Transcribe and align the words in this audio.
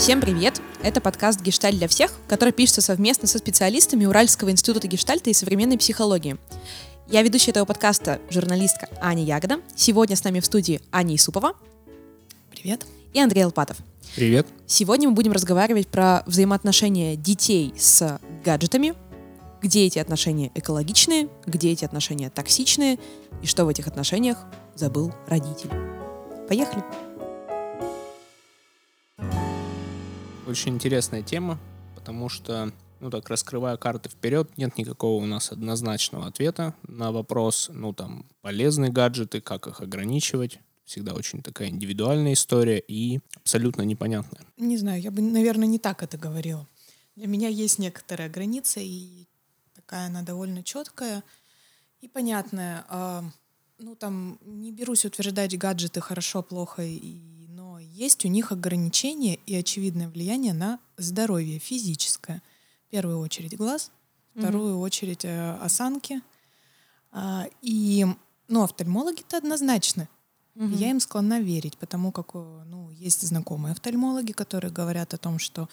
Всем 0.00 0.22
привет! 0.22 0.62
Это 0.82 1.02
подкаст 1.02 1.42
«Гештальт 1.42 1.76
для 1.76 1.86
всех», 1.86 2.10
который 2.26 2.54
пишется 2.54 2.80
совместно 2.80 3.28
со 3.28 3.36
специалистами 3.36 4.06
Уральского 4.06 4.50
института 4.50 4.88
гештальта 4.88 5.28
и 5.28 5.34
современной 5.34 5.76
психологии. 5.76 6.38
Я 7.06 7.20
ведущая 7.20 7.50
этого 7.50 7.66
подкаста, 7.66 8.18
журналистка 8.30 8.88
Аня 9.02 9.22
Ягода. 9.22 9.60
Сегодня 9.76 10.16
с 10.16 10.24
нами 10.24 10.40
в 10.40 10.46
студии 10.46 10.80
Аня 10.90 11.16
Исупова. 11.16 11.52
Привет. 12.50 12.86
И 13.12 13.20
Андрей 13.20 13.42
Алпатов. 13.42 13.76
Привет. 14.16 14.46
Сегодня 14.66 15.06
мы 15.10 15.14
будем 15.14 15.32
разговаривать 15.32 15.88
про 15.88 16.22
взаимоотношения 16.24 17.14
детей 17.14 17.74
с 17.76 18.18
гаджетами, 18.42 18.94
где 19.60 19.84
эти 19.84 19.98
отношения 19.98 20.50
экологичные, 20.54 21.28
где 21.44 21.72
эти 21.72 21.84
отношения 21.84 22.30
токсичные, 22.30 22.98
и 23.42 23.46
что 23.46 23.66
в 23.66 23.68
этих 23.68 23.86
отношениях 23.86 24.38
забыл 24.74 25.12
родитель. 25.28 25.68
Поехали! 26.48 26.82
Очень 30.50 30.74
интересная 30.74 31.22
тема, 31.22 31.60
потому 31.94 32.28
что, 32.28 32.72
ну 32.98 33.08
так, 33.08 33.28
раскрывая 33.28 33.76
карты 33.76 34.08
вперед, 34.08 34.50
нет 34.58 34.76
никакого 34.78 35.22
у 35.22 35.26
нас 35.26 35.52
однозначного 35.52 36.26
ответа 36.26 36.74
на 36.82 37.12
вопрос, 37.12 37.70
ну 37.72 37.92
там, 37.92 38.26
полезные 38.40 38.90
гаджеты, 38.90 39.40
как 39.40 39.68
их 39.68 39.80
ограничивать. 39.80 40.58
Всегда 40.84 41.14
очень 41.14 41.40
такая 41.40 41.68
индивидуальная 41.68 42.32
история 42.32 42.80
и 42.80 43.20
абсолютно 43.36 43.82
непонятная. 43.82 44.42
Не 44.56 44.76
знаю, 44.76 45.00
я 45.00 45.12
бы, 45.12 45.22
наверное, 45.22 45.68
не 45.68 45.78
так 45.78 46.02
это 46.02 46.18
говорила. 46.18 46.66
Для 47.14 47.28
меня 47.28 47.46
есть 47.46 47.78
некоторая 47.78 48.28
граница, 48.28 48.80
и 48.80 49.28
такая 49.76 50.06
она 50.06 50.22
довольно 50.22 50.64
четкая 50.64 51.22
и 52.00 52.08
понятная. 52.08 52.84
А, 52.88 53.22
ну, 53.78 53.94
там, 53.94 54.40
не 54.42 54.72
берусь 54.72 55.04
утверждать 55.04 55.56
гаджеты 55.56 56.00
хорошо, 56.00 56.42
плохо, 56.42 56.82
и, 56.82 57.20
есть 58.00 58.24
у 58.24 58.28
них 58.28 58.52
ограничения 58.52 59.38
и 59.46 59.54
очевидное 59.54 60.08
влияние 60.08 60.52
на 60.52 60.78
здоровье 60.96 61.58
физическое. 61.58 62.42
В 62.88 62.90
первую 62.90 63.18
очередь 63.18 63.56
глаз, 63.56 63.90
в 64.34 64.40
вторую 64.40 64.74
mm-hmm. 64.74 64.82
очередь 64.82 65.24
э, 65.24 65.56
осанки. 65.60 66.22
А, 67.12 67.46
и, 67.62 68.06
ну, 68.48 68.62
офтальмологи-то 68.62 69.36
однозначно 69.36 70.08
Угу. 70.56 70.74
Я 70.74 70.90
им 70.90 71.00
склонна 71.00 71.40
верить, 71.40 71.78
потому 71.78 72.12
как 72.12 72.34
ну, 72.34 72.90
есть 72.90 73.22
знакомые 73.22 73.72
офтальмологи, 73.72 74.32
которые 74.32 74.70
говорят 74.70 75.14
о 75.14 75.18
том, 75.18 75.38
что 75.38 75.68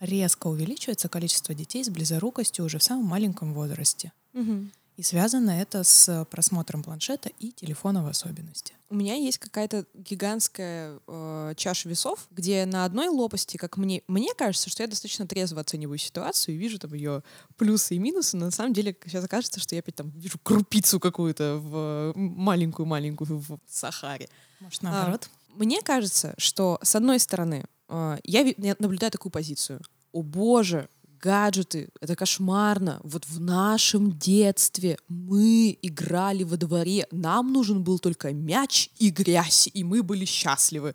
резко 0.00 0.48
увеличивается 0.48 1.08
количество 1.08 1.54
детей 1.54 1.84
с 1.84 1.88
близорукостью 1.88 2.64
уже 2.64 2.78
в 2.78 2.82
самом 2.82 3.04
маленьком 3.04 3.54
возрасте. 3.54 4.12
Угу. 4.32 4.68
И 4.96 5.02
связано 5.02 5.50
это 5.50 5.82
с 5.82 6.24
просмотром 6.30 6.84
планшета 6.84 7.28
и 7.40 7.50
телефона 7.50 8.04
в 8.04 8.06
особенности. 8.06 8.74
У 8.90 8.94
меня 8.94 9.14
есть 9.14 9.38
какая-то 9.38 9.86
гигантская 9.92 11.00
э, 11.08 11.54
чаша 11.56 11.88
весов, 11.88 12.28
где 12.30 12.64
на 12.64 12.84
одной 12.84 13.08
лопасти, 13.08 13.56
как 13.56 13.76
мне, 13.76 14.02
мне 14.06 14.32
кажется, 14.34 14.70
что 14.70 14.84
я 14.84 14.88
достаточно 14.88 15.26
трезво 15.26 15.60
оцениваю 15.60 15.98
ситуацию 15.98 16.54
и 16.54 16.58
вижу 16.58 16.78
там 16.78 16.94
ее 16.94 17.24
плюсы 17.56 17.96
и 17.96 17.98
минусы, 17.98 18.36
но 18.36 18.46
на 18.46 18.50
самом 18.52 18.72
деле 18.72 18.96
сейчас 19.04 19.26
кажется, 19.26 19.58
что 19.58 19.74
я 19.74 19.80
опять 19.80 19.96
там 19.96 20.10
вижу 20.10 20.38
крупицу 20.40 21.00
какую-то 21.00 21.56
в 21.56 22.12
маленькую-маленькую 22.14 23.40
в 23.40 23.58
Сахаре. 23.68 24.28
Может, 24.60 24.82
наоборот? 24.82 25.28
А, 25.28 25.52
мне 25.54 25.82
кажется, 25.82 26.34
что 26.38 26.78
с 26.82 26.94
одной 26.94 27.18
стороны, 27.18 27.64
э, 27.88 28.18
я, 28.22 28.42
я 28.42 28.76
наблюдаю 28.78 29.10
такую 29.10 29.32
позицию. 29.32 29.80
О 30.12 30.22
боже, 30.22 30.88
гаджеты, 31.24 31.88
это 32.00 32.16
кошмарно. 32.16 33.00
Вот 33.02 33.24
в 33.26 33.40
нашем 33.40 34.12
детстве 34.12 34.98
мы 35.08 35.78
играли 35.80 36.44
во 36.44 36.58
дворе, 36.58 37.06
нам 37.10 37.50
нужен 37.52 37.82
был 37.82 37.98
только 37.98 38.34
мяч 38.34 38.90
и 38.98 39.08
грязь, 39.08 39.70
и 39.72 39.84
мы 39.84 40.02
были 40.02 40.26
счастливы. 40.26 40.94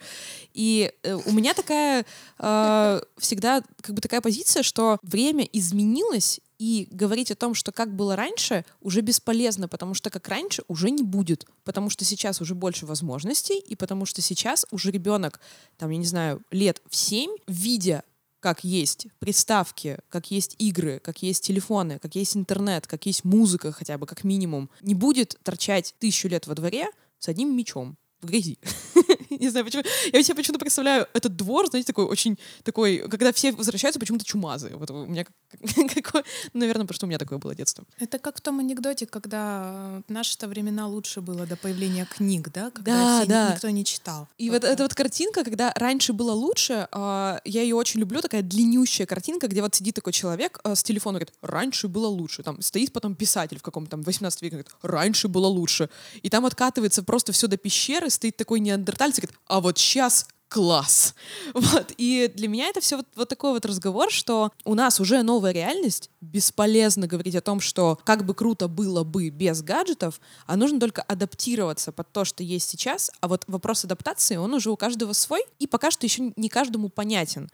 И 0.54 0.92
э, 1.02 1.16
у 1.16 1.32
меня 1.32 1.56
такая 1.56 2.06
э, 2.38 3.02
всегда 3.18 3.64
как 3.82 3.96
бы 3.96 4.02
такая 4.02 4.22
позиция, 4.22 4.62
что 4.62 5.00
время 5.02 5.46
изменилось, 5.52 6.40
и 6.60 6.90
говорить 6.92 7.32
о 7.32 7.36
том, 7.36 7.56
что 7.56 7.72
как 7.72 7.96
было 7.96 8.18
раньше, 8.18 8.66
уже 8.82 9.00
бесполезно, 9.00 9.70
потому 9.70 9.94
что 9.94 10.10
как 10.10 10.28
раньше 10.28 10.64
уже 10.68 10.92
не 10.92 11.04
будет, 11.04 11.46
потому 11.64 11.90
что 11.90 12.04
сейчас 12.04 12.42
уже 12.42 12.54
больше 12.54 12.86
возможностей, 12.86 13.58
и 13.58 13.76
потому 13.76 14.06
что 14.06 14.22
сейчас 14.22 14.66
уже 14.70 14.92
ребенок, 14.92 15.40
там, 15.78 15.90
я 15.90 15.98
не 15.98 16.06
знаю, 16.06 16.42
лет 16.52 16.82
в 16.90 16.96
семь, 16.98 17.32
видя 17.48 18.04
как 18.40 18.64
есть 18.64 19.08
приставки, 19.20 20.00
как 20.10 20.32
есть 20.32 20.56
игры, 20.60 21.00
как 21.00 21.22
есть 21.22 21.44
телефоны, 21.44 22.00
как 22.00 22.16
есть 22.16 22.38
интернет, 22.38 22.88
как 22.88 23.06
есть 23.06 23.24
музыка 23.24 23.72
хотя 23.72 23.98
бы, 23.98 24.06
как 24.06 24.24
минимум, 24.24 24.70
не 24.82 24.96
будет 24.96 25.38
торчать 25.44 25.96
тысячу 26.00 26.28
лет 26.28 26.48
во 26.48 26.56
дворе 26.56 26.88
с 27.18 27.28
одним 27.28 27.56
мечом 27.56 27.98
в 28.22 28.28
грязи. 28.28 28.58
Не 29.40 29.50
знаю, 29.50 29.66
почему. 29.66 29.84
Я 30.14 30.22
себе 30.22 30.36
почему-то 30.36 30.60
представляю 30.60 31.08
этот 31.14 31.36
двор, 31.36 31.68
знаете, 31.68 31.88
такой 31.88 32.06
очень 32.06 32.38
такой, 32.64 33.08
когда 33.10 33.32
все 33.32 33.52
возвращаются, 33.54 34.00
почему-то 34.00 34.26
чумазы. 34.26 34.72
Вот 34.76 34.92
у 34.92 35.06
меня 35.06 35.26
какое, 35.96 36.24
наверное, 36.54 36.86
потому 36.86 36.96
что 36.96 37.06
у 37.06 37.10
меня 37.10 37.18
такое 37.18 37.40
было 37.40 37.56
детство. 37.56 37.86
Это 37.98 38.20
как 38.20 38.38
в 38.38 38.42
том 38.42 38.60
анекдоте, 38.60 39.06
когда 39.06 40.02
в 40.08 40.12
наши-то 40.12 40.48
времена 40.48 40.88
лучше 40.88 41.22
было 41.22 41.46
до 41.46 41.56
появления 41.56 42.06
книг, 42.06 42.50
да? 42.54 42.70
Когда 42.72 42.92
да, 42.92 43.26
да. 43.26 43.54
никто 43.54 43.70
не 43.70 43.86
читал. 43.86 44.28
И 44.38 44.50
вот, 44.50 44.64
вот 44.64 44.70
эта 44.70 44.84
вот 44.84 44.94
картинка, 44.94 45.44
когда 45.44 45.72
раньше 45.76 46.12
было 46.12 46.34
лучше, 46.34 46.88
э, 46.92 47.38
я 47.46 47.62
ее 47.62 47.76
очень 47.76 48.02
люблю, 48.02 48.22
такая 48.22 48.42
длиннющая 48.42 49.06
картинка, 49.06 49.48
где 49.48 49.62
вот 49.62 49.74
сидит 49.74 49.96
такой 49.96 50.12
человек 50.12 50.60
э, 50.64 50.76
с 50.76 50.84
телефоном, 50.84 51.20
говорит, 51.20 51.34
раньше 51.42 51.88
было 51.88 52.08
лучше. 52.08 52.44
Там 52.44 52.62
стоит 52.62 52.92
потом 52.92 53.16
писатель 53.16 53.58
в 53.58 53.64
каком-то 53.64 53.92
там 53.92 54.02
18 54.02 54.42
веке, 54.42 54.58
говорит, 54.58 54.72
раньше 54.82 55.30
было 55.30 55.48
лучше. 55.48 55.90
И 56.22 56.30
там 56.30 56.46
откатывается 56.46 57.04
просто 57.04 57.32
все 57.32 57.48
до 57.48 57.58
пещеры, 57.58 58.10
стоит 58.10 58.36
такой 58.36 58.60
неандертальец, 58.60 59.20
говорит, 59.30 59.42
а 59.48 59.62
вот 59.62 59.78
сейчас 59.78 60.28
класс. 60.50 61.16
Вот. 61.54 61.94
И 61.98 62.32
для 62.36 62.48
меня 62.48 62.68
это 62.68 62.82
все 62.82 62.98
вот, 62.98 63.06
вот 63.16 63.30
такой 63.30 63.52
вот 63.52 63.66
разговор, 63.66 64.12
что 64.12 64.52
у 64.66 64.74
нас 64.76 65.00
уже 65.00 65.22
новая 65.24 65.52
реальность, 65.52 66.10
бесполезно 66.22 67.08
говорить 67.08 67.36
о 67.36 67.42
том, 67.42 67.60
что 67.60 68.00
как 68.04 68.26
бы 68.26 68.34
круто 68.34 68.68
было 68.68 69.04
бы 69.04 69.30
без 69.30 69.62
гаджетов, 69.62 70.20
а 70.48 70.56
нужно 70.56 70.80
только 70.80 71.02
адаптироваться 71.02 71.92
под 71.92 72.12
то, 72.12 72.26
что 72.26 72.44
есть 72.44 72.70
сейчас, 72.70 73.12
а 73.22 73.28
вот 73.28 73.44
вопрос 73.48 73.86
адаптации, 73.86 74.38
он 74.38 74.54
уже 74.54 74.72
у 74.72 74.78
каждого 74.78 75.14
свой, 75.14 75.44
и 75.60 75.68
пока 75.68 75.92
что 75.92 76.06
еще 76.06 76.34
не 76.36 76.50
каждому 76.50 76.90
понятен. 76.90 77.50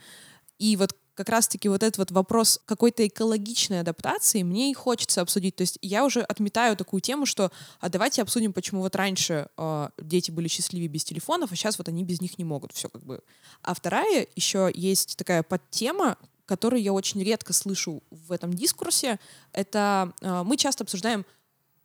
И 0.57 0.78
вот 0.78 0.96
как 1.16 1.30
раз-таки 1.30 1.70
вот 1.70 1.81
этот 1.81 1.98
вот 1.98 2.12
вопрос 2.12 2.59
какой-то 2.66 3.08
экологичной 3.08 3.80
адаптации 3.80 4.44
мне 4.44 4.70
и 4.70 4.74
хочется 4.74 5.22
обсудить. 5.22 5.56
То 5.56 5.62
есть 5.62 5.80
я 5.81 6.06
уже 6.06 6.22
отметаю 6.22 6.76
такую 6.76 7.02
тему, 7.02 7.26
что 7.26 7.52
а 7.80 7.90
давайте 7.90 8.22
обсудим, 8.22 8.53
почему 8.53 8.81
вот 8.81 8.96
раньше 8.96 9.48
э, 9.58 9.90
дети 9.98 10.30
были 10.30 10.48
счастливее 10.48 10.90
без 10.90 11.04
телефонов, 11.04 11.52
а 11.52 11.56
сейчас 11.56 11.78
вот 11.78 11.88
они 11.88 12.04
без 12.04 12.22
них 12.22 12.38
не 12.38 12.44
могут. 12.44 12.74
Все 12.74 12.90
как 12.90 13.04
бы. 13.04 13.22
А 13.62 13.74
вторая 13.74 14.28
еще 14.36 14.70
есть 14.74 15.16
такая 15.18 15.42
подтема, 15.42 16.18
которую 16.46 16.81
я 16.81 16.94
очень 16.94 17.24
редко 17.24 17.54
слышу 17.54 18.04
в 18.12 18.31
этом 18.31 18.54
дискурсе. 18.54 19.20
Это 19.54 20.14
э, 20.22 20.44
мы 20.44 20.58
часто 20.58 20.84
обсуждаем, 20.84 21.25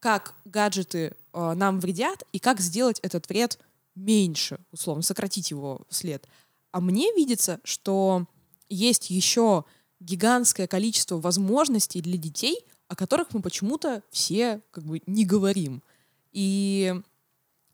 как 0.01 0.35
гаджеты 0.45 1.15
э, 1.33 1.53
нам 1.55 1.79
вредят 1.79 2.25
и 2.33 2.41
как 2.41 2.61
сделать 2.61 2.99
этот 3.01 3.29
вред 3.29 3.59
меньше, 3.95 4.59
условно, 4.73 5.03
сократить 5.03 5.51
его 5.51 5.83
след. 5.89 6.27
А 6.73 6.81
мне 6.81 7.13
видится, 7.15 7.61
что 7.65 8.27
есть 8.71 9.11
еще 9.11 9.65
гигантское 10.01 10.67
количество 10.67 11.21
возможностей 11.21 12.01
для 12.01 12.17
детей, 12.17 12.65
о 12.89 12.97
которых 12.97 13.35
мы 13.35 13.43
почему-то 13.43 14.03
все 14.11 14.63
как 14.71 14.85
бы 14.85 15.03
не 15.07 15.27
говорим. 15.27 15.83
И 16.33 16.95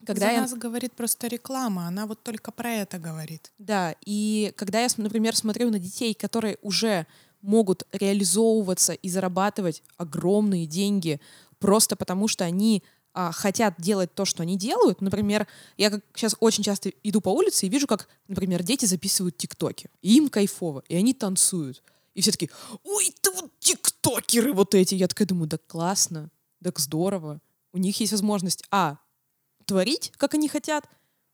когда 0.05 0.27
За 0.27 0.31
я... 0.33 0.41
нас 0.41 0.53
говорит 0.53 0.93
просто 0.93 1.27
реклама, 1.27 1.87
она 1.87 2.05
вот 2.05 2.21
только 2.21 2.51
про 2.51 2.69
это 2.69 2.97
говорит. 2.99 3.51
Да, 3.57 3.95
и 4.05 4.53
когда 4.55 4.81
я, 4.81 4.87
например, 4.97 5.35
смотрю 5.35 5.69
на 5.69 5.79
детей, 5.79 6.13
которые 6.13 6.57
уже 6.61 7.07
могут 7.41 7.83
реализовываться 7.91 8.93
и 8.93 9.09
зарабатывать 9.09 9.83
огромные 9.97 10.65
деньги 10.65 11.19
просто 11.59 11.95
потому, 11.95 12.27
что 12.27 12.45
они 12.45 12.83
а, 13.17 13.31
хотят 13.31 13.73
делать 13.79 14.13
то, 14.13 14.25
что 14.25 14.43
они 14.43 14.55
делают. 14.59 15.01
Например, 15.01 15.47
я 15.75 15.89
как 15.89 16.03
сейчас 16.13 16.35
очень 16.39 16.63
часто 16.63 16.91
иду 17.01 17.19
по 17.19 17.29
улице 17.29 17.65
и 17.65 17.69
вижу, 17.69 17.87
как, 17.87 18.07
например, 18.27 18.61
дети 18.61 18.85
записывают 18.85 19.35
тиктоки. 19.37 19.89
И 20.03 20.15
им 20.17 20.29
кайфово, 20.29 20.83
и 20.87 20.95
они 20.95 21.15
танцуют. 21.15 21.81
И 22.13 22.21
все 22.21 22.31
таки 22.31 22.51
ой, 22.83 23.11
ты 23.19 23.31
вот 23.31 23.51
тиктокеры 23.57 24.53
вот 24.53 24.75
эти. 24.75 24.93
Я 24.93 25.07
такая 25.07 25.27
думаю, 25.27 25.47
да 25.47 25.57
классно, 25.57 26.29
да 26.59 26.71
здорово. 26.75 27.41
У 27.73 27.79
них 27.79 27.99
есть 27.99 28.11
возможность, 28.11 28.63
а, 28.69 28.99
творить, 29.65 30.11
как 30.17 30.35
они 30.35 30.47
хотят, 30.47 30.87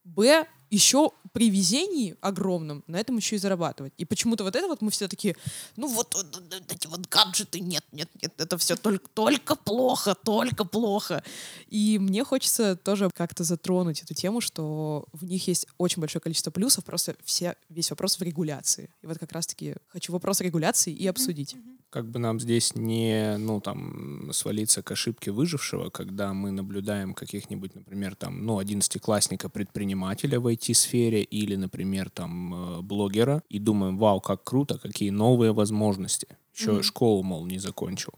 б, 0.06 0.47
еще 0.69 1.12
при 1.33 1.50
везении 1.50 2.15
огромном 2.21 2.83
на 2.88 2.97
этом 2.97 3.18
еще 3.18 3.35
и 3.35 3.39
зарабатывать. 3.39 3.91
И 3.97 4.06
почему-то 4.06 4.44
вот 4.44 4.56
это 4.56 4.68
вот 4.68 4.81
мы 4.81 4.91
все 4.91 5.07
такие, 5.07 5.35
ну 5.75 5.88
вот, 5.88 6.13
вот, 6.13 6.35
вот 6.35 6.71
эти 6.71 6.88
вот 6.88 7.07
гаджеты, 7.07 7.59
нет, 7.59 7.83
нет, 7.91 8.09
нет, 8.21 8.33
это 8.38 8.57
все 8.57 8.75
только, 8.75 9.09
только 9.13 9.56
плохо, 9.56 10.15
только 10.15 10.63
плохо. 10.63 11.24
И 11.69 11.97
мне 12.00 12.24
хочется 12.24 12.75
тоже 12.75 13.09
как-то 13.13 13.44
затронуть 13.44 14.03
эту 14.03 14.13
тему, 14.13 14.41
что 14.41 15.06
в 15.12 15.25
них 15.25 15.47
есть 15.47 15.68
очень 15.77 16.00
большое 16.00 16.21
количество 16.21 16.51
плюсов, 16.51 16.85
просто 16.85 17.15
все, 17.24 17.56
весь 17.69 17.89
вопрос 17.89 18.19
в 18.19 18.21
регуляции. 18.21 18.89
И 19.01 19.07
вот 19.07 19.18
как 19.18 19.31
раз-таки 19.31 19.75
хочу 19.88 20.13
вопрос 20.13 20.39
регуляции 20.41 20.94
и 20.94 21.07
обсудить. 21.07 21.56
как 21.94 22.09
бы 22.09 22.18
нам 22.18 22.39
здесь 22.39 22.74
не, 22.75 23.38
ну, 23.38 23.62
там, 23.62 24.31
свалиться 24.33 24.81
к 24.81 24.89
ошибке 24.89 25.30
выжившего, 25.30 25.91
когда 25.91 26.33
мы 26.33 26.50
наблюдаем 26.50 27.13
каких-нибудь, 27.13 27.75
например, 27.75 28.15
там, 28.15 28.44
ну, 28.44 28.57
одиннадцатиклассника-предпринимателя 28.57 30.39
в 30.39 30.47
IT-сфере 30.47 31.22
или, 31.23 31.55
например, 31.55 32.09
там, 32.09 32.53
э, 32.53 32.81
блогера, 32.81 33.43
и 33.49 33.59
думаем, 33.59 33.97
вау, 33.97 34.21
как 34.21 34.43
круто, 34.43 34.77
какие 34.77 35.09
новые 35.09 35.53
возможности. 35.53 36.27
Еще 36.53 36.71
mm-hmm. 36.71 36.83
школу, 36.83 37.23
мол, 37.23 37.45
не 37.45 37.59
закончил. 37.59 38.13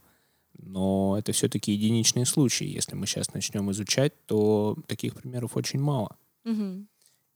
Но 0.58 1.16
это 1.18 1.32
все-таки 1.32 1.72
единичные 1.72 2.26
случаи. 2.26 2.66
Если 2.66 2.96
мы 2.96 3.08
сейчас 3.08 3.34
начнем 3.34 3.70
изучать, 3.72 4.14
то 4.26 4.78
таких 4.88 5.16
примеров 5.16 5.58
очень 5.58 5.80
мало. 5.80 6.18
Мгм. 6.44 6.88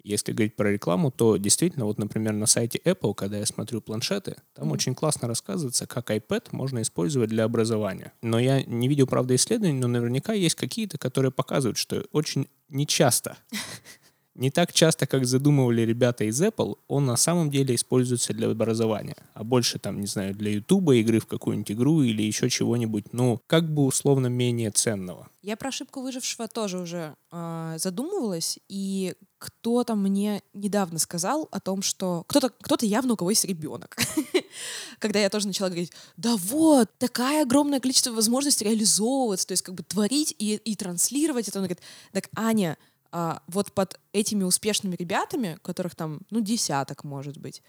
Если 0.01 0.31
говорить 0.31 0.55
про 0.55 0.71
рекламу, 0.71 1.11
то 1.11 1.35
действительно, 1.35 1.85
вот, 1.85 1.97
например, 1.97 2.33
на 2.33 2.45
сайте 2.45 2.79
Apple, 2.85 3.13
когда 3.13 3.37
я 3.37 3.45
смотрю 3.45 3.81
планшеты, 3.81 4.37
там 4.53 4.65
Мгм. 4.65 4.73
очень 4.73 4.95
классно 4.95 5.27
рассказывается, 5.27 5.87
как 5.87 6.09
iPad 6.09 6.47
можно 6.51 6.81
использовать 6.81 7.29
для 7.29 7.43
образования. 7.43 8.13
Но 8.21 8.39
я 8.39 8.63
не 8.63 8.87
видел, 8.87 9.07
правда, 9.07 9.35
исследований, 9.35 9.79
но 9.79 9.87
наверняка 9.87 10.33
есть 10.33 10.55
какие-то, 10.55 10.97
которые 10.97 11.31
показывают, 11.31 11.77
что 11.77 12.05
очень 12.13 12.47
нечасто, 12.69 13.37
не 14.39 14.51
так 14.51 14.71
часто, 14.71 15.05
как 15.05 15.25
задумывали 15.25 15.81
ребята 15.81 16.23
из 16.23 16.41
Apple, 16.41 16.77
он 16.87 17.05
на 17.05 17.17
самом 17.17 17.51
деле 17.51 17.75
используется 17.75 18.33
для 18.33 18.49
образования. 18.49 19.17
А 19.33 19.43
больше 19.43 19.79
там, 19.79 19.99
не 19.99 20.07
знаю, 20.07 20.33
для 20.33 20.51
YouTube, 20.51 20.91
игры 20.91 21.19
в 21.19 21.25
какую-нибудь 21.25 21.71
игру 21.71 22.01
или 22.03 22.23
еще 22.23 22.49
чего-нибудь, 22.49 23.11
ну, 23.11 23.41
как 23.47 23.69
бы 23.69 23.85
условно 23.85 24.27
менее 24.27 24.71
ценного. 24.71 25.27
Я 25.41 25.57
про 25.57 25.69
ошибку 25.69 26.01
выжившего 26.01 26.47
тоже 26.47 26.79
уже 26.79 27.15
э, 27.31 27.75
задумывалась, 27.77 28.59
и 28.69 29.13
кто-то 29.39 29.95
мне 29.95 30.43
недавно 30.53 30.99
сказал 30.99 31.47
о 31.51 31.59
том, 31.61 31.81
что 31.81 32.25
кто-то 32.27 32.49
кто 32.49 32.77
явно 32.85 33.13
у 33.13 33.15
кого 33.15 33.29
есть 33.29 33.45
ребенок. 33.45 33.97
Когда 34.99 35.19
я 35.19 35.29
тоже 35.29 35.47
начала 35.47 35.69
говорить, 35.69 35.93
да 36.17 36.35
вот, 36.35 36.89
такая 36.97 37.43
огромное 37.43 37.79
количество 37.79 38.11
возможностей 38.11 38.65
реализовываться, 38.65 39.47
то 39.47 39.53
есть 39.53 39.63
как 39.63 39.75
бы 39.75 39.83
творить 39.83 40.35
и, 40.37 40.55
и 40.55 40.75
транслировать 40.75 41.47
это. 41.47 41.59
Он 41.59 41.63
говорит, 41.63 41.81
так, 42.11 42.29
Аня, 42.35 42.77
а, 43.11 43.41
вот 43.47 43.71
под 43.73 43.99
этими 44.13 44.43
успешными 44.43 44.95
ребятами, 44.95 45.57
которых 45.61 45.95
там, 45.95 46.21
ну, 46.29 46.41
десяток, 46.41 47.03
может 47.03 47.37
быть, 47.37 47.61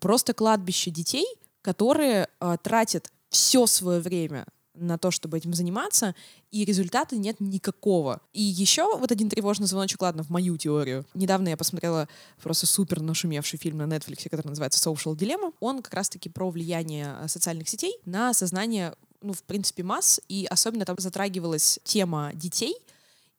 просто 0.00 0.34
кладбище 0.34 0.90
детей, 0.90 1.26
которые 1.62 2.28
а, 2.40 2.56
тратят 2.56 3.10
все 3.30 3.66
свое 3.66 4.00
время 4.00 4.46
на 4.74 4.96
то, 4.96 5.10
чтобы 5.10 5.36
этим 5.36 5.54
заниматься, 5.54 6.14
и 6.52 6.64
результата 6.64 7.16
нет 7.16 7.40
никакого. 7.40 8.20
И 8.32 8.40
еще 8.40 8.96
вот 8.96 9.10
один 9.10 9.28
тревожный 9.28 9.66
звоночек, 9.66 10.00
ладно, 10.00 10.22
в 10.22 10.30
мою 10.30 10.56
теорию. 10.56 11.04
Недавно 11.14 11.48
я 11.48 11.56
посмотрела 11.56 12.08
просто 12.40 12.66
супер 12.66 13.00
нашумевший 13.00 13.58
фильм 13.58 13.78
на 13.78 13.84
Netflix, 13.84 14.28
который 14.28 14.46
называется 14.46 14.88
Social 14.88 15.16
Dilemma. 15.16 15.52
Он 15.58 15.82
как 15.82 15.94
раз-таки 15.94 16.28
про 16.28 16.48
влияние 16.50 17.16
социальных 17.26 17.68
сетей 17.68 17.98
на 18.04 18.32
сознание, 18.32 18.94
ну, 19.20 19.32
в 19.32 19.42
принципе, 19.42 19.82
масс, 19.82 20.20
и 20.28 20.46
особенно 20.48 20.84
там 20.84 20.96
затрагивалась 20.98 21.80
тема 21.84 22.30
детей— 22.34 22.76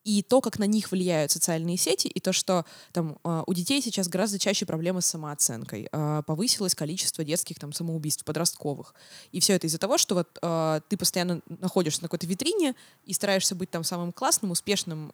и 0.10 0.24
то, 0.24 0.42
как 0.42 0.58
на 0.58 0.64
них 0.64 0.92
влияют 0.92 1.32
социальные 1.32 1.78
сети, 1.78 2.08
и 2.08 2.20
то, 2.20 2.34
что 2.34 2.66
там 2.94 3.20
э, 3.24 3.44
у 3.46 3.54
детей 3.54 3.80
сейчас 3.80 4.08
гораздо 4.08 4.40
чаще 4.40 4.66
проблемы 4.66 5.02
с 5.02 5.06
самооценкой, 5.06 5.88
э, 5.92 6.24
повысилось 6.26 6.74
количество 6.74 7.24
детских 7.24 7.60
там 7.60 7.74
самоубийств 7.74 8.26
подростковых, 8.26 8.96
и 9.32 9.40
все 9.40 9.54
это 9.54 9.68
из-за 9.68 9.78
того, 9.78 10.00
что 10.00 10.16
вот 10.16 10.40
э, 10.42 10.82
ты 10.90 10.98
постоянно 10.98 11.42
находишься 11.48 12.02
на 12.02 12.08
какой-то 12.08 12.26
витрине 12.26 12.74
и 13.06 13.14
стараешься 13.14 13.54
быть 13.54 13.70
там 13.70 13.84
самым 13.84 14.12
классным, 14.12 14.52
успешным, 14.52 15.12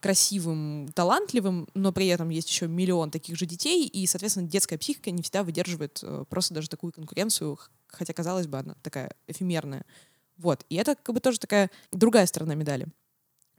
красивым, 0.00 0.88
талантливым, 0.92 1.68
но 1.74 1.92
при 1.92 2.08
этом 2.08 2.30
есть 2.30 2.48
еще 2.48 2.66
миллион 2.66 3.10
таких 3.10 3.36
же 3.36 3.46
детей, 3.46 3.86
и, 3.86 4.06
соответственно, 4.06 4.48
детская 4.48 4.78
психика 4.78 5.10
не 5.10 5.22
всегда 5.22 5.44
выдерживает 5.44 6.00
э, 6.02 6.24
просто 6.28 6.54
даже 6.54 6.68
такую 6.68 6.92
конкуренцию, 6.92 7.58
хотя 7.86 8.12
казалось 8.12 8.46
бы 8.46 8.58
она 8.58 8.74
такая 8.82 9.14
эфемерная. 9.28 9.84
Вот. 10.36 10.64
И 10.68 10.74
это 10.74 10.96
как 10.96 11.14
бы 11.14 11.20
тоже 11.20 11.38
такая 11.38 11.70
другая 11.92 12.26
сторона 12.26 12.54
медали. 12.54 12.88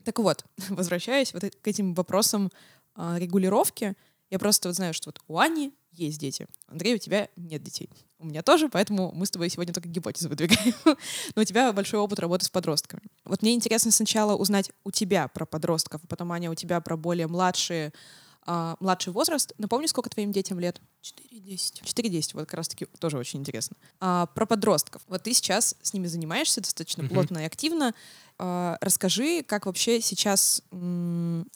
Так 0.06 0.20
вот, 0.20 0.44
возвращаясь 0.68 1.34
вот 1.34 1.42
к 1.42 1.66
этим 1.66 1.92
вопросам 1.92 2.52
а, 2.94 3.18
регулировки, 3.18 3.96
я 4.30 4.38
просто 4.38 4.68
вот 4.68 4.76
знаю, 4.76 4.94
что 4.94 5.08
вот 5.08 5.20
у 5.26 5.38
Ани 5.38 5.74
есть 5.90 6.20
дети. 6.20 6.46
Андрей, 6.68 6.94
у 6.94 6.98
тебя 6.98 7.28
нет 7.36 7.62
детей. 7.62 7.90
У 8.20 8.26
меня 8.26 8.42
тоже, 8.42 8.68
поэтому 8.68 9.10
мы 9.12 9.26
с 9.26 9.30
тобой 9.30 9.50
сегодня 9.50 9.74
только 9.74 9.88
гипотезы 9.88 10.28
выдвигаем. 10.28 10.74
Но 11.34 11.42
у 11.42 11.44
тебя 11.44 11.72
большой 11.72 11.98
опыт 11.98 12.20
работы 12.20 12.44
с 12.44 12.48
подростками. 12.48 13.02
Вот 13.24 13.42
мне 13.42 13.54
интересно 13.54 13.90
сначала 13.90 14.36
узнать 14.36 14.70
у 14.84 14.92
тебя 14.92 15.26
про 15.26 15.44
подростков, 15.44 16.02
а 16.04 16.06
потом, 16.06 16.30
Аня, 16.30 16.50
у 16.50 16.54
тебя 16.54 16.80
про 16.80 16.96
более 16.96 17.26
младшие, 17.26 17.92
а, 18.46 18.76
младший 18.78 19.12
возраст. 19.12 19.52
Напомни, 19.58 19.86
сколько 19.86 20.08
твоим 20.08 20.30
детям 20.30 20.60
лет? 20.60 20.80
4-10. 21.02 21.82
4-10, 21.82 22.30
вот 22.34 22.40
как 22.42 22.54
раз-таки 22.54 22.86
тоже 23.00 23.18
очень 23.18 23.40
интересно. 23.40 23.76
А, 23.98 24.26
про 24.26 24.46
подростков. 24.46 25.02
Вот 25.08 25.24
ты 25.24 25.34
сейчас 25.34 25.74
с 25.82 25.92
ними 25.92 26.06
занимаешься 26.06 26.60
достаточно 26.60 27.08
плотно 27.08 27.38
и 27.38 27.44
активно. 27.44 27.92
А, 28.38 28.76
расскажи, 28.80 29.42
как 29.42 29.66
вообще 29.66 30.00
сейчас 30.00 30.62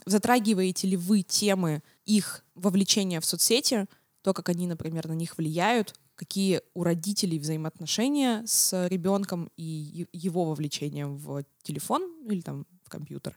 затрагиваете 0.06 0.88
ли 0.88 0.96
вы 0.96 1.22
темы 1.22 1.82
их 2.06 2.44
вовлечения 2.54 3.20
в 3.20 3.24
соцсети, 3.24 3.86
то, 4.22 4.32
как 4.32 4.48
они, 4.48 4.66
например, 4.66 5.08
на 5.08 5.12
них 5.12 5.38
влияют, 5.38 5.94
какие 6.14 6.60
у 6.74 6.84
родителей 6.84 7.38
взаимоотношения 7.38 8.42
с 8.46 8.86
ребенком 8.88 9.50
и 9.56 10.06
его 10.12 10.44
вовлечением 10.44 11.16
в 11.16 11.44
телефон 11.62 12.02
или 12.28 12.40
там 12.40 12.66
в 12.84 12.90
компьютер, 12.90 13.36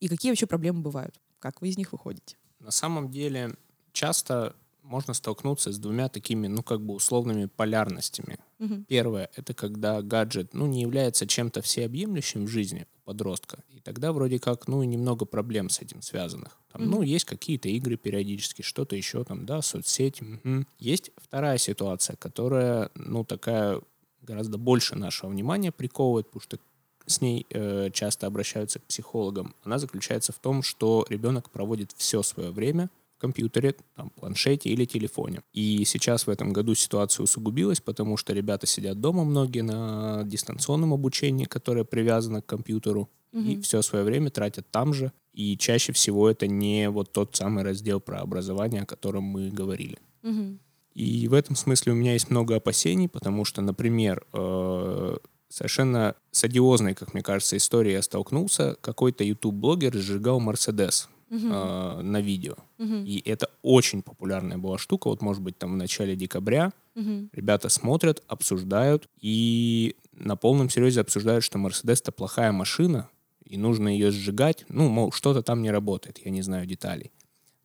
и 0.00 0.08
какие 0.08 0.30
вообще 0.30 0.46
проблемы 0.46 0.82
бывают, 0.82 1.20
как 1.38 1.62
вы 1.62 1.68
из 1.68 1.78
них 1.78 1.92
выходите. 1.92 2.36
На 2.58 2.70
самом 2.70 3.10
деле 3.10 3.54
часто 3.92 4.54
можно 4.82 5.14
столкнуться 5.14 5.72
с 5.72 5.78
двумя 5.78 6.08
такими, 6.08 6.46
ну, 6.48 6.62
как 6.62 6.80
бы 6.80 6.94
условными 6.94 7.46
полярностями. 7.46 8.38
Мгм. 8.58 8.84
Первое— 8.84 9.30
это 9.36 9.54
когда 9.54 10.02
гаджет, 10.02 10.54
ну, 10.54 10.66
не 10.66 10.82
является 10.82 11.26
чем-то 11.26 11.62
всеобъемлющим 11.62 12.44
в 12.46 12.48
жизни 12.48 12.86
у 12.96 13.00
подростка. 13.06 13.62
И 13.70 13.80
тогда 13.80 14.12
вроде 14.12 14.38
как, 14.38 14.68
ну, 14.68 14.82
и 14.82 14.86
немного 14.86 15.24
проблем 15.24 15.68
с 15.70 15.80
этим 15.80 16.02
связанных. 16.02 16.58
Там, 16.72 16.84
ну, 16.88 16.96
Мгм. 16.98 17.02
есть 17.06 17.24
какие-то 17.24 17.68
игры 17.68 17.96
периодически, 17.96 18.62
что-то 18.62 18.96
еще 18.96 19.24
там, 19.24 19.46
да, 19.46 19.62
соцсети. 19.62 20.22
мгм. 20.22 20.66
Есть 20.78 21.10
вторая 21.16 21.58
ситуация, 21.58 22.16
которая, 22.16 22.90
ну, 22.94 23.24
такая 23.24 23.80
гораздо 24.22 24.58
больше 24.58 24.94
нашего 24.96 25.30
внимания 25.30 25.72
приковывает, 25.72 26.26
потому 26.26 26.42
что 26.42 26.58
с 27.06 27.20
ней 27.20 27.46
э, 27.50 27.90
часто 27.92 28.26
обращаются 28.28 28.78
к 28.78 28.84
психологам. 28.84 29.54
Она 29.64 29.78
заключается 29.78 30.32
в 30.32 30.38
том, 30.38 30.62
что 30.62 31.04
ребенок 31.08 31.50
проводит 31.50 31.92
все 31.96 32.22
свое 32.22 32.50
время 32.50 32.90
компьютере, 33.22 33.74
там, 33.96 34.10
планшете 34.10 34.68
или 34.68 34.84
телефоне. 34.84 35.40
И 35.52 35.84
сейчас 35.84 36.26
в 36.26 36.30
этом 36.30 36.52
году 36.52 36.74
ситуация 36.74 37.24
усугубилась, 37.24 37.80
потому 37.80 38.16
что 38.16 38.32
ребята 38.34 38.66
сидят 38.66 39.00
дома 39.00 39.24
многие 39.24 39.62
на 39.62 40.22
дистанционном 40.24 40.92
обучении, 40.92 41.44
которое 41.44 41.84
привязано 41.84 42.42
к 42.42 42.46
компьютеру, 42.46 43.08
и 43.32 43.36
Мгм. 43.36 43.62
все 43.62 43.82
свое 43.82 44.04
время 44.04 44.30
тратят 44.30 44.66
там 44.70 44.92
же. 44.92 45.12
И 45.32 45.56
чаще 45.56 45.92
всего 45.92 46.28
это 46.28 46.46
не 46.46 46.90
вот 46.90 47.12
тот 47.12 47.36
самый 47.36 47.64
раздел 47.64 48.00
про 48.00 48.20
образование, 48.20 48.82
о 48.82 48.86
котором 48.86 49.22
мы 49.24 49.50
говорили. 49.50 49.98
Мгм. 50.22 50.58
И 50.94 51.28
в 51.28 51.32
этом 51.34 51.56
смысле 51.56 51.92
у 51.92 51.94
меня 51.94 52.12
есть 52.12 52.30
много 52.30 52.56
опасений, 52.56 53.08
потому 53.08 53.44
что, 53.46 53.62
например, 53.62 54.26
э, 54.34 55.16
совершенно 55.48 56.14
с 56.30 56.44
одиозной, 56.44 56.94
как 56.94 57.14
мне 57.14 57.22
кажется, 57.22 57.56
историей 57.56 57.94
я 57.94 58.02
столкнулся. 58.02 58.76
Какой-то 58.80 59.24
YouTube-блогер 59.24 59.94
сжигал 59.96 60.40
Мерседес 60.40 61.08
Мгм. 61.32 61.50
э, 61.52 62.02
на 62.02 62.20
видео. 62.20 62.56
Мгм. 62.78 63.04
И 63.06 63.22
это 63.24 63.48
очень 63.62 64.02
популярная 64.02 64.58
была 64.58 64.76
штука. 64.76 65.08
Вот, 65.08 65.22
может 65.22 65.42
быть, 65.42 65.56
там 65.58 65.72
в 65.72 65.76
начале 65.76 66.14
декабря 66.14 66.72
Мгм. 66.94 67.30
ребята 67.32 67.70
смотрят, 67.70 68.22
обсуждают 68.28 69.08
и 69.18 69.96
на 70.12 70.36
полном 70.36 70.68
серьезе 70.68 71.00
обсуждают, 71.00 71.42
что 71.42 71.56
Мерседес 71.58 72.02
это 72.02 72.12
плохая 72.12 72.52
машина, 72.52 73.08
и 73.46 73.56
нужно 73.56 73.88
ее 73.88 74.10
сжигать. 74.10 74.66
Ну, 74.68 74.88
мол, 74.88 75.10
что-то 75.10 75.42
там 75.42 75.62
не 75.62 75.70
работает, 75.70 76.18
я 76.24 76.30
не 76.30 76.42
знаю 76.42 76.66
деталей. 76.66 77.10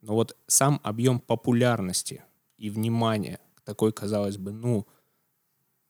Но 0.00 0.14
вот 0.14 0.34
сам 0.46 0.80
объем 0.82 1.20
популярности 1.20 2.22
и 2.56 2.70
внимания 2.70 3.38
к 3.54 3.60
такой, 3.60 3.92
казалось 3.92 4.38
бы, 4.38 4.52
ну, 4.52 4.86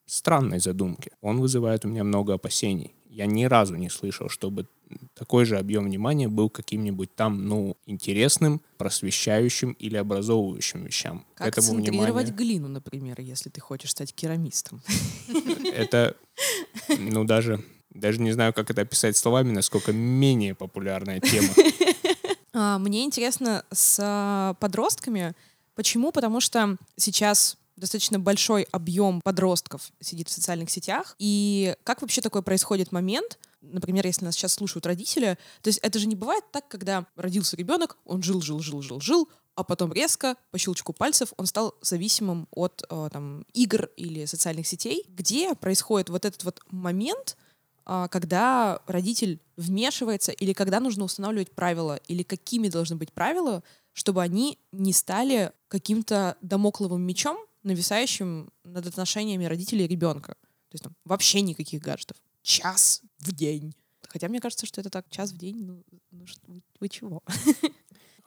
странной 0.07 0.59
задумке, 0.59 1.13
он 1.21 1.41
вызывает 1.41 1.85
у 1.85 1.89
меня 1.89 2.03
много 2.03 2.35
опасений. 2.35 2.95
Я 3.07 3.27
ни 3.27 3.45
разу 3.45 3.77
не 3.77 3.89
слышал, 3.91 4.29
чтобы 4.29 4.67
такой 5.15 5.45
же 5.45 5.59
объем 5.59 5.85
внимания 5.85 6.29
был 6.29 6.51
каким-нибудь 6.51 7.15
там, 7.15 7.47
ну, 7.47 7.77
интересным, 7.87 8.61
просвещающим 8.77 9.73
или 9.73 9.97
образовывающим 9.97 10.85
вещам. 10.85 11.25
Как 11.35 11.49
этому 11.49 11.67
центрировать 11.83 12.29
внимания- 12.29 12.33
глину, 12.33 12.69
например, 12.69 13.21
если 13.21 13.51
ты 13.51 13.61
хочешь 13.61 13.91
стать 13.91 14.15
керамистом. 14.15 14.83
это, 15.75 16.17
ну, 16.99 17.25
даже, 17.25 17.65
даже 17.91 18.21
не 18.21 18.33
знаю, 18.33 18.53
как 18.53 18.71
это 18.71 18.83
описать 18.83 19.17
словами, 19.17 19.51
насколько 19.53 19.93
менее 19.93 20.55
популярная 20.55 21.21
тема. 21.21 21.49
А, 22.55 22.79
Мне 22.79 23.05
интересно 23.05 23.65
с 23.71 24.01
а, 24.03 24.55
подростками. 24.55 25.35
Почему? 25.77 26.11
Потому 26.11 26.41
что 26.41 26.77
сейчас 26.97 27.57
достаточно 27.77 28.19
большой 28.19 28.65
объем 28.73 29.21
подростков 29.23 29.93
сидит 30.01 30.29
в 30.29 30.33
социальных 30.33 30.71
сетях. 30.71 31.15
И 31.19 31.77
как 31.85 32.03
вообще 32.03 32.21
такой 32.21 32.43
происходит 32.43 32.91
момент, 32.91 33.39
например, 33.61 34.07
если 34.07 34.25
нас 34.25 34.35
сейчас 34.35 34.55
слушают 34.55 34.87
родители, 34.87 35.39
то 35.63 35.69
есть 35.69 35.79
это 35.83 35.99
же 35.99 36.07
не 36.07 36.15
бывает 36.15 36.45
так, 36.53 36.69
когда 36.69 37.07
родился 37.17 37.57
ребенок, 37.57 37.99
он 38.05 38.23
жил, 38.23 38.41
жил, 38.41 38.61
жил, 38.61 38.83
жил, 38.83 39.01
жил, 39.01 39.29
а 39.55 39.65
потом 39.65 39.93
резко, 39.93 40.37
по 40.51 40.59
щелчку 40.59 40.93
пальцев, 40.93 41.33
он 41.37 41.47
стал 41.47 41.75
зависимым 41.81 42.47
от 42.53 42.83
э, 42.89 43.09
там, 43.13 43.45
игр 43.55 43.91
или 43.97 44.25
социальных 44.25 44.69
сетей, 44.69 45.05
где 45.09 45.55
происходит 45.55 46.11
вот 46.11 46.25
этот 46.25 46.45
вот 46.45 46.61
момент, 46.71 47.37
э, 47.85 48.07
когда 48.11 48.81
родитель 48.87 49.41
вмешивается 49.57 50.31
или 50.31 50.53
когда 50.53 50.79
нужно 50.79 51.05
устанавливать 51.05 51.51
правила, 51.51 51.97
или 52.07 52.23
какими 52.23 52.69
должны 52.69 52.95
быть 52.95 53.13
правила, 53.13 53.65
чтобы 53.95 54.23
они 54.23 54.61
не 54.71 54.93
стали 54.93 55.53
каким-то 55.67 56.37
домокловым 56.41 57.03
мечом, 57.03 57.37
нависающим 57.65 58.53
над 58.63 58.87
отношениями 58.87 59.47
родителей 59.47 59.87
и 59.87 59.89
ребенка. 59.89 60.35
То 60.69 60.75
есть 60.75 60.85
там 60.85 60.95
вообще 61.05 61.41
никаких 61.41 61.83
гаджетов. 61.83 62.17
Час 62.49 63.03
в 63.19 63.33
день. 63.33 63.75
Хотя 64.09 64.29
мне 64.29 64.41
кажется, 64.41 64.65
что 64.65 64.81
это 64.81 64.89
так, 64.89 65.11
час 65.11 65.33
в 65.33 65.37
день, 65.37 65.67
ну, 65.67 65.85
ну 66.11 66.25
вы, 66.47 66.63
вы 66.81 66.89
чего? 66.89 67.23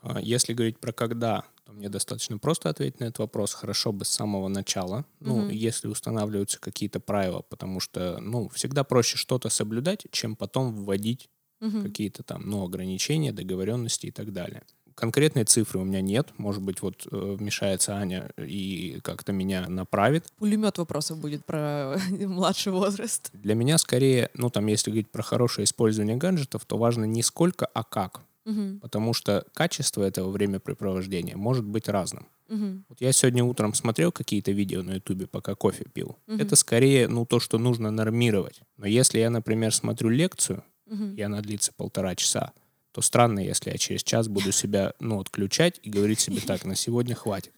А 0.03 0.19
если 0.19 0.53
говорить 0.53 0.79
про 0.79 0.93
когда, 0.93 1.43
то 1.63 1.73
мне 1.73 1.89
достаточно 1.89 2.37
просто 2.37 2.69
ответить 2.69 2.99
на 2.99 3.05
этот 3.05 3.19
вопрос. 3.19 3.53
Хорошо 3.53 3.91
бы 3.91 4.05
с 4.05 4.09
самого 4.09 4.47
начала, 4.47 5.05
ну, 5.19 5.47
mm 5.47 5.53
если 5.53 5.87
устанавливаются 5.87 6.59
какие-то 6.59 6.99
правила, 6.99 7.41
потому 7.41 7.79
что, 7.79 8.19
ну, 8.19 8.47
всегда 8.49 8.83
проще 8.83 9.17
что-то 9.17 9.49
соблюдать, 9.49 10.05
чем 10.11 10.35
потом 10.35 10.75
вводить 10.75 11.29
mm 11.59 11.81
какие-то 11.81 12.21
там, 12.21 12.47
ну, 12.47 12.63
ограничения, 12.63 13.31
договоренности 13.31 14.07
и 14.07 14.11
так 14.11 14.33
далее. 14.33 14.63
Конкретной 14.95 15.43
цифры 15.45 15.79
у 15.79 15.83
меня 15.83 16.01
нет. 16.01 16.29
Может 16.37 16.61
быть, 16.61 16.81
вот 16.81 17.07
э, 17.11 17.35
вмешается 17.37 17.95
Аня 17.95 18.31
и 18.37 18.99
как-то 19.03 19.31
меня 19.31 19.67
направит. 19.67 20.25
Пулемет 20.37 20.77
вопросов 20.77 21.19
будет 21.19 21.45
про 21.45 21.97
младший 22.09 22.71
возраст. 22.71 23.29
Для 23.33 23.55
меня 23.55 23.77
скорее, 23.77 24.29
ну 24.33 24.49
там, 24.49 24.67
если 24.67 24.91
говорить 24.91 25.09
про 25.09 25.23
хорошее 25.23 25.65
использование 25.65 26.15
гаджетов, 26.15 26.65
то 26.65 26.77
важно 26.77 27.05
не 27.05 27.23
сколько, 27.23 27.65
а 27.65 27.83
как. 27.83 28.21
Угу. 28.45 28.79
Потому 28.81 29.13
что 29.13 29.45
качество 29.53 30.03
этого 30.03 30.29
времяпрепровождения 30.29 31.37
может 31.37 31.65
быть 31.65 31.87
разным. 31.87 32.27
Угу. 32.49 32.83
Вот 32.89 33.01
я 33.01 33.11
сегодня 33.11 33.43
утром 33.43 33.73
смотрел 33.73 34.11
какие-то 34.11 34.51
видео 34.51 34.83
на 34.83 34.95
Ютубе, 34.95 35.27
пока 35.27 35.55
кофе 35.55 35.85
пил. 35.85 36.17
Угу. 36.27 36.37
Это 36.37 36.55
скорее, 36.55 37.07
ну, 37.07 37.25
то, 37.25 37.39
что 37.39 37.57
нужно 37.57 37.91
нормировать. 37.91 38.61
Но 38.77 38.87
если 38.87 39.19
я, 39.19 39.29
например, 39.29 39.73
смотрю 39.73 40.09
лекцию, 40.09 40.63
угу. 40.87 41.05
и 41.15 41.21
она 41.21 41.41
длится 41.41 41.71
полтора 41.75 42.15
часа, 42.15 42.51
то 42.91 43.01
странно, 43.01 43.39
если 43.39 43.71
я 43.71 43.77
через 43.77 44.03
час 44.03 44.27
буду 44.27 44.51
себя, 44.51 44.93
ну, 44.99 45.19
отключать 45.19 45.79
и 45.83 45.89
говорить 45.89 46.19
себе 46.19 46.41
так, 46.45 46.65
на 46.65 46.75
сегодня 46.75 47.15
хватит. 47.15 47.53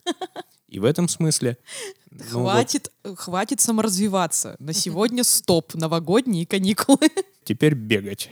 И 0.68 0.80
в 0.80 0.86
этом 0.86 1.08
смысле... 1.08 1.58
Ну, 2.10 2.44
хватит, 2.44 2.92
вот, 3.04 3.20
хватит 3.20 3.60
саморазвиваться. 3.60 4.56
На 4.60 4.74
сегодня 4.74 5.24
стоп, 5.24 5.74
новогодние 5.74 6.46
каникулы. 6.46 7.10
Теперь 7.44 7.74
бегать. 7.74 8.30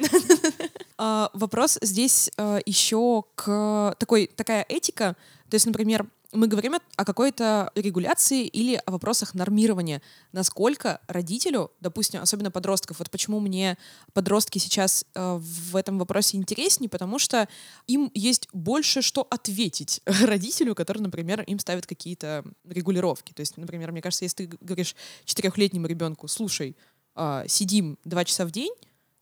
А, 0.97 1.31
вопрос 1.33 1.79
здесь 1.81 2.31
а, 2.37 2.59
еще 2.65 3.23
к 3.33 3.95
такой, 3.97 4.27
такая 4.27 4.65
этика. 4.69 5.15
То 5.49 5.55
есть, 5.55 5.65
например, 5.65 6.05
мы 6.33 6.47
говорим 6.47 6.75
о 6.95 7.05
какой-то 7.05 7.71
регуляции 7.75 8.45
или 8.45 8.81
о 8.85 8.91
вопросах 8.91 9.33
нормирования. 9.33 10.01
Насколько 10.31 11.01
родителю, 11.07 11.71
допустим, 11.79 12.21
особенно 12.21 12.51
подростков, 12.51 12.99
вот 12.99 13.09
почему 13.09 13.39
мне 13.39 13.77
подростки 14.13 14.57
сейчас 14.57 15.05
э, 15.13 15.37
в 15.39 15.75
этом 15.75 15.99
вопросе 15.99 16.37
интереснее, 16.37 16.89
потому 16.89 17.19
что 17.19 17.47
им 17.87 18.11
есть 18.13 18.47
больше 18.53 19.01
что 19.01 19.27
ответить 19.29 20.01
родителю, 20.05 20.75
который, 20.75 20.99
например, 20.99 21.41
им 21.41 21.59
ставит 21.59 21.85
какие-то 21.85 22.43
регулировки. 22.65 23.33
То 23.33 23.41
есть, 23.41 23.57
например, 23.57 23.91
мне 23.91 24.01
кажется, 24.01 24.25
если 24.25 24.45
ты 24.45 24.57
говоришь 24.61 24.95
четырехлетнему 25.25 25.87
ребенку, 25.87 26.27
слушай, 26.27 26.77
э, 27.15 27.43
сидим 27.47 27.97
два 28.05 28.23
часа 28.23 28.45
в 28.45 28.51
день, 28.51 28.73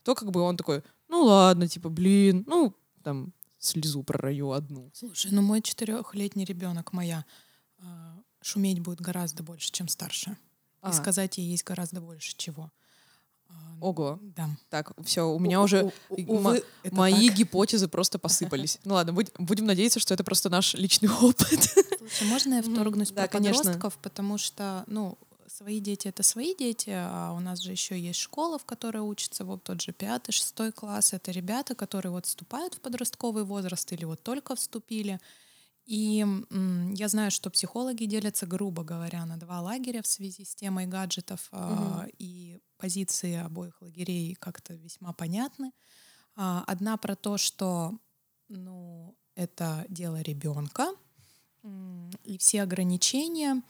то 0.04 0.16
как 0.16 0.32
бы 0.32 0.42
он 0.42 0.58
такой, 0.58 0.84
ну 1.08 1.24
ладно, 1.24 1.68
типа, 1.68 1.90
блин, 1.90 2.44
ну, 2.48 2.76
там, 3.04 3.34
слезу 3.60 4.04
прораю 4.04 4.52
одну. 4.52 4.90
Слушай, 4.94 5.32
ну 5.32 5.42
мой 5.42 5.62
четырехлетний 5.62 6.46
ребенок, 6.46 6.94
моя, 6.94 7.26
э, 7.80 7.84
шуметь 8.42 8.80
будет 8.80 9.02
гораздо 9.02 9.44
больше, 9.44 9.72
чем 9.72 9.88
старше. 9.88 10.38
А. 10.82 10.90
И 10.90 10.94
сказать 10.94 11.38
ей 11.38 11.52
есть 11.52 11.64
гораздо 11.64 12.02
больше 12.02 12.36
чего. 12.38 12.72
А, 13.50 13.54
Ого. 13.82 14.20
Да. 14.22 14.50
Так, 14.70 14.94
все, 15.04 15.28
у 15.28 15.40
меня 15.40 15.60
у, 15.60 15.64
уже 15.64 15.92
у, 16.10 16.36
увы, 16.38 16.64
мои 16.92 17.28
так. 17.28 17.38
гипотезы 17.38 17.88
просто 17.88 18.20
посыпались. 18.20 18.80
Ну 18.86 18.94
ладно, 18.94 19.14
будь, 19.14 19.32
будем 19.38 19.66
надеяться, 19.66 20.00
что 20.00 20.14
это 20.14 20.24
просто 20.24 20.50
наш 20.50 20.74
личный 20.76 21.10
опыт. 21.22 21.76
Слушай, 22.00 22.28
можно 22.28 22.54
я 22.56 22.62
вторгнусь 22.62 23.12
про 23.12 23.28
подростков, 23.28 23.98
потому 24.02 24.38
что, 24.38 24.84
ну, 24.88 25.18
свои 25.60 25.82
дети 25.82 26.08
это 26.08 26.24
свои 26.24 26.56
дети, 26.56 26.92
а 26.94 27.34
у 27.34 27.42
нас 27.42 27.60
же 27.60 27.72
еще 27.72 28.00
есть 28.00 28.20
школа, 28.20 28.58
в 28.58 28.64
которой 28.64 29.00
учатся 29.00 29.44
вот 29.44 29.62
тот 29.64 29.82
же 29.82 29.92
пятый, 29.92 30.32
шестой 30.32 30.72
класс. 30.72 31.12
Это 31.14 31.32
ребята, 31.32 31.76
которые 31.76 32.14
вот 32.14 32.26
вступают 32.26 32.76
в 32.76 32.80
подростковый 32.80 33.44
возраст 33.44 33.92
или 33.92 34.06
вот 34.06 34.24
только 34.24 34.56
вступили. 34.56 35.20
И 35.86 36.26
я 36.96 37.08
знаю, 37.10 37.32
что 37.32 37.50
психологи 37.50 38.06
делятся, 38.06 38.46
грубо 38.46 38.84
говоря, 38.84 39.26
на 39.26 39.38
два 39.38 39.60
лагеря 39.60 40.02
в 40.02 40.08
связи 40.08 40.46
с 40.46 40.56
темой 40.56 40.86
гаджетов, 40.86 41.50
угу. 41.52 42.04
и 42.18 42.60
позиции 42.78 43.36
обоих 43.36 43.82
лагерей 43.82 44.36
как-то 44.36 44.76
весьма 44.76 45.12
понятны. 45.12 45.72
А, 46.36 46.64
одна 46.68 46.96
про 46.96 47.18
то, 47.18 47.38
что 47.38 47.98
ну, 48.48 49.14
это 49.36 49.86
дело 49.90 50.22
ребенка, 50.22 50.88
и 52.24 52.38
все 52.38 52.62
ограничения 52.62 53.62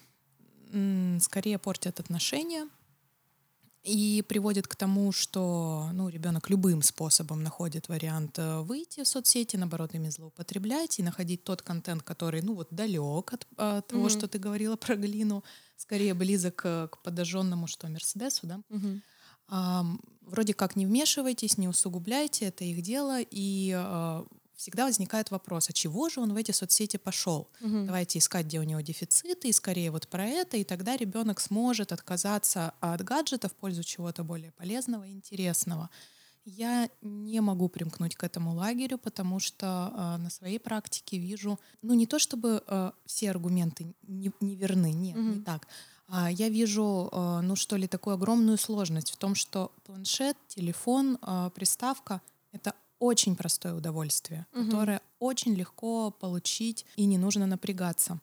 скорее 1.19 1.57
портят 1.57 1.99
отношения 1.99 2.67
и 3.83 4.23
приводит 4.27 4.67
к 4.67 4.75
тому, 4.75 5.11
что 5.11 5.89
ну, 5.93 6.09
ребенок 6.09 6.49
любым 6.49 6.81
способом 6.81 7.43
находит 7.43 7.88
вариант 7.88 8.38
э, 8.38 8.59
выйти 8.59 9.03
в 9.03 9.07
соцсети, 9.07 9.55
наоборот, 9.55 9.93
ими 9.93 10.09
злоупотреблять 10.09 10.99
и 10.99 11.03
находить 11.03 11.43
тот 11.43 11.61
контент, 11.61 12.03
который 12.03 12.41
ну, 12.41 12.55
вот 12.55 12.67
далек 12.71 13.33
от, 13.33 13.47
от 13.55 13.88
того, 13.88 14.07
mm-hmm. 14.07 14.09
что 14.09 14.27
ты 14.27 14.38
говорила 14.38 14.75
про 14.75 14.95
Глину, 14.95 15.43
скорее 15.77 16.13
близок 16.13 16.55
к, 16.55 16.89
к 16.89 16.97
подожженному, 17.03 17.67
что 17.67 17.88
Мерседесу, 17.88 18.47
да. 18.47 18.61
Mm-hmm. 18.69 19.01
А, 19.47 19.85
вроде 20.21 20.53
как 20.53 20.75
не 20.75 20.85
вмешивайтесь, 20.85 21.57
не 21.57 21.67
усугубляйте, 21.67 22.45
это 22.45 22.65
их 22.65 22.81
дело, 22.81 23.19
и 23.21 23.73
а, 23.75 24.25
всегда 24.59 24.85
возникает 24.85 25.31
вопрос, 25.31 25.69
а 25.69 25.73
чего 25.73 26.09
же 26.09 26.19
он 26.19 26.33
в 26.33 26.35
эти 26.35 26.51
соцсети 26.51 26.97
пошел? 26.97 27.47
Угу. 27.61 27.85
Давайте 27.85 28.19
искать, 28.19 28.45
где 28.45 28.59
у 28.59 28.63
него 28.63 28.81
дефициты, 28.81 29.47
и 29.47 29.53
скорее 29.53 29.89
вот 29.89 30.09
про 30.09 30.25
это, 30.25 30.57
и 30.57 30.65
тогда 30.65 30.97
ребенок 30.97 31.39
сможет 31.39 31.93
отказаться 31.93 32.73
от 32.81 33.01
гаджета 33.01 33.47
в 33.47 33.53
пользу 33.53 33.83
чего-то 33.83 34.25
более 34.25 34.51
полезного 34.51 35.07
и 35.07 35.11
интересного. 35.11 35.89
Я 36.43 36.89
не 37.01 37.39
могу 37.39 37.69
примкнуть 37.69 38.15
к 38.17 38.23
этому 38.25 38.53
лагерю, 38.53 38.97
потому 38.97 39.39
что 39.39 39.93
э, 39.95 40.21
на 40.21 40.29
своей 40.29 40.59
практике 40.59 41.17
вижу, 41.17 41.57
ну 41.81 41.93
не 41.93 42.05
то 42.05 42.19
чтобы 42.19 42.61
э, 42.67 42.91
все 43.05 43.29
аргументы 43.29 43.93
не, 44.07 44.31
не 44.41 44.55
верны, 44.55 44.91
нет, 44.91 45.15
mm 45.15 45.35
не 45.35 45.41
так. 45.41 45.67
А 46.09 46.29
я 46.29 46.49
вижу, 46.49 47.09
э, 47.11 47.41
ну 47.43 47.55
что 47.55 47.77
ли, 47.77 47.87
такую 47.87 48.15
огромную 48.15 48.57
сложность 48.57 49.11
в 49.11 49.17
том, 49.17 49.35
что 49.35 49.71
планшет, 49.85 50.35
телефон, 50.47 51.17
э, 51.21 51.49
приставка— 51.55 52.21
это 52.51 52.73
очень 53.00 53.36
простое 53.36 53.74
удовольствие, 53.74 54.46
угу. 54.53 54.65
которое 54.65 55.01
очень 55.20 55.56
легко 55.56 56.12
получить 56.12 56.86
и 56.96 57.06
не 57.06 57.18
нужно 57.18 57.46
напрягаться. 57.46 58.20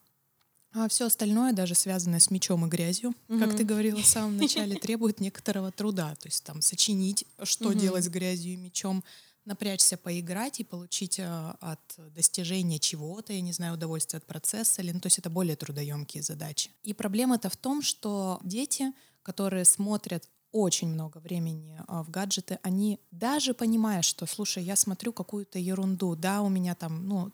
А 0.72 0.88
все 0.88 1.06
остальное, 1.06 1.54
даже 1.54 1.74
связанное 1.74 2.20
с 2.20 2.30
мечом 2.30 2.66
и 2.66 2.68
грязью, 2.68 3.14
угу. 3.28 3.38
как 3.38 3.56
ты 3.56 3.64
говорила 3.64 4.00
в 4.00 4.06
самом 4.06 4.36
начале, 4.36 4.76
требует 4.80 5.20
некоторого 5.20 5.72
труда. 5.72 6.14
То 6.16 6.28
есть 6.28 6.44
там 6.44 6.60
сочинить, 6.60 7.24
что 7.42 7.70
угу. 7.70 7.78
делать 7.78 8.04
с 8.04 8.08
грязью 8.08 8.52
и 8.52 8.56
мечом, 8.56 9.02
напрячься, 9.46 9.96
поиграть 9.96 10.60
и 10.60 10.64
получить 10.64 11.18
э, 11.18 11.54
от 11.60 11.80
достижения 12.14 12.78
чего-то, 12.78 13.32
я 13.32 13.40
не 13.40 13.52
знаю, 13.52 13.74
удовольствие 13.74 14.18
от 14.18 14.26
процесса, 14.26 14.82
или, 14.82 14.92
ну, 14.92 15.00
то 15.00 15.06
есть 15.06 15.18
это 15.18 15.30
более 15.30 15.56
трудоемкие 15.56 16.22
задачи. 16.22 16.70
И 16.82 16.92
проблема-то 16.92 17.48
в 17.48 17.56
том, 17.56 17.80
что 17.80 18.40
дети, 18.42 18.92
которые 19.22 19.64
смотрят 19.64 20.28
очень 20.56 20.88
много 20.88 21.18
времени 21.18 21.78
а, 21.86 22.02
в 22.02 22.10
гаджеты, 22.10 22.58
они 22.62 22.98
даже 23.10 23.52
понимая, 23.52 24.02
что, 24.02 24.26
слушай, 24.26 24.62
я 24.62 24.74
смотрю 24.74 25.12
какую-то 25.12 25.58
ерунду, 25.58 26.16
да, 26.16 26.40
у 26.40 26.48
меня 26.48 26.74
там, 26.74 27.06
ну, 27.06 27.30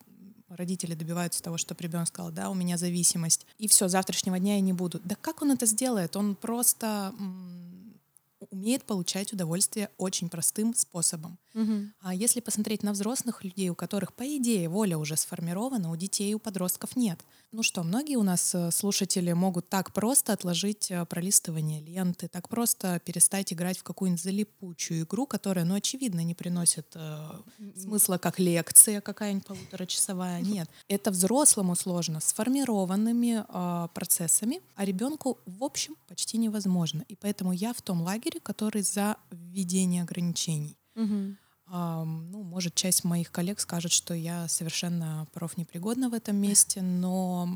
родители 0.48 0.94
добиваются 0.94 1.42
того, 1.42 1.56
чтобы 1.56 1.82
ребенок 1.82 2.08
сказал, 2.08 2.32
да, 2.32 2.50
у 2.50 2.54
меня 2.54 2.76
зависимость, 2.76 3.46
и 3.58 3.68
все, 3.68 3.88
завтрашнего 3.88 4.38
дня 4.38 4.56
я 4.56 4.60
не 4.60 4.72
буду. 4.72 5.00
Да 5.04 5.16
как 5.20 5.42
он 5.42 5.52
это 5.52 5.66
сделает? 5.66 6.16
Он 6.16 6.34
просто 6.34 7.14
умеет 8.62 8.84
получать 8.84 9.32
удовольствие 9.32 9.90
очень 9.98 10.28
простым 10.28 10.72
способом. 10.74 11.36
Угу. 11.54 11.72
А 12.00 12.14
если 12.14 12.40
посмотреть 12.40 12.82
на 12.82 12.92
взрослых 12.92 13.44
людей, 13.44 13.68
у 13.68 13.74
которых, 13.74 14.14
по 14.14 14.22
идее, 14.22 14.68
воля 14.68 14.96
уже 14.96 15.16
сформирована, 15.16 15.90
у 15.90 15.96
детей, 15.96 16.32
у 16.34 16.38
подростков 16.38 16.96
нет. 16.96 17.18
Ну 17.50 17.62
что, 17.62 17.82
многие 17.82 18.16
у 18.16 18.22
нас 18.22 18.54
э, 18.54 18.70
слушатели 18.70 19.32
могут 19.32 19.68
так 19.68 19.92
просто 19.92 20.32
отложить 20.32 20.90
э, 20.90 21.04
пролистывание 21.04 21.82
ленты, 21.82 22.28
так 22.28 22.48
просто 22.48 22.98
перестать 23.04 23.52
играть 23.52 23.78
в 23.78 23.82
какую-нибудь 23.82 24.22
залипучую 24.22 25.04
игру, 25.04 25.26
которая, 25.26 25.66
ну, 25.66 25.74
очевидно, 25.74 26.20
не 26.20 26.34
приносит 26.34 26.86
э, 26.94 27.28
смысла 27.76 28.16
как 28.16 28.38
лекция 28.38 29.02
какая-нибудь 29.02 29.46
полуторачасовая. 29.46 30.40
Нет. 30.40 30.70
Это 30.88 31.10
взрослому 31.10 31.74
сложно, 31.74 32.20
сформированными 32.20 33.44
э, 33.46 33.88
процессами, 33.92 34.62
а 34.74 34.86
ребенку, 34.86 35.38
в 35.44 35.62
общем, 35.62 35.96
почти 36.08 36.38
невозможно. 36.38 37.04
И 37.08 37.16
поэтому 37.16 37.52
я 37.52 37.74
в 37.74 37.82
том 37.82 38.00
лагере, 38.00 38.40
который 38.40 38.51
за 38.86 39.16
введение 39.30 40.02
ограничений. 40.02 40.78
Угу. 40.94 41.36
А, 41.74 42.04
ну, 42.04 42.42
может, 42.42 42.74
часть 42.74 43.02
моих 43.02 43.32
коллег 43.32 43.58
скажет, 43.58 43.92
что 43.92 44.12
я 44.12 44.46
совершенно 44.46 45.26
профнепригодна 45.32 46.10
в 46.10 46.14
этом 46.14 46.36
месте, 46.36 46.82
но 46.82 47.48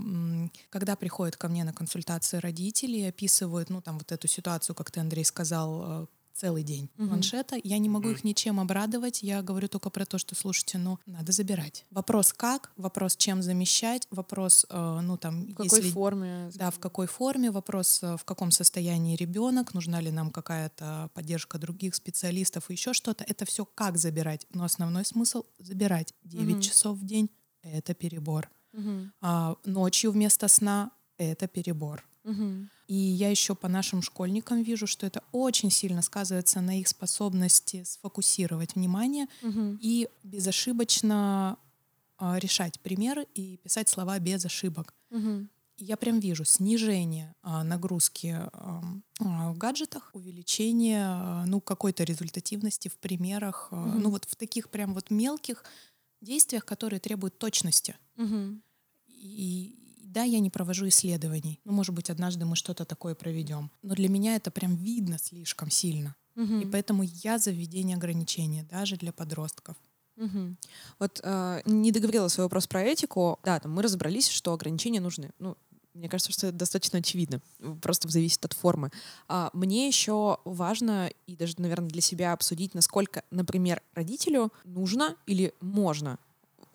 когда 0.71 0.97
приходят 0.97 1.37
ко 1.37 1.49
мне 1.49 1.65
на 1.65 1.75
консультации 1.75 2.39
родители 2.39 2.97
и 2.97 3.05
описывают, 3.05 3.69
ну, 3.69 3.83
там, 3.83 3.99
вот 3.99 4.13
эту 4.13 4.27
ситуацию, 4.27 4.75
как 4.75 4.91
ты, 4.91 5.01
Андрей, 5.01 5.25
сказал, 5.25 6.05
э, 6.05 6.07
целый 6.37 6.63
день 6.63 6.91
угу. 6.99 7.09
планшета. 7.09 7.57
Я 7.63 7.79
не 7.79 7.89
могу 7.89 8.11
их 8.11 8.25
ничем 8.25 8.61
обрадовать. 8.61 9.23
Я 9.23 9.43
говорю 9.43 9.69
только 9.69 9.91
про 9.91 10.05
то, 10.05 10.19
что 10.19 10.35
слушайте, 10.35 10.79
ну 10.79 10.99
надо 11.07 11.33
забирать. 11.33 11.87
Вопрос 11.91 12.33
как, 12.33 12.73
вопрос 12.77 13.17
чем 13.17 13.43
замещать, 13.43 14.07
вопрос, 14.11 14.67
э, 14.69 15.01
ну 15.03 15.17
там 15.17 15.45
в 15.45 15.55
какой 15.55 15.79
если, 15.79 15.91
форме, 15.91 16.51
да, 16.55 16.71
в 16.71 16.79
какой 16.79 17.07
форме, 17.07 17.51
вопрос 17.51 18.03
э, 18.03 18.17
в 18.17 18.25
каком 18.25 18.51
состоянии 18.51 19.17
ребенок, 19.17 19.75
нужна 19.75 20.01
ли 20.01 20.11
нам 20.11 20.31
какая-то 20.31 21.11
поддержка 21.15 21.59
других 21.59 21.95
специалистов 21.95 22.71
и 22.71 22.75
еще 22.75 22.93
что-то. 22.93 23.25
Это 23.25 23.45
все 23.47 23.65
как 23.65 23.97
забирать, 23.97 24.47
но 24.53 24.65
основной 24.65 25.05
смысл 25.05 25.45
забирать 25.59 26.15
9 26.25 26.55
угу. 26.55 26.63
часов 26.63 26.99
в 26.99 27.07
день 27.07 27.31
это 27.63 27.95
перебор. 27.95 28.51
Угу. 28.73 29.11
А, 29.23 29.57
ночью 29.65 30.13
вместо 30.13 30.49
сна 30.49 30.91
это 31.17 31.49
перебор. 31.49 32.05
Угу. 32.25 32.69
И 32.87 32.95
я 32.95 33.31
еще 33.31 33.55
по 33.55 33.69
нашим 33.69 34.01
школьникам 34.01 34.63
вижу, 34.63 34.87
что 34.87 35.07
это 35.07 35.23
очень 35.33 35.71
сильно 35.71 36.03
сказывается 36.03 36.61
на 36.61 36.79
их 36.79 36.87
способности 36.87 37.83
сфокусировать 37.85 38.77
внимание 38.77 39.27
угу. 39.43 39.77
и 39.81 40.09
безошибочно 40.23 41.59
э, 42.21 42.39
решать 42.39 42.79
примеры 42.81 43.27
и 43.35 43.57
писать 43.57 43.89
слова 43.89 44.19
без 44.21 44.45
ошибок. 44.45 44.95
Угу. 45.11 45.49
Я 45.79 45.97
прям 45.97 46.21
вижу 46.21 46.45
снижение 46.45 47.35
э, 47.43 47.63
нагрузки 47.63 48.39
э, 48.39 48.81
в 49.19 49.59
гаджетах, 49.59 50.11
увеличение 50.15 51.07
э, 51.07 51.45
ну, 51.47 51.61
какой-то 51.61 52.05
результативности 52.05 52.89
в 52.89 52.97
примерах, 52.99 53.69
э, 53.73 53.77
угу. 53.77 53.99
ну 53.99 54.11
вот 54.11 54.27
в 54.27 54.37
таких 54.37 54.71
прям 54.71 54.95
вот 54.95 55.11
мелких 55.11 55.65
действиях, 56.21 56.65
которые 56.65 57.01
требуют 57.01 57.39
точности. 57.39 57.97
Угу. 58.17 58.61
И, 59.09 59.86
да, 60.17 60.23
я 60.23 60.41
не 60.41 60.49
провожу 60.49 60.89
исследований. 60.89 61.61
Ну, 61.67 61.73
может 61.73 61.95
быть, 61.95 62.09
однажды 62.09 62.47
мы 62.47 62.57
что-то 62.57 62.87
такое 62.87 63.15
проведем. 63.15 63.71
Но 63.83 63.95
для 63.95 64.09
меня 64.09 64.35
это 64.35 64.51
прям 64.51 64.75
видно 64.75 65.19
слишком 65.19 65.71
сильно. 65.71 66.17
Угу. 66.37 66.61
И 66.61 66.65
поэтому 66.65 67.03
я 67.03 67.37
за 67.37 67.51
введение 67.51 67.99
ограничений, 67.99 68.63
даже 68.63 68.97
для 68.97 69.13
подростков. 69.13 69.77
Угу. 70.17 70.57
Вот 71.01 71.21
э, 71.23 71.61
не 71.67 71.93
договорила 71.93 72.29
свой 72.29 72.47
вопрос 72.47 72.67
про 72.67 72.81
этику. 72.81 73.39
Да, 73.45 73.61
там 73.61 73.73
мы 73.73 73.83
разобрались, 73.83 74.29
что 74.29 74.55
ограничения 74.55 75.01
нужны. 75.01 75.33
Ну, 75.39 75.55
мне 75.93 76.09
кажется, 76.09 76.33
что 76.33 76.47
это 76.47 76.57
достаточно 76.57 77.01
очевидно. 77.01 77.43
Просто 77.83 78.09
зависит 78.09 78.43
от 78.43 78.55
формы. 78.55 78.91
А, 79.29 79.51
мне 79.53 79.87
еще 79.87 80.39
важно 80.47 81.11
и 81.27 81.37
даже, 81.37 81.57
наверное, 81.59 81.91
для 81.91 82.01
себя 82.01 82.33
обсудить, 82.33 82.73
насколько, 82.73 83.23
например, 83.31 83.83
родителю 83.95 84.51
нужно 84.65 85.15
или 85.27 85.53
можно 85.61 86.19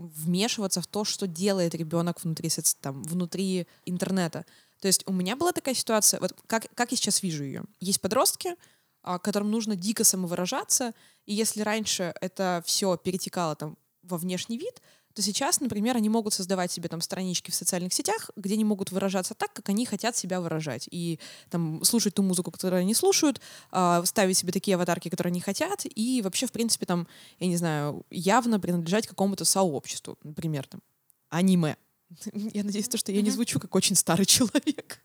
вмешиваться 0.01 0.81
в 0.81 0.87
то, 0.87 1.03
что 1.03 1.27
делает 1.27 1.75
ребенок 1.75 2.23
внутри, 2.23 2.49
там, 2.81 3.03
внутри 3.03 3.67
интернета. 3.85 4.45
То 4.79 4.87
есть 4.87 5.03
у 5.05 5.13
меня 5.13 5.35
была 5.35 5.51
такая 5.51 5.75
ситуация, 5.75 6.19
вот 6.19 6.35
как, 6.47 6.67
как 6.73 6.91
я 6.91 6.97
сейчас 6.97 7.21
вижу 7.23 7.43
ее. 7.43 7.63
Есть 7.79 8.01
подростки, 8.01 8.55
а, 9.03 9.19
которым 9.19 9.51
нужно 9.51 9.75
дико 9.75 10.03
самовыражаться, 10.03 10.93
и 11.25 11.33
если 11.33 11.61
раньше 11.61 12.13
это 12.21 12.63
все 12.65 12.97
перетекало 12.97 13.55
там 13.55 13.77
во 14.03 14.17
внешний 14.17 14.57
вид, 14.57 14.81
то 15.13 15.21
сейчас, 15.21 15.59
например, 15.59 15.97
они 15.97 16.09
могут 16.09 16.33
создавать 16.33 16.71
себе 16.71 16.89
там 16.89 17.01
странички 17.01 17.51
в 17.51 17.55
социальных 17.55 17.93
сетях, 17.93 18.29
где 18.35 18.55
они 18.55 18.63
могут 18.63 18.91
выражаться 18.91 19.33
так, 19.33 19.53
как 19.53 19.69
они 19.69 19.85
хотят 19.85 20.15
себя 20.15 20.41
выражать. 20.41 20.87
И 20.91 21.19
там 21.49 21.83
слушать 21.83 22.13
ту 22.13 22.23
музыку, 22.23 22.51
которую 22.51 22.81
они 22.81 22.93
слушают, 22.93 23.41
э, 23.71 24.01
ставить 24.05 24.37
себе 24.37 24.51
такие 24.51 24.75
аватарки, 24.75 25.09
которые 25.09 25.31
они 25.31 25.41
хотят, 25.41 25.85
и 25.85 26.21
вообще, 26.23 26.47
в 26.47 26.51
принципе, 26.51 26.85
там, 26.85 27.07
я 27.39 27.47
не 27.47 27.57
знаю, 27.57 28.05
явно 28.09 28.59
принадлежать 28.59 29.07
какому-то 29.07 29.45
сообществу, 29.45 30.17
например, 30.23 30.67
там, 30.67 30.81
аниме. 31.29 31.77
Я 32.53 32.63
надеюсь, 32.63 32.89
то, 32.89 32.97
что 32.97 33.13
я 33.13 33.21
не 33.21 33.31
звучу 33.31 33.59
как 33.59 33.73
очень 33.73 33.95
старый 33.95 34.25
человек. 34.27 34.99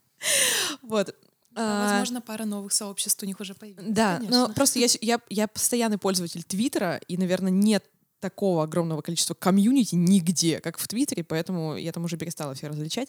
Вот. 0.82 1.14
А, 1.54 1.90
возможно, 1.90 2.20
пара 2.20 2.44
новых 2.44 2.72
сообществ 2.72 3.22
у 3.22 3.26
них 3.26 3.40
уже 3.40 3.54
появилась. 3.54 3.86
Да, 3.88 4.16
конечно. 4.16 4.48
но 4.48 4.52
просто 4.52 4.78
я, 4.78 4.88
я, 5.00 5.20
я 5.30 5.48
постоянный 5.48 5.96
пользователь 5.96 6.42
Твиттера, 6.44 7.00
и, 7.08 7.16
наверное, 7.16 7.50
нет 7.50 7.84
такого 8.20 8.62
огромного 8.62 9.02
количества 9.02 9.34
комьюнити 9.34 9.94
нигде, 9.94 10.60
как 10.60 10.78
в 10.78 10.88
Твиттере, 10.88 11.24
поэтому 11.24 11.76
я 11.76 11.92
там 11.92 12.04
уже 12.04 12.16
перестала 12.16 12.54
все 12.54 12.68
различать. 12.68 13.08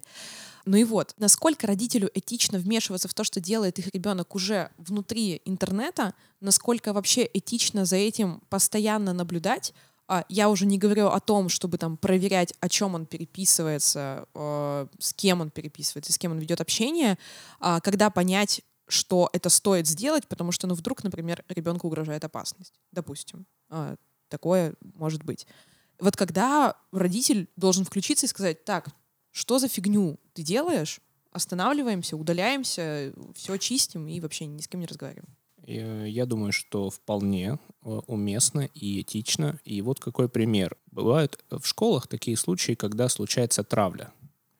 Ну 0.66 0.78
и 0.78 0.84
вот, 0.84 1.14
насколько 1.18 1.68
родителю 1.68 2.10
этично 2.14 2.60
вмешиваться 2.60 3.08
в 3.08 3.14
то, 3.14 3.24
что 3.24 3.40
делает 3.40 3.80
их 3.80 3.88
ребенок 3.94 4.36
уже 4.36 4.70
внутри 4.78 5.42
интернета, 5.46 6.14
насколько 6.42 6.94
вообще 6.94 7.30
этично 7.34 7.86
за 7.86 7.96
этим 7.96 8.42
постоянно 8.50 9.14
наблюдать, 9.14 9.74
а, 10.08 10.26
я 10.30 10.50
уже 10.50 10.66
не 10.66 10.78
говорю 10.78 11.08
о 11.08 11.20
том, 11.20 11.50
чтобы 11.50 11.78
там 11.78 11.98
проверять, 11.98 12.54
о 12.60 12.70
чем 12.70 12.96
он 12.96 13.06
переписывается, 13.06 14.26
э, 14.34 14.88
с 15.00 15.14
кем 15.14 15.42
он 15.42 15.52
переписывается, 15.52 16.14
с 16.14 16.18
кем 16.18 16.32
он 16.32 16.40
ведет 16.40 16.62
общение, 16.62 17.18
э, 17.60 17.80
когда 17.84 18.10
понять, 18.10 18.62
что 18.88 19.30
это 19.34 19.50
стоит 19.50 19.86
сделать, 19.86 20.26
потому 20.28 20.54
что, 20.54 20.66
ну, 20.66 20.76
вдруг, 20.76 21.04
например, 21.04 21.44
ребенку 21.50 21.88
угрожает 21.88 22.24
опасность, 22.24 22.80
допустим. 22.94 23.46
Э, 24.28 24.30
такое 24.30 24.74
может 24.96 25.24
быть. 25.24 25.48
Вот 26.00 26.16
когда 26.16 26.76
родитель 26.92 27.50
должен 27.56 27.86
включиться 27.86 28.26
и 28.26 28.30
сказать, 28.30 28.66
так, 28.66 28.90
что 29.32 29.60
за 29.60 29.68
фигню 29.68 30.20
ты 30.34 30.44
делаешь, 30.44 31.00
останавливаемся, 31.32 32.16
удаляемся, 32.16 33.14
все 33.36 33.58
чистим 33.58 34.08
и 34.08 34.20
вообще 34.20 34.46
ни 34.46 34.62
с 34.62 34.68
кем 34.68 34.80
не 34.80 34.86
разговариваем. 34.86 35.36
Я 35.68 36.26
думаю, 36.26 36.54
что 36.54 36.90
вполне 36.90 37.60
э, 37.84 37.90
уместно 38.08 38.70
и 38.74 39.02
этично. 39.02 39.60
И 39.66 39.82
вот 39.82 40.00
какой 40.00 40.30
пример. 40.30 40.78
Бывают 40.92 41.44
в 41.50 41.66
школах 41.66 42.08
такие 42.08 42.38
случаи, 42.38 42.74
когда 42.74 43.10
случается 43.10 43.64
травля 43.64 44.14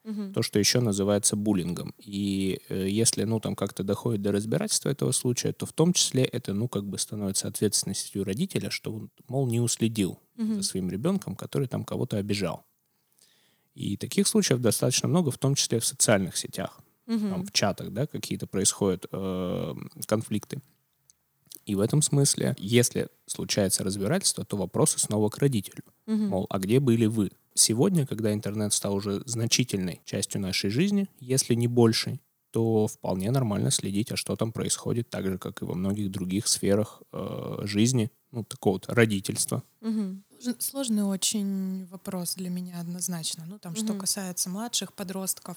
угу. 0.04 0.32
то, 0.32 0.42
что 0.42 0.58
еще 0.58 0.80
называется 0.80 1.36
буллингом. 1.36 1.94
И 1.98 2.60
э, 2.68 2.88
если, 2.88 3.24
ну, 3.24 3.40
там 3.40 3.54
как-то 3.54 3.82
доходит 3.82 4.22
до 4.22 4.32
разбирательства 4.32 4.90
этого 4.90 5.12
случая, 5.12 5.52
то 5.52 5.66
в 5.66 5.72
том 5.72 5.92
числе 5.92 6.24
это, 6.24 6.52
ну, 6.54 6.68
как 6.68 6.84
бы 6.84 6.98
становится 6.98 7.48
ответственностью 7.48 8.24
родителя, 8.24 8.70
что 8.70 8.92
он, 8.92 9.10
мол, 9.28 9.46
не 9.46 9.60
уследил 9.60 10.20
угу. 10.36 10.54
за 10.54 10.62
своим 10.62 10.90
ребенком, 10.90 11.36
который 11.36 11.68
там 11.68 11.84
кого-то 11.84 12.16
обижал. 12.16 12.64
И 13.74 13.96
таких 13.96 14.26
случаев 14.26 14.60
достаточно 14.60 15.08
много, 15.08 15.30
в 15.30 15.38
том 15.38 15.54
числе 15.54 15.78
в 15.78 15.84
социальных 15.84 16.36
сетях, 16.36 16.80
угу. 17.06 17.28
там, 17.28 17.46
в 17.46 17.52
чатах, 17.52 17.90
да, 17.90 18.06
какие-то 18.06 18.46
происходят 18.46 19.06
э, 19.12 19.74
конфликты. 20.06 20.60
И 21.68 21.74
в 21.74 21.80
этом 21.80 22.00
смысле, 22.00 22.56
если 22.58 23.08
случается 23.26 23.84
разбирательство, 23.84 24.42
то 24.42 24.56
вопросы 24.56 24.98
снова 24.98 25.28
к 25.28 25.36
родителю. 25.38 25.84
Угу. 26.06 26.16
Мол, 26.16 26.46
а 26.48 26.58
где 26.58 26.80
были 26.80 27.04
вы? 27.04 27.30
Сегодня, 27.58 28.06
когда 28.06 28.32
интернет 28.32 28.72
стал 28.72 28.94
уже 28.94 29.22
значительной 29.26 30.00
частью 30.04 30.40
нашей 30.40 30.70
жизни, 30.70 31.08
если 31.18 31.54
не 31.54 31.66
большей, 31.66 32.20
то 32.50 32.86
вполне 32.86 33.30
нормально 33.30 33.70
следить, 33.70 34.10
а 34.12 34.16
что 34.16 34.36
там 34.36 34.52
происходит, 34.52 35.10
так 35.10 35.26
же, 35.26 35.38
как 35.38 35.60
и 35.60 35.64
во 35.64 35.74
многих 35.74 36.10
других 36.10 36.46
сферах 36.46 37.02
э, 37.12 37.58
жизни, 37.64 38.10
ну, 38.30 38.44
такого 38.44 38.74
вот 38.74 38.88
родительства. 38.88 39.62
Угу. 39.80 40.52
Сложный 40.58 41.02
очень 41.02 41.86
вопрос 41.86 42.36
для 42.36 42.48
меня 42.48 42.80
однозначно. 42.80 43.44
Ну, 43.46 43.58
там, 43.58 43.72
угу. 43.72 43.80
что 43.80 43.94
касается 43.94 44.48
младших 44.48 44.92
подростков, 44.92 45.56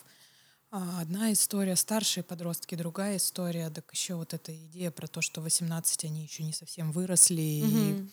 а, 0.72 1.02
одна 1.02 1.32
история, 1.34 1.76
старшие 1.76 2.24
подростки, 2.24 2.76
другая 2.76 3.18
история, 3.18 3.70
так 3.70 3.90
еще 3.94 4.16
вот 4.16 4.34
эта 4.34 4.56
идея 4.56 4.90
про 4.90 5.08
то, 5.08 5.22
что 5.22 5.42
18 5.42 6.06
они 6.06 6.24
еще 6.24 6.44
не 6.44 6.54
совсем 6.54 6.92
выросли, 6.92 7.62
угу. 7.64 7.78
и 7.78 8.06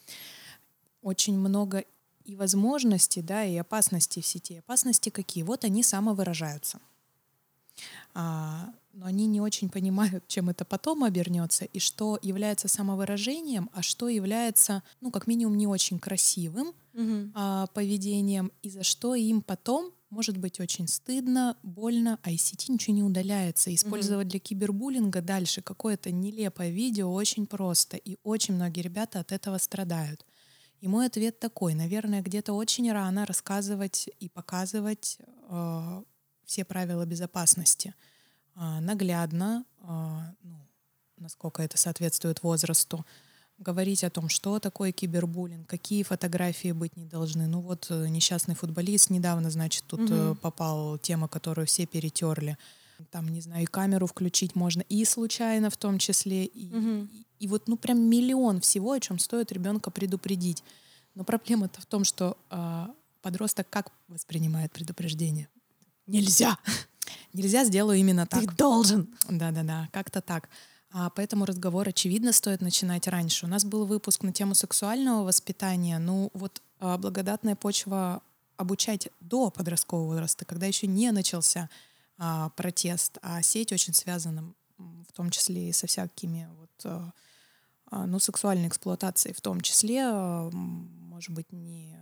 очень 1.02 1.38
много 1.38 1.84
и 2.28 2.36
возможностей, 2.36 3.22
да, 3.22 3.44
и 3.44 3.56
опасностей 3.56 4.20
в 4.20 4.26
сети. 4.26 4.58
Опасности 4.58 5.08
какие? 5.08 5.42
Вот 5.42 5.64
они 5.64 5.82
самовыражаются. 5.82 6.78
А, 8.14 8.70
но 8.92 9.06
они 9.06 9.26
не 9.26 9.40
очень 9.40 9.70
понимают, 9.70 10.24
чем 10.28 10.50
это 10.50 10.64
потом 10.64 11.04
обернется, 11.04 11.64
и 11.64 11.78
что 11.78 12.18
является 12.20 12.68
самовыражением, 12.68 13.70
а 13.72 13.82
что 13.82 14.08
является, 14.08 14.82
ну, 15.00 15.10
как 15.10 15.26
минимум, 15.26 15.56
не 15.56 15.66
очень 15.66 15.98
красивым 15.98 16.74
угу. 16.94 17.30
а, 17.34 17.66
поведением, 17.68 18.52
и 18.62 18.70
за 18.70 18.82
что 18.82 19.14
им 19.14 19.40
потом 19.40 19.92
может 20.10 20.36
быть 20.36 20.60
очень 20.60 20.88
стыдно, 20.88 21.56
больно, 21.62 22.18
а 22.22 22.30
из 22.30 22.42
сети 22.42 22.72
ничего 22.72 22.94
не 22.94 23.02
удаляется. 23.02 23.74
Использовать 23.74 24.26
угу. 24.26 24.30
для 24.32 24.40
кибербуллинга 24.40 25.22
дальше 25.22 25.62
какое-то 25.62 26.10
нелепое 26.10 26.70
видео 26.70 27.12
очень 27.12 27.46
просто, 27.46 27.96
и 27.96 28.16
очень 28.22 28.54
многие 28.54 28.80
ребята 28.80 29.20
от 29.20 29.32
этого 29.32 29.56
страдают. 29.58 30.26
И 30.80 30.88
мой 30.88 31.06
ответ 31.06 31.40
такой, 31.40 31.74
наверное, 31.74 32.22
где-то 32.22 32.52
очень 32.52 32.90
рано 32.92 33.26
рассказывать 33.26 34.08
и 34.20 34.28
показывать 34.28 35.18
э, 35.48 36.02
все 36.44 36.64
правила 36.64 37.04
безопасности 37.04 37.94
э, 38.54 38.80
наглядно, 38.80 39.64
э, 39.80 39.84
ну, 40.42 40.56
насколько 41.16 41.62
это 41.62 41.76
соответствует 41.76 42.42
возрасту, 42.42 43.04
говорить 43.58 44.04
о 44.04 44.10
том, 44.10 44.28
что 44.28 44.60
такое 44.60 44.92
кибербуллинг, 44.92 45.68
какие 45.68 46.04
фотографии 46.04 46.72
быть 46.72 46.96
не 46.96 47.04
должны. 47.04 47.48
Ну 47.48 47.60
вот 47.60 47.88
э, 47.90 48.08
несчастный 48.08 48.54
футболист 48.54 49.10
недавно, 49.10 49.50
значит, 49.50 49.84
тут 49.86 50.08
угу. 50.10 50.36
попал 50.36 50.98
тема, 50.98 51.28
которую 51.28 51.66
все 51.66 51.86
перетерли. 51.86 52.56
Там, 53.10 53.28
не 53.28 53.40
знаю, 53.40 53.62
и 53.62 53.66
камеру 53.66 54.06
включить 54.06 54.54
можно, 54.54 54.82
и 54.82 55.04
случайно 55.04 55.70
в 55.70 55.76
том 55.76 55.98
числе, 55.98 56.44
и, 56.44 56.74
угу. 56.74 57.08
и, 57.12 57.26
и 57.40 57.48
вот, 57.48 57.68
ну, 57.68 57.76
прям 57.76 58.00
миллион 58.00 58.60
всего, 58.60 58.92
о 58.92 59.00
чем 59.00 59.18
стоит 59.18 59.52
ребенка 59.52 59.90
предупредить. 59.90 60.62
Но 61.14 61.24
проблема-то 61.24 61.80
в 61.80 61.86
том, 61.86 62.04
что 62.04 62.36
э, 62.50 62.86
подросток 63.22 63.68
как 63.70 63.90
воспринимает 64.08 64.72
предупреждение? 64.72 65.48
Нельзя! 66.06 66.58
Нельзя, 67.32 67.64
сделаю 67.64 67.98
именно 67.98 68.26
так. 68.26 68.40
Ты 68.40 68.56
должен! 68.56 69.08
Да-да-да, 69.28 69.88
как-то 69.92 70.20
так. 70.20 70.48
А 70.90 71.10
поэтому 71.10 71.44
разговор, 71.44 71.88
очевидно, 71.88 72.32
стоит 72.32 72.60
начинать 72.62 73.06
раньше. 73.08 73.46
У 73.46 73.48
нас 73.48 73.64
был 73.64 73.84
выпуск 73.84 74.22
на 74.22 74.32
тему 74.32 74.54
сексуального 74.54 75.24
воспитания. 75.24 75.98
Ну 75.98 76.30
вот 76.32 76.62
а, 76.80 76.96
благодатная 76.96 77.56
почва 77.56 78.22
обучать 78.56 79.08
до 79.20 79.50
подросткового 79.50 80.06
возраста, 80.06 80.44
когда 80.44 80.66
еще 80.66 80.86
не 80.86 81.10
начался 81.12 81.68
а, 82.18 82.50
протест, 82.50 83.18
а 83.22 83.42
сеть 83.42 83.72
очень 83.72 83.94
связана 83.94 84.52
в 84.76 85.12
том 85.12 85.30
числе 85.30 85.68
и 85.68 85.72
со 85.72 85.86
всякими 85.86 86.48
вот, 86.58 86.70
а, 86.84 87.12
а 87.90 88.06
ну, 88.06 88.18
сексуальной 88.18 88.68
эксплуатацией, 88.68 89.34
в 89.34 89.40
том 89.40 89.60
числе, 89.60 90.02
а, 90.04 90.50
может 90.50 91.32
быть, 91.32 91.50
не 91.52 91.96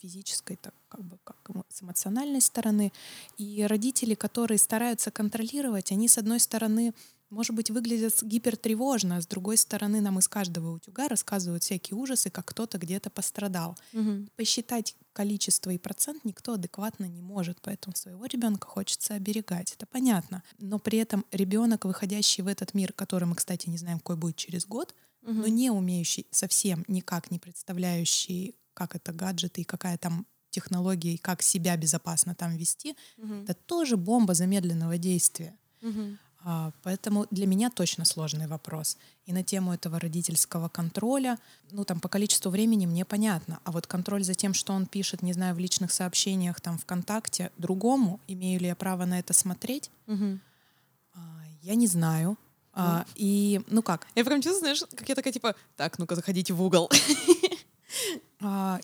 физической, 0.00 0.56
так 0.56 0.74
как 0.88 1.02
бы 1.02 1.18
как 1.24 1.36
с 1.68 1.82
эмоциональной 1.82 2.40
стороны. 2.40 2.92
И 3.38 3.64
родители, 3.66 4.14
которые 4.14 4.58
стараются 4.58 5.10
контролировать, 5.10 5.92
они, 5.92 6.08
с 6.08 6.18
одной 6.18 6.40
стороны, 6.40 6.94
может 7.30 7.54
быть, 7.54 7.70
выглядят 7.70 8.22
гипертревожно, 8.22 9.16
а 9.16 9.20
с 9.20 9.26
другой 9.26 9.56
стороны, 9.56 10.00
нам 10.00 10.18
из 10.18 10.28
каждого 10.28 10.74
утюга 10.74 11.08
рассказывают 11.08 11.64
всякие 11.64 11.96
ужасы, 11.96 12.30
как 12.30 12.46
кто-то 12.46 12.78
где-то 12.78 13.10
пострадал. 13.10 13.76
Угу. 13.92 14.28
Посчитать 14.36 14.94
количество 15.12 15.70
и 15.70 15.78
процент 15.78 16.24
никто 16.24 16.54
адекватно 16.54 17.06
не 17.06 17.22
может, 17.22 17.58
поэтому 17.60 17.96
своего 17.96 18.26
ребенка 18.26 18.68
хочется 18.68 19.14
оберегать. 19.14 19.72
Это 19.72 19.86
понятно. 19.86 20.42
Но 20.58 20.78
при 20.78 20.98
этом 20.98 21.24
ребенок, 21.32 21.84
выходящий 21.84 22.42
в 22.42 22.46
этот 22.46 22.74
мир, 22.74 22.92
который 22.92 23.24
мы, 23.24 23.34
кстати, 23.34 23.68
не 23.68 23.76
знаем, 23.76 23.98
какой 23.98 24.16
будет 24.16 24.36
через 24.36 24.64
год, 24.66 24.94
угу. 25.22 25.32
но 25.32 25.46
не 25.48 25.70
умеющий 25.70 26.26
совсем 26.30 26.84
никак 26.86 27.30
не 27.30 27.38
представляющий, 27.38 28.54
как 28.74 28.94
это 28.94 29.12
гаджеты 29.12 29.62
и 29.62 29.64
какая 29.64 29.98
там 29.98 30.26
технология 30.50 31.14
и 31.14 31.18
как 31.18 31.42
себя 31.42 31.76
безопасно 31.76 32.34
там 32.34 32.56
вести, 32.56 32.96
угу. 33.18 33.34
это 33.42 33.54
тоже 33.54 33.96
бомба 33.96 34.34
замедленного 34.34 34.96
действия. 34.96 35.58
Угу. 35.82 36.18
А, 36.48 36.70
поэтому 36.84 37.26
для 37.32 37.44
меня 37.44 37.70
точно 37.70 38.04
сложный 38.04 38.46
вопрос. 38.46 38.98
И 39.24 39.32
на 39.32 39.42
тему 39.42 39.74
этого 39.74 39.98
родительского 39.98 40.68
контроля, 40.68 41.40
ну 41.72 41.84
там 41.84 41.98
по 41.98 42.08
количеству 42.08 42.52
времени 42.52 42.86
мне 42.86 43.04
понятно, 43.04 43.58
а 43.64 43.72
вот 43.72 43.88
контроль 43.88 44.22
за 44.22 44.34
тем, 44.34 44.54
что 44.54 44.72
он 44.72 44.86
пишет, 44.86 45.22
не 45.22 45.32
знаю, 45.32 45.56
в 45.56 45.58
личных 45.58 45.90
сообщениях, 45.90 46.60
там 46.60 46.78
ВКонтакте, 46.78 47.50
другому, 47.58 48.20
имею 48.28 48.60
ли 48.60 48.68
я 48.68 48.76
право 48.76 49.06
на 49.06 49.18
это 49.18 49.32
смотреть, 49.32 49.90
угу. 50.06 50.38
я 51.62 51.74
не 51.74 51.88
знаю. 51.88 52.38
А, 52.72 52.98
ну. 52.98 53.04
и, 53.16 53.60
ну 53.66 53.82
как? 53.82 54.06
Я 54.14 54.24
прям 54.24 54.40
чувствую, 54.40 54.76
знаешь, 54.76 54.84
как 54.94 55.08
я 55.08 55.16
такая, 55.16 55.32
типа, 55.32 55.56
так, 55.74 55.98
ну-ка, 55.98 56.14
заходите 56.14 56.52
в 56.52 56.62
угол. 56.62 56.88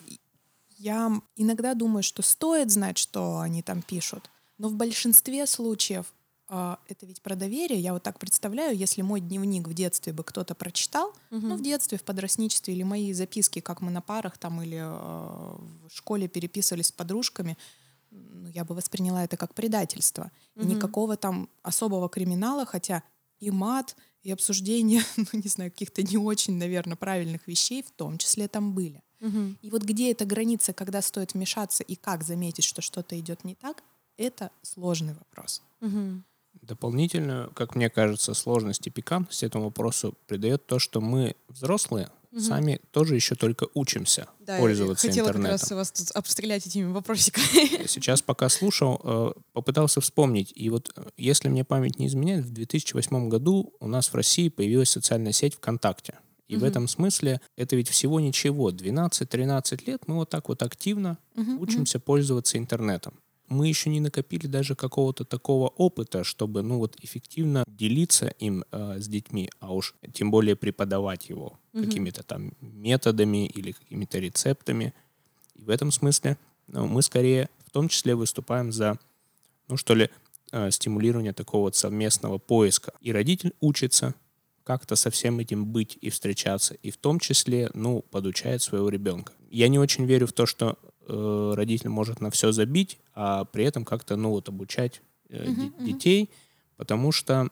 Я 0.79 1.12
иногда 1.37 1.75
думаю, 1.75 2.03
что 2.03 2.22
стоит 2.22 2.72
знать, 2.72 2.98
что 2.98 3.38
они 3.38 3.62
там 3.62 3.83
пишут, 3.83 4.31
но 4.59 4.68
в 4.68 4.75
большинстве 4.75 5.46
случаев 5.46 6.07
это 6.53 7.07
ведь 7.07 7.23
про 7.23 7.35
доверие. 7.35 7.81
Я 7.81 7.95
вот 7.95 8.03
так 8.03 8.19
представляю, 8.19 8.77
если 8.77 9.01
мой 9.01 9.21
дневник 9.21 9.67
в 9.69 9.73
детстве 9.73 10.12
бы 10.12 10.23
кто-то 10.23 10.55
прочитал, 10.55 11.09
угу. 11.31 11.47
ну, 11.47 11.57
в 11.57 11.62
детстве, 11.62 11.97
в 11.97 12.03
подростничестве, 12.03 12.75
или 12.75 12.83
мои 12.83 13.12
записки, 13.15 13.61
как 13.61 13.81
мы 13.81 13.91
на 13.91 14.03
парах 14.03 14.37
там 14.37 14.61
или 14.61 14.79
э, 14.79 14.83
в 14.83 15.91
школе 15.91 16.29
переписывались 16.29 16.88
с 16.88 16.93
подружками, 16.93 17.57
ну, 18.11 18.49
я 18.49 18.65
бы 18.65 18.75
восприняла 18.75 19.25
это 19.25 19.38
как 19.38 19.55
предательство. 19.55 20.31
Угу. 20.57 20.65
И 20.65 20.67
никакого 20.67 21.17
там 21.17 21.49
особого 21.62 22.11
криминала, 22.11 22.67
хотя 22.67 23.03
и 23.41 23.51
мат, 23.51 23.97
и 24.23 24.31
обсуждение, 24.31 25.03
ну, 25.17 25.27
не 25.33 25.49
знаю, 25.49 25.71
каких-то 25.71 26.03
не 26.03 26.19
очень, 26.19 26.59
наверное, 26.59 26.97
правильных 26.97 27.47
вещей 27.47 27.83
в 27.83 27.91
том 27.93 28.19
числе 28.19 28.47
там 28.47 28.75
были. 28.75 29.03
Угу. 29.21 29.55
И 29.62 29.71
вот 29.71 29.83
где 29.85 30.12
эта 30.12 30.27
граница, 30.27 30.75
когда 30.75 31.01
стоит 31.01 31.33
вмешаться 31.33 31.83
и 31.83 31.95
как 31.95 32.25
заметить, 32.25 32.65
что 32.65 32.83
что-то 32.83 33.19
идет 33.19 33.45
не 33.45 33.55
так, 33.55 33.83
это 34.19 34.51
сложный 34.62 35.15
вопрос. 35.15 35.62
Угу. 35.81 36.23
Дополнительную, 36.61 37.51
как 37.55 37.75
мне 37.75 37.91
кажется, 37.91 38.35
сложность 38.35 38.87
и 38.87 38.91
пикантность 38.91 39.43
этому 39.43 39.65
вопросу 39.65 40.15
придает 40.27 40.67
то, 40.67 40.79
что 40.79 41.01
мы, 41.01 41.35
взрослые, 41.49 42.11
угу. 42.33 42.41
сами 42.41 42.81
тоже 42.91 43.15
еще 43.15 43.35
только 43.35 43.67
учимся 43.75 44.29
да, 44.41 44.59
пользоваться 44.59 45.07
я 45.07 45.12
хотела 45.12 45.29
интернетом. 45.29 45.59
как 45.59 45.61
раз 45.61 45.71
вас 45.71 45.93
тут 45.93 46.11
обстрелять 46.12 46.67
этими 46.67 46.91
вопросиками. 46.91 47.87
Сейчас, 47.87 48.23
пока 48.23 48.49
слушал, 48.49 49.01
э, 49.05 49.33
попытался 49.53 50.01
вспомнить. 50.01 50.53
И 50.55 50.71
вот, 50.71 50.93
э, 50.97 51.03
если 51.17 51.49
мне 51.49 51.65
память 51.65 51.99
не 51.99 52.07
изменяет, 52.07 52.45
в 52.45 52.53
2008 52.53 53.29
году 53.29 53.75
у 53.81 53.88
нас 53.88 54.09
в 54.09 54.15
России 54.15 54.49
появилась 54.49 54.91
социальная 54.91 55.33
сеть 55.33 55.55
ВКонтакте. 55.55 56.19
И 56.49 56.57
угу. 56.57 56.65
в 56.65 56.69
этом 56.69 56.88
смысле 56.88 57.41
это 57.57 57.77
ведь 57.77 57.88
всего 57.88 58.21
ничего. 58.21 58.71
12-13 58.71 59.85
лет 59.87 60.03
мы 60.07 60.17
вот 60.17 60.31
так 60.31 60.49
вот 60.49 60.62
активно 60.62 61.19
угу, 61.35 61.62
учимся 61.62 61.99
угу. 61.99 62.05
пользоваться 62.05 62.59
интернетом 62.59 63.15
мы 63.53 63.69
еще 63.69 63.91
не 63.91 64.01
накопили 64.01 64.47
даже 64.47 64.75
какого-то 64.75 65.25
такого 65.25 65.69
опыта, 65.69 66.25
чтобы, 66.25 66.62
ну 66.62 66.79
вот, 66.79 66.97
эффективно 67.03 67.65
делиться 67.67 68.29
им 68.38 68.65
э, 68.73 68.99
с 68.99 69.07
детьми, 69.07 69.51
а 69.61 69.73
уж 69.73 69.95
тем 70.12 70.31
более 70.31 70.57
преподавать 70.57 71.29
его 71.29 71.59
mm-hmm. 71.73 71.85
какими-то 71.85 72.23
там 72.23 72.53
методами 72.61 73.47
или 73.47 73.73
какими-то 73.73 74.19
рецептами. 74.19 74.95
И 75.55 75.62
в 75.62 75.71
этом 75.71 75.93
смысле 75.93 76.38
ну, 76.67 76.87
мы 76.87 77.03
скорее 77.03 77.49
в 77.67 77.71
том 77.71 77.88
числе 77.88 78.15
выступаем 78.15 78.73
за, 78.73 78.99
ну 79.69 79.77
что 79.77 79.95
ли, 79.95 80.11
э, 80.53 80.71
стимулирование 80.71 81.33
такого 81.33 81.62
вот 81.62 81.77
совместного 81.77 82.38
поиска. 82.38 82.93
И 83.01 83.12
родитель 83.12 83.53
учится 83.61 84.15
как-то 84.65 84.97
со 84.97 85.11
всем 85.11 85.38
этим 85.38 85.67
быть 85.67 85.99
и 86.01 86.11
встречаться, 86.11 86.75
и 86.75 86.91
в 86.91 86.97
том 86.97 87.19
числе, 87.19 87.71
ну, 87.75 88.03
подучает 88.03 88.62
своего 88.62 88.88
ребенка. 88.88 89.33
Я 89.51 89.69
не 89.69 89.79
очень 89.79 90.05
верю 90.05 90.27
в 90.27 90.33
то, 90.33 90.47
что 90.47 90.79
э, 91.09 91.53
родитель 91.55 91.88
может 91.88 92.21
на 92.21 92.31
все 92.31 92.53
забить, 92.53 92.99
а 93.15 93.45
при 93.45 93.65
этом 93.65 93.85
как-то, 93.85 94.17
ну, 94.17 94.31
вот 94.31 94.49
обучать 94.49 95.03
э, 95.29 95.45
uh-huh, 95.45 95.85
детей, 95.85 96.25
uh-huh. 96.25 96.77
потому 96.77 97.12
что 97.12 97.49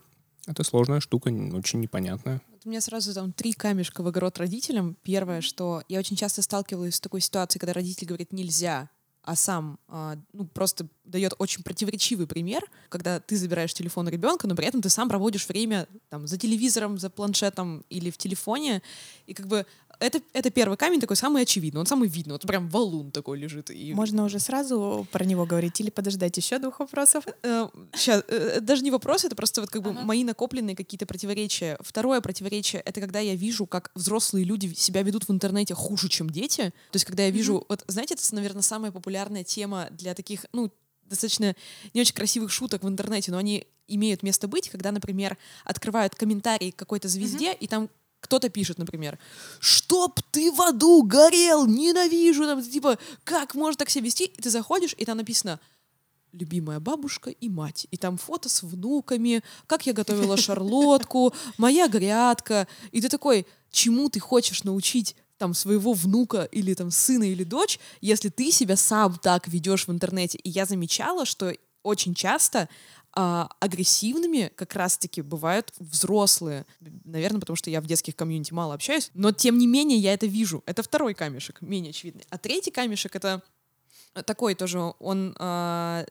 это 0.46 0.64
сложная 0.64 1.00
штука, 1.00 1.28
очень 1.28 1.80
непонятная. 1.80 2.40
У 2.64 2.68
меня 2.68 2.80
сразу 2.80 3.14
там 3.14 3.32
три 3.32 3.52
камешка 3.52 4.02
в 4.02 4.06
огород 4.06 4.38
родителям. 4.38 4.96
Первое, 5.02 5.40
что 5.40 5.82
я 5.88 5.98
очень 5.98 6.16
часто 6.16 6.42
сталкиваюсь 6.42 6.96
с 6.96 7.00
такой 7.00 7.20
ситуацией, 7.20 7.60
когда 7.60 7.72
родитель 7.72 8.06
говорит 8.06 8.32
«нельзя», 8.32 8.90
а 9.22 9.36
сам 9.36 9.78
а, 9.88 10.16
ну, 10.32 10.46
просто 10.46 10.88
дает 11.04 11.34
очень 11.38 11.62
противоречивый 11.62 12.26
пример, 12.26 12.62
когда 12.88 13.20
ты 13.20 13.36
забираешь 13.36 13.74
телефон 13.74 14.08
ребенка, 14.08 14.46
но 14.46 14.56
при 14.56 14.66
этом 14.66 14.80
ты 14.80 14.88
сам 14.88 15.08
проводишь 15.08 15.46
время 15.46 15.86
там, 16.08 16.26
за 16.26 16.38
телевизором, 16.38 16.98
за 16.98 17.10
планшетом 17.10 17.84
или 17.90 18.10
в 18.10 18.16
телефоне, 18.16 18.82
и 19.26 19.34
как 19.34 19.46
бы 19.46 19.66
это, 20.00 20.20
это 20.32 20.50
первый 20.50 20.76
камень 20.76 21.00
такой 21.00 21.16
самый 21.16 21.42
очевидный, 21.42 21.80
он 21.80 21.86
самый 21.86 22.08
видный, 22.08 22.32
вот 22.32 22.42
прям 22.42 22.68
валун 22.68 23.12
такой 23.12 23.38
лежит. 23.38 23.70
И... 23.70 23.92
Можно 23.94 24.24
уже 24.24 24.38
сразу 24.38 25.06
про 25.12 25.24
него 25.24 25.46
говорить 25.46 25.80
или 25.80 25.90
подождать 25.90 26.36
еще 26.36 26.58
двух 26.58 26.80
вопросов? 26.80 27.24
Сейчас, 27.94 28.24
э, 28.28 28.56
э, 28.56 28.60
даже 28.60 28.82
не 28.82 28.90
вопрос, 28.90 29.24
это 29.24 29.36
просто 29.36 29.60
вот 29.60 29.70
как 29.70 29.82
бы 29.82 29.90
ага. 29.90 30.02
мои 30.02 30.24
накопленные 30.24 30.74
какие-то 30.74 31.06
противоречия. 31.06 31.78
Второе 31.80 32.20
противоречие— 32.20 32.82
это 32.84 33.00
когда 33.00 33.20
я 33.20 33.34
вижу, 33.34 33.66
как 33.66 33.90
взрослые 33.94 34.44
люди 34.44 34.72
себя 34.74 35.02
ведут 35.02 35.28
в 35.28 35.32
интернете 35.32 35.74
хуже, 35.74 36.08
чем 36.08 36.30
дети. 36.30 36.72
То 36.90 36.96
есть 36.96 37.04
когда 37.04 37.24
я 37.24 37.30
вижу, 37.30 37.58
mm-hmm. 37.58 37.66
вот 37.68 37.84
знаете, 37.86 38.14
это, 38.14 38.34
наверное, 38.34 38.62
самая 38.62 38.90
популярная 38.92 39.44
тема 39.44 39.88
для 39.90 40.14
таких, 40.14 40.46
ну, 40.52 40.70
достаточно 41.04 41.54
не 41.92 42.00
очень 42.00 42.14
красивых 42.14 42.50
шуток 42.50 42.84
в 42.84 42.88
интернете, 42.88 43.32
но 43.32 43.38
они 43.38 43.66
имеют 43.88 44.22
место 44.22 44.48
быть, 44.48 44.70
когда, 44.70 44.92
например, 44.92 45.36
открывают 45.64 46.14
комментарий 46.14 46.70
какой-то 46.70 47.08
звезде, 47.08 47.52
mm-hmm. 47.52 47.58
и 47.58 47.66
там 47.66 47.90
кто-то 48.20 48.48
пишет, 48.48 48.78
например, 48.78 49.18
«Чтоб 49.58 50.20
ты 50.30 50.52
в 50.52 50.60
аду 50.60 51.02
горел! 51.02 51.66
Ненавижу!» 51.66 52.44
там, 52.44 52.62
Типа, 52.62 52.98
как 53.24 53.54
можно 53.54 53.78
так 53.78 53.90
себя 53.90 54.04
вести? 54.04 54.24
И 54.24 54.42
ты 54.42 54.50
заходишь, 54.50 54.94
и 54.96 55.04
там 55.04 55.16
написано 55.16 55.60
любимая 56.32 56.80
бабушка 56.80 57.30
и 57.30 57.48
мать. 57.48 57.86
И 57.90 57.96
там 57.96 58.16
фото 58.16 58.48
с 58.48 58.62
внуками, 58.62 59.42
как 59.66 59.86
я 59.86 59.92
готовила 59.92 60.36
шарлотку, 60.36 61.34
моя 61.58 61.88
грядка. 61.88 62.68
И 62.92 63.00
ты 63.00 63.08
такой, 63.08 63.46
чему 63.70 64.08
ты 64.08 64.20
хочешь 64.20 64.64
научить 64.64 65.16
там 65.38 65.54
своего 65.54 65.92
внука 65.94 66.44
или 66.52 66.74
там 66.74 66.90
сына 66.90 67.24
или 67.24 67.44
дочь, 67.44 67.80
если 68.00 68.28
ты 68.28 68.52
себя 68.52 68.76
сам 68.76 69.18
так 69.18 69.48
ведешь 69.48 69.88
в 69.88 69.90
интернете. 69.90 70.38
И 70.38 70.50
я 70.50 70.66
замечала, 70.66 71.24
что 71.24 71.52
очень 71.82 72.14
часто 72.14 72.68
а, 73.12 73.48
агрессивными 73.58 74.52
как 74.54 74.74
раз-таки 74.74 75.22
бывают 75.22 75.72
взрослые. 75.78 76.66
Наверное, 77.04 77.40
потому 77.40 77.56
что 77.56 77.70
я 77.70 77.80
в 77.80 77.86
детских 77.86 78.14
комьюнити 78.14 78.52
мало 78.52 78.74
общаюсь, 78.74 79.10
но 79.14 79.32
тем 79.32 79.58
не 79.58 79.66
менее 79.66 79.98
я 79.98 80.14
это 80.14 80.26
вижу. 80.26 80.62
Это 80.66 80.82
второй 80.82 81.14
камешек, 81.14 81.60
менее 81.60 81.90
очевидный. 81.90 82.24
А 82.30 82.38
третий 82.38 82.70
камешек— 82.70 83.16
это 83.16 83.42
такой 84.26 84.54
тоже, 84.54 84.94
он 84.98 85.34
а, 85.38 86.04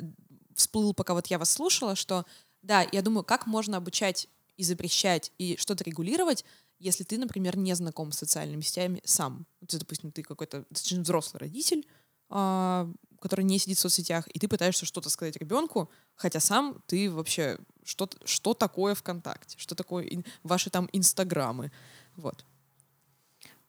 всплыл, 0.56 0.94
пока 0.94 1.14
вот 1.14 1.28
я 1.28 1.40
вас 1.40 1.52
слушала, 1.52 1.96
что 1.96 2.26
да, 2.62 2.86
я 2.92 3.02
думаю, 3.02 3.24
как 3.24 3.48
можно 3.48 3.78
обучать 3.78 4.28
и 4.58 4.64
запрещать, 4.64 5.32
и 5.38 5.56
что-то 5.58 5.86
регулировать, 5.86 6.44
если 6.80 7.04
ты, 7.04 7.18
например, 7.18 7.58
не 7.58 7.74
знаком 7.76 8.12
с 8.12 8.18
социальными 8.18 8.62
сетями 8.62 9.02
сам. 9.06 9.46
Вот, 9.62 9.78
допустим, 9.78 10.12
ты 10.12 10.24
какой-то 10.24 10.66
достаточно 10.70 11.02
взрослый 11.02 11.40
родитель, 11.40 11.88
а, 12.30 12.92
который 13.20 13.44
не 13.46 13.60
сидит 13.60 13.78
в 13.78 13.82
соцсетях, 13.82 14.28
и 14.28 14.40
ты 14.40 14.48
пытаешься 14.48 14.86
что-то 14.86 15.10
сказать 15.10 15.38
ребенку, 15.38 15.90
хотя 16.16 16.40
сам 16.40 16.82
ты 16.88 17.10
вообще 17.12 17.58
что, 17.84 18.10
что 18.26 18.54
такое 18.54 18.94
ВКонтакте, 18.96 19.58
что 19.58 19.76
такое 19.76 20.04
ин, 20.06 20.24
ваши 20.44 20.70
там 20.70 20.90
инстаграмы. 20.94 21.72
Вот. 22.16 22.46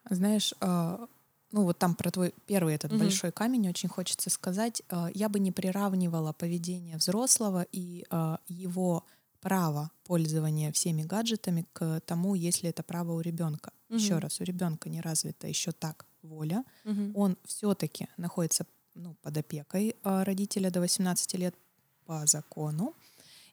Знаешь, 0.09 0.55
а, 0.61 1.07
ну 1.53 1.65
вот 1.65 1.79
там 1.79 1.95
про 1.95 2.11
твой 2.11 2.35
первый 2.47 2.75
этот 2.75 2.91
Мгм. 2.93 3.01
большой 3.01 3.33
камень 3.33 3.69
очень 3.69 3.89
хочется 3.89 4.31
сказать. 4.31 4.83
э, 4.89 5.09
Я 5.15 5.29
бы 5.29 5.39
не 5.41 5.53
приравнивала 5.53 6.33
поведение 6.33 6.97
взрослого 6.97 7.67
и 7.73 8.05
э, 8.11 8.37
его 8.49 9.05
право 9.41 9.91
пользования 10.05 10.71
всеми 10.73 11.03
гаджетами 11.03 11.67
к 11.73 12.01
тому, 12.07 12.35
если 12.35 12.69
это 12.71 12.83
право 12.83 13.13
у 13.13 13.21
ребенка. 13.21 13.73
Еще 13.89 14.15
Мгм. 14.15 14.21
раз, 14.23 14.41
у 14.41 14.45
ребенка 14.45 14.89
не 14.89 15.01
развита 15.01 15.47
еще 15.47 15.73
так 15.73 16.07
воля. 16.23 16.65
Мгм. 16.85 17.13
Он 17.17 17.37
все-таки 17.45 18.09
находится 18.17 18.67
ну, 18.95 19.15
под 19.23 19.37
опекой 19.37 19.97
э, 20.03 20.23
родителя 20.23 20.71
до 20.71 20.81
18 20.81 21.35
лет 21.35 21.55
по 22.05 22.27
закону. 22.27 22.95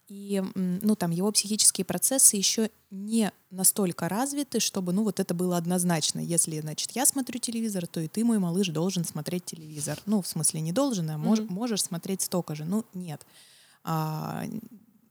И 0.07 0.41
ну, 0.55 0.95
там 0.95 1.11
его 1.11 1.29
психические 1.33 1.83
процессы 1.83 2.37
еще 2.37 2.71
не 2.91 3.31
настолько 3.49 4.07
развиты, 4.07 4.61
чтобы 4.61 4.93
ну, 4.93 5.03
вот 5.03 5.19
это 5.19 5.33
было 5.33 5.57
однозначно. 5.57 6.19
Если, 6.19 6.61
значит, 6.61 6.91
я 6.91 7.05
смотрю 7.05 7.39
телевизор, 7.39 7.87
то 7.87 7.99
и 7.99 8.07
ты, 8.07 8.23
мой 8.23 8.39
малыш, 8.39 8.69
должен 8.69 9.03
смотреть 9.03 9.43
телевизор. 9.45 9.99
Ну, 10.05 10.21
в 10.21 10.27
смысле, 10.27 10.61
не 10.61 10.71
должен, 10.71 11.09
а 11.09 11.15
мож- 11.15 11.41
Мгм. 11.41 11.53
можешь 11.53 11.83
смотреть 11.83 12.21
столько 12.21 12.55
же. 12.55 12.63
Ну, 12.63 12.85
нет. 12.93 13.25
А, 13.83 14.45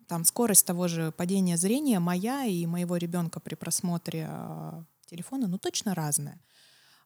там 0.08 0.24
скорость 0.24 0.64
того 0.64 0.88
же 0.88 1.12
падения 1.12 1.58
зрения 1.58 1.98
моя 1.98 2.44
и 2.44 2.64
моего 2.64 2.96
ребенка 2.96 3.38
при 3.38 3.54
просмотре 3.54 4.26
а, 4.30 4.82
телефона, 5.04 5.46
ну, 5.46 5.58
точно 5.58 5.94
разная. 5.94 6.40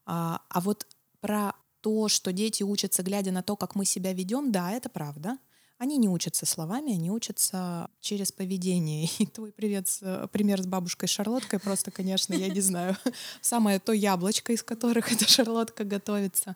А, 0.06 0.42
а 0.48 0.60
вот 0.60 0.86
про 1.20 1.54
то, 1.80 2.08
что 2.08 2.32
дети 2.32 2.62
учатся, 2.62 3.02
глядя 3.02 3.32
на 3.32 3.42
то, 3.42 3.56
как 3.56 3.74
мы 3.74 3.84
себя 3.84 4.12
ведем, 4.12 4.52
да, 4.52 4.72
это 4.72 4.88
правда. 4.88 5.38
Они 5.78 5.96
не 5.96 6.08
учатся 6.08 6.44
словами, 6.44 6.92
они 6.92 7.10
учатся 7.10 7.88
через 8.00 8.32
поведение. 8.32 9.08
И 9.18 9.26
твой 9.26 9.50
привет, 9.50 9.88
э, 10.02 10.26
пример 10.30 10.62
с 10.62 10.66
бабушкой 10.66 11.08
Шарлоткой 11.08 11.58
просто, 11.58 11.90
конечно, 11.90 12.34
я 12.34 12.48
не 12.48 12.60
знаю, 12.60 12.96
самое 13.40 13.78
то 13.80 13.92
яблочко, 13.92 14.52
из 14.52 14.62
которых 14.62 15.10
эта 15.10 15.26
шарлотка 15.26 15.84
готовится. 15.84 16.54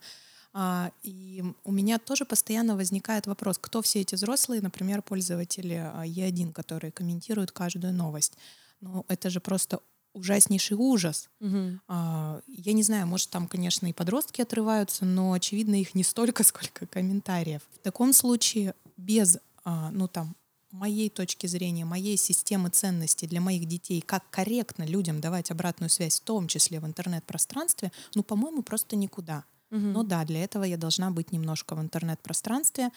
А, 0.52 0.92
И 1.02 1.42
у 1.64 1.72
меня 1.72 1.98
тоже 1.98 2.24
постоянно 2.24 2.76
возникает 2.76 3.26
вопрос, 3.26 3.58
кто 3.58 3.80
все 3.80 4.02
эти 4.02 4.14
взрослые, 4.14 4.60
например, 4.60 5.00
пользователи 5.00 5.74
а, 5.74 6.04
Е1, 6.04 6.52
которые 6.52 6.92
комментируют 6.92 7.50
каждую 7.50 7.94
новость. 7.94 8.34
Ну, 8.80 9.06
это 9.08 9.30
же 9.30 9.40
просто 9.40 9.80
ужаснейший 10.14 10.76
ужас. 10.76 11.28
Мгм. 11.40 11.80
А, 11.88 12.40
Я 12.46 12.72
не 12.72 12.82
знаю, 12.82 13.06
может, 13.06 13.30
там, 13.30 13.46
конечно, 13.48 13.86
и 13.86 13.92
подростки 13.92 14.40
отрываются, 14.40 15.04
но, 15.04 15.32
очевидно, 15.32 15.74
их 15.74 15.94
не 15.94 16.04
столько, 16.04 16.42
сколько 16.44 16.86
комментариев. 16.86 17.62
В 17.74 17.78
таком 17.80 18.12
случае 18.12 18.74
без, 18.96 19.38
а, 19.64 19.90
ну, 19.90 20.08
там, 20.08 20.36
моей 20.70 21.08
точки 21.08 21.46
зрения, 21.46 21.84
моей 21.84 22.16
системы 22.16 22.68
ценностей 22.68 23.26
для 23.26 23.40
моих 23.40 23.66
детей, 23.66 24.00
как 24.00 24.28
корректно 24.30 24.84
людям 24.84 25.20
давать 25.20 25.50
обратную 25.50 25.90
связь, 25.90 26.20
в 26.20 26.24
том 26.24 26.48
числе 26.48 26.80
в 26.80 26.86
интернет-пространстве, 26.86 27.92
ну, 28.14 28.22
по-моему, 28.22 28.62
просто 28.62 28.96
никуда. 28.96 29.44
Мгм. 29.70 29.92
Но 29.92 30.02
да, 30.02 30.24
для 30.24 30.42
этого 30.42 30.64
я 30.64 30.76
должна 30.76 31.10
быть 31.10 31.32
немножко 31.32 31.74
в 31.74 31.80
интернет-пространстве 31.80 32.90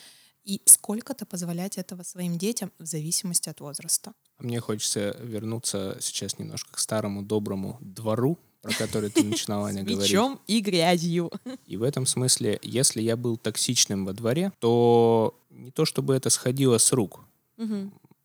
и 0.43 0.61
сколько-то 0.65 1.25
позволять 1.25 1.77
этого 1.77 2.03
своим 2.03 2.37
детям 2.37 2.71
в 2.79 2.85
зависимости 2.85 3.49
от 3.49 3.59
возраста. 3.59 4.13
Мне 4.39 4.59
хочется 4.59 5.15
вернуться 5.21 5.97
сейчас 5.99 6.37
немножко 6.37 6.73
к 6.73 6.79
старому 6.79 7.23
доброму 7.23 7.77
двору, 7.81 8.37
про 8.61 8.71
который 8.73 9.09
ты 9.09 9.23
начинала, 9.23 9.69
Аня, 9.69 9.83
говорить. 9.83 10.11
Мечом 10.11 10.39
и 10.47 10.59
грязью. 10.59 11.31
И 11.65 11.77
в 11.77 11.83
этом 11.83 12.05
смысле, 12.05 12.59
если 12.61 13.01
я 13.01 13.17
был 13.17 13.37
токсичным 13.37 14.05
во 14.05 14.13
дворе, 14.13 14.51
то 14.59 15.39
не 15.49 15.71
то 15.71 15.85
чтобы 15.85 16.15
это 16.15 16.29
сходило 16.29 16.77
с 16.77 16.91
рук. 16.91 17.21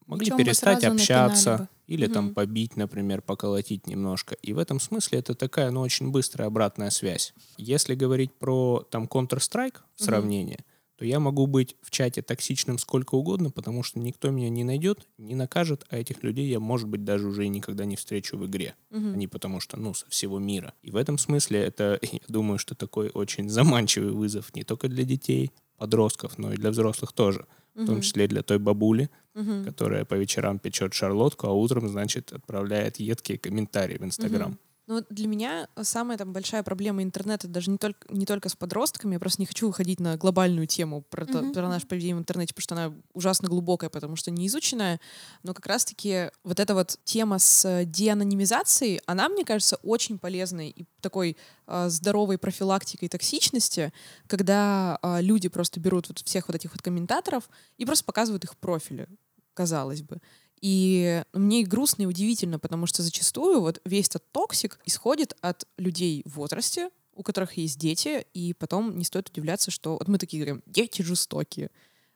Могли 0.07 0.31
перестать 0.33 0.85
общаться 0.85 1.68
или 1.87 2.07
там 2.07 2.35
побить, 2.35 2.77
например, 2.77 3.22
поколотить 3.22 3.87
немножко. 3.87 4.35
И 4.42 4.53
в 4.53 4.59
этом 4.59 4.81
смысле 4.81 5.18
это 5.18 5.35
такая, 5.35 5.70
ну, 5.70 5.81
очень 5.81 6.11
быстрая 6.11 6.48
обратная 6.48 6.90
связь. 6.90 7.35
Если 7.57 7.94
говорить 7.94 8.33
про 8.33 8.87
там 8.90 9.05
Counter-Strike 9.05 9.77
в 9.96 10.03
сравнении, 10.03 10.59
то 11.03 11.07
я 11.07 11.19
могу 11.19 11.49
быть 11.49 11.75
в 11.83 11.91
чате 11.91 12.23
токсичным 12.23 12.79
сколько 12.79 13.17
угодно, 13.17 13.51
потому 13.51 13.83
что 13.83 13.99
никто 13.99 14.31
меня 14.31 14.49
не 14.51 14.62
найдет, 14.62 15.09
не 15.19 15.35
накажет, 15.35 15.85
а 15.91 15.99
этих 15.99 16.23
людей 16.23 16.49
я, 16.49 16.61
может 16.61 16.87
быть, 16.87 17.03
даже 17.03 17.27
уже 17.27 17.45
и 17.45 17.49
никогда 17.49 17.85
не 17.85 17.97
встречу 17.97 18.37
в 18.37 18.47
игре. 18.47 18.77
Мгм. 18.91 19.15
Они 19.15 19.27
потому 19.27 19.59
что, 19.59 19.77
ну, 19.77 19.95
со 19.95 20.09
всего 20.11 20.38
мира. 20.38 20.75
И 20.85 20.93
в 20.93 20.97
этом 20.97 21.19
смысле 21.19 21.59
это, 21.59 21.99
я 22.12 22.21
думаю, 22.29 22.59
что 22.59 22.77
такой 22.77 23.11
очень 23.12 23.49
заманчивый 23.49 24.12
вызов 24.12 24.55
не 24.55 24.62
только 24.62 24.87
для 24.87 25.03
детей, 25.03 25.51
подростков, 25.77 26.38
но 26.38 26.53
и 26.53 26.57
для 26.57 26.71
взрослых 26.71 27.12
тоже. 27.12 27.47
В 27.75 27.85
том 27.85 28.01
числе 28.01 28.29
для 28.29 28.45
той 28.45 28.61
бабули, 28.61 29.11
Мгм. 29.35 29.65
которая 29.65 30.05
по 30.05 30.15
вечерам 30.15 30.61
печет 30.61 30.95
шарлотку, 30.95 31.49
а 31.49 31.53
утром, 31.53 31.88
значит, 31.88 32.33
отправляет 32.33 33.01
едкие 33.01 33.38
комментарии 33.38 33.99
в 33.99 34.05
Инстаграм. 34.05 34.51
Мгм. 34.51 34.59
Ну, 34.92 35.02
для 35.09 35.26
меня 35.26 35.68
самая 35.81 36.18
там 36.18 36.35
большая 36.35 36.62
проблема 36.62 37.02
интернета 37.02 37.48
даже 37.48 37.70
не 37.70 37.78
только, 37.78 38.07
не 38.12 38.26
только 38.26 38.50
с 38.50 38.55
подростками. 38.57 39.14
Я 39.14 39.18
просто 39.20 39.40
не 39.40 39.46
хочу 39.46 39.68
выходить 39.68 40.00
на 40.00 40.18
глобальную 40.18 40.66
тему 40.66 41.00
про, 41.00 41.24
то- 41.24 41.38
Мгм. 41.38 41.52
про 41.55 41.66
наше 41.66 41.87
поведение 41.87 42.16
в 42.16 42.18
интернете, 42.18 42.52
потому 42.52 42.62
что 42.62 42.74
она 42.74 42.94
ужасно 43.14 43.48
глубокая, 43.48 43.88
потому 43.88 44.16
что 44.16 44.31
не 44.31 44.46
изученная. 44.48 45.00
Но 45.44 45.55
как 45.55 45.64
раз-таки 45.64 46.31
вот 46.44 46.61
эта 46.61 46.74
вот 46.74 46.98
тема 47.05 47.38
с 47.38 47.85
деанонимизацией, 47.87 49.00
она, 49.07 49.31
мне 49.31 49.46
кажется, 49.46 49.76
очень 49.83 50.18
полезной 50.18 50.68
и 50.68 50.85
такой 51.00 51.38
а, 51.66 51.88
здоровой 51.88 52.37
профилактикой 52.37 53.09
токсичности, 53.09 53.92
когда 54.26 54.98
а, 55.00 55.20
люди 55.22 55.48
просто 55.48 55.81
берут 55.81 56.09
вот 56.09 56.18
всех 56.18 56.48
вот 56.48 56.55
этих 56.55 56.72
вот 56.72 56.83
комментаторов 56.83 57.48
и 57.78 57.87
просто 57.87 58.05
показывают 58.05 58.44
их 58.44 58.57
профили, 58.59 59.09
казалось 59.55 60.02
бы. 60.02 60.20
И 60.62 61.22
мне 61.33 61.62
и 61.62 61.64
грустно 61.66 62.03
и 62.03 62.07
удивительно, 62.07 62.59
потому 62.59 62.87
что 62.87 63.03
зачастую 63.03 63.61
вот 63.61 63.81
весь 63.85 64.07
этот 64.09 64.31
toxic 64.33 64.79
исходит 64.87 65.37
от 65.40 65.66
людей 65.77 66.22
в 66.25 66.37
возрасте, 66.37 66.90
у 67.14 67.22
которых 67.25 67.57
есть 67.59 67.79
дети, 67.79 68.25
и 68.33 68.55
потом 68.55 68.96
не 68.96 69.05
стоит 69.05 69.29
удивляться, 69.29 69.70
что 69.72 69.94
вот 69.98 70.07
мы 70.09 70.18
такие 70.18 70.42
говорим, 70.42 70.62
дети 70.66 71.03
жестокие. 71.03 71.70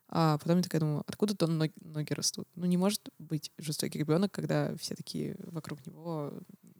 А 0.08 0.38
потом 0.38 0.58
я 0.58 0.62
такая 0.62 0.80
думаю, 0.80 1.02
откуда-то 1.08 1.48
ноги, 1.48 1.72
ноги 1.82 2.12
растут. 2.12 2.46
Ну 2.54 2.66
не 2.66 2.76
может 2.76 3.08
быть 3.18 3.50
жестокий 3.58 3.98
ребенок, 3.98 4.30
когда 4.30 4.74
все 4.76 4.94
такие 4.94 5.36
вокруг 5.40 5.84
него 5.84 6.32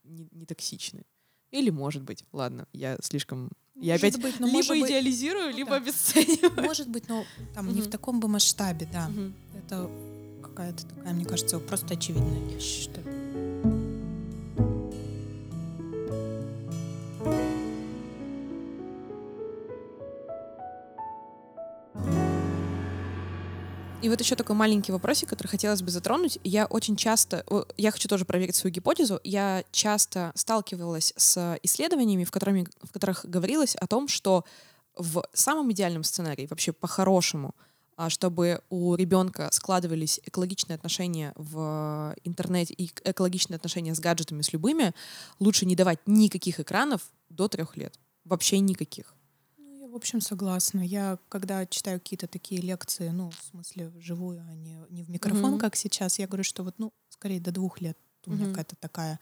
не, 0.05 0.29
не 0.31 0.47
токсичны. 0.47 1.03
Или 1.51 1.71
может 1.71 2.03
быть. 2.05 2.25
Ладно, 2.33 2.69
я 2.73 2.97
слишком... 3.03 3.51
я 3.75 3.95
Может 3.95 4.05
опять 4.05 4.23
быть, 4.23 4.41
но 4.41 4.47
либо 4.47 4.57
может 4.59 4.71
быть- 4.79 4.89
идеализирую, 4.91 5.51
Ну 5.51 5.57
либо 5.57 5.71
да. 5.71 5.77
обесцениваю. 5.79 6.63
Может 6.65 6.89
быть, 6.89 7.09
но 7.09 7.25
там 7.55 7.75
не 7.75 7.83
в 7.83 7.91
таком 7.91 8.21
бы 8.21 8.29
масштабе, 8.29 8.89
да. 8.93 9.09
Мгм. 9.09 9.35
Это 9.55 9.91
какая-то 10.57 10.87
такая, 10.87 11.13
мне 11.13 11.27
кажется, 11.27 11.59
просто 11.59 11.95
очевидная 11.95 12.41
вещь, 12.49 12.85
что 12.85 13.01
ли. 13.03 13.07
И 24.03 24.09
вот 24.09 24.21
еще 24.21 24.37
такой 24.37 24.55
маленький 24.55 24.93
вопросик, 24.93 25.29
который 25.29 25.49
хотелось 25.49 25.83
бы 25.83 25.91
затронуть. 25.91 26.39
Я 26.45 26.67
очень 26.67 26.97
часто, 26.97 27.45
я 27.77 27.91
хочу 27.91 28.09
тоже 28.09 28.25
проверить 28.25 28.55
свою 28.55 28.73
гипотезу, 28.73 29.21
я 29.25 29.65
часто 29.73 30.31
сталкивалась 30.37 31.13
с 31.17 31.59
исследованиями, 31.65 32.25
в, 32.25 32.31
которыми, 32.31 32.67
в 32.83 32.93
которых 32.93 33.27
говорилось 33.27 33.75
о 33.75 33.87
том, 33.87 34.09
что 34.09 34.45
в 34.97 35.23
самом 35.35 35.73
идеальном 35.73 36.05
сценарии, 36.05 36.47
вообще 36.49 36.73
по-хорошему, 36.73 37.55
чтобы 38.09 38.61
у 38.71 38.95
ребенка 38.95 39.49
складывались 39.53 40.21
экологичные 40.25 40.75
отношения 40.77 41.33
в 41.37 42.15
интернете 42.25 42.75
и 42.75 42.91
экологичные 43.05 43.57
отношения 43.57 43.95
с 43.95 44.01
гаджетами, 44.01 44.43
с 44.43 44.53
любыми, 44.53 44.93
лучше 45.39 45.67
не 45.67 45.77
давать 45.77 46.01
никаких 46.07 46.61
экранов 46.61 47.11
до 47.31 47.49
трех 47.49 47.77
лет. 47.77 47.99
Вообще 48.25 48.59
никаких. 48.61 49.15
Ну, 49.59 49.73
я, 49.81 49.89
в 49.89 49.95
общем, 49.97 50.21
согласна. 50.21 50.81
Я, 50.81 51.19
когда 51.29 51.65
читаю 51.67 52.01
какие-то 52.01 52.27
такие 52.27 52.61
лекции, 52.61 53.09
ну, 53.09 53.31
в 53.31 53.43
смысле, 53.51 53.89
вживую, 53.89 54.45
а 54.49 54.55
не, 54.55 54.79
не 54.91 55.03
в 55.03 55.11
микрофон, 55.11 55.53
Мгм. 55.53 55.59
как 55.59 55.77
сейчас, 55.77 56.19
я 56.19 56.27
говорю, 56.27 56.45
что 56.45 56.63
вот, 56.63 56.75
ну, 56.79 56.93
скорее 57.09 57.41
до 57.41 57.53
двух 57.53 57.81
лет 57.81 57.97
у 58.27 58.31
меня 58.33 58.45
Мгм. 58.45 58.53
какая-то 58.53 58.77
такая 58.77 59.21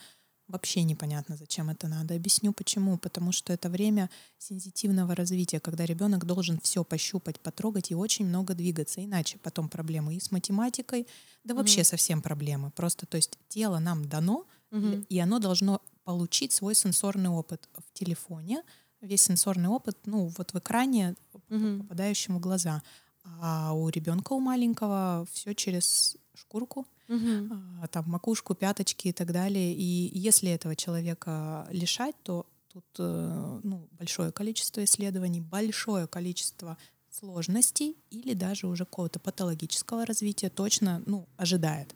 Вообще 0.48 0.82
непонятно, 0.82 1.36
зачем 1.36 1.70
это 1.70 1.88
надо. 1.88 2.14
Объясню 2.14 2.52
почему. 2.52 2.98
Потому 2.98 3.32
что 3.32 3.52
это 3.52 3.70
время 3.70 4.10
сенситивного 4.38 5.14
развития, 5.14 5.58
когда 5.58 5.86
ребенок 5.86 6.26
должен 6.26 6.60
все 6.60 6.84
пощупать, 6.84 7.40
потрогать 7.40 7.90
и 7.90 7.94
очень 7.94 8.26
много 8.26 8.54
двигаться. 8.54 9.02
Иначе 9.02 9.38
потом 9.38 9.68
проблемы 9.70 10.14
и 10.14 10.20
с 10.20 10.30
математикой, 10.30 11.06
да 11.44 11.54
вообще 11.54 11.78
Мгм. 11.80 11.84
совсем 11.86 12.22
проблемы. 12.22 12.70
Просто, 12.72 13.06
то 13.06 13.16
есть 13.16 13.38
тело 13.48 13.78
нам 13.78 14.04
дано, 14.06 14.44
Мгм. 14.70 15.06
и 15.08 15.18
оно 15.18 15.38
должно 15.38 15.80
получить 16.04 16.52
свой 16.52 16.74
сенсорный 16.74 17.30
опыт 17.30 17.68
в 17.74 17.98
телефоне. 17.98 18.62
Весь 19.00 19.22
сенсорный 19.22 19.68
опыт, 19.68 19.96
ну, 20.04 20.30
вот 20.36 20.52
в 20.52 20.58
экране, 20.58 21.14
Мгм. 21.48 21.80
попадающем 21.80 22.36
в 22.36 22.40
глаза. 22.40 22.82
А 23.24 23.72
у 23.72 23.88
ребенка, 23.88 24.34
у 24.34 24.40
маленького, 24.40 25.26
все 25.32 25.54
через 25.54 26.16
шкурку, 26.34 26.86
А, 27.08 27.86
там 27.88 28.04
макушку, 28.06 28.54
пяточки 28.54 29.08
и 29.08 29.12
так 29.12 29.32
далее. 29.32 29.74
И 29.74 30.18
если 30.18 30.50
этого 30.50 30.74
человека 30.76 31.66
лишать, 31.70 32.14
то 32.22 32.46
тут 32.72 32.84
э, 32.98 33.60
ну, 33.62 33.88
большое 33.92 34.32
количество 34.32 34.82
исследований, 34.82 35.40
большое 35.40 36.06
количество 36.06 36.76
сложностей 37.10 37.96
или 38.10 38.34
даже 38.34 38.66
уже 38.66 38.84
какого-то 38.84 39.20
патологического 39.20 40.04
развития 40.04 40.50
точно 40.50 41.02
ну, 41.06 41.28
ожидает. 41.36 41.94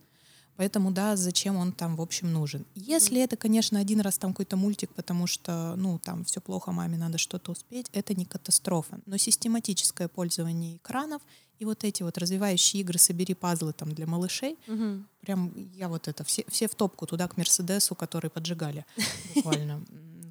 Поэтому, 0.58 0.90
да, 0.90 1.14
зачем 1.14 1.54
он 1.54 1.72
там, 1.72 1.94
в 1.94 2.00
общем, 2.00 2.32
нужен. 2.32 2.66
Если 2.74 3.20
это, 3.20 3.36
конечно, 3.36 3.78
один 3.78 4.00
раз 4.00 4.18
там 4.18 4.32
какой-то 4.32 4.56
мультик, 4.56 4.92
потому 4.92 5.28
что, 5.28 5.74
ну, 5.76 6.00
там 6.00 6.24
все 6.24 6.40
плохо, 6.40 6.72
маме 6.72 6.98
надо 6.98 7.16
что-то 7.16 7.52
успеть, 7.52 7.88
это 7.92 8.12
не 8.14 8.24
катастрофа. 8.24 8.98
Но 9.06 9.16
систематическое 9.18 10.08
пользование 10.08 10.78
экранов 10.78 11.22
и 11.60 11.64
вот 11.64 11.84
эти 11.84 12.02
вот 12.02 12.18
развивающие 12.18 12.80
игры 12.80 12.98
«Собери 12.98 13.34
пазлы» 13.34 13.72
там 13.72 13.92
для 13.94 14.06
малышей, 14.08 14.58
Мгм. 14.66 15.06
прям 15.20 15.52
я 15.74 15.88
вот 15.88 16.08
это, 16.08 16.24
все, 16.24 16.44
все 16.48 16.66
в 16.66 16.74
топку 16.74 17.06
туда 17.06 17.28
к 17.28 17.36
Мерседесу, 17.36 17.94
который 17.94 18.28
поджигали 18.28 18.84
буквально. 19.36 19.84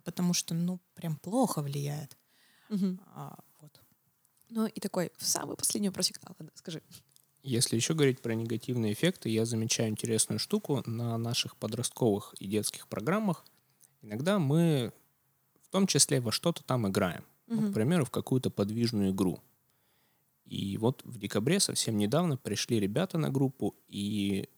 Потому 0.04 0.34
что, 0.34 0.54
ну, 0.54 0.80
прям 0.94 1.16
плохо 1.16 1.62
влияет. 1.62 2.18
А. 3.16 3.40
Ну 4.50 4.66
и 4.66 4.80
такой, 4.80 5.12
самый 5.18 5.56
последний 5.56 5.88
вопросик. 5.90 6.20
Скажи. 6.56 6.82
Если 7.44 7.76
еще 7.76 7.94
говорить 7.94 8.22
про 8.22 8.34
негативные 8.36 8.94
эффекты, 8.94 9.30
я 9.30 9.46
замечаю 9.46 9.90
интересную 9.90 10.40
штуку 10.40 10.84
на 10.86 11.18
наших 11.18 11.56
подростковых 11.56 12.34
и 12.40 12.48
детских 12.48 12.88
программах. 12.88 13.46
Иногда 14.02 14.38
мы 14.40 14.92
в 15.62 15.70
том 15.70 15.88
числе 15.88 16.20
во 16.20 16.32
что-то 16.32 16.64
там 16.64 16.88
играем. 16.88 17.24
Ну, 17.48 17.62
Мгм. 17.62 17.72
к 17.72 17.74
примеру, 17.74 18.06
в 18.06 18.10
какую-то 18.12 18.50
подвижную 18.50 19.12
игру. 19.12 19.42
И 20.46 20.78
вот 20.78 21.02
в 21.06 21.18
декабре 21.20 21.60
совсем 21.60 21.98
недавно 21.98 22.38
пришли 22.38 22.80
ребята 22.80 23.18
на 23.18 23.30
группу, 23.30 23.76
и 23.88 24.50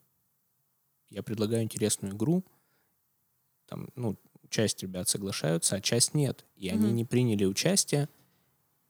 я 1.10 1.24
предлагаю 1.24 1.64
интересную 1.64 2.16
игру. 2.16 2.44
Там, 3.68 3.90
ну, 3.96 4.18
часть 4.50 4.82
ребят 4.82 5.08
соглашаются, 5.10 5.76
а 5.76 5.82
часть 5.82 6.14
нет. 6.14 6.46
И 6.56 6.70
они 6.70 6.88
Мгм. 6.88 6.96
не 6.96 7.06
приняли 7.06 7.46
участие, 7.46 8.10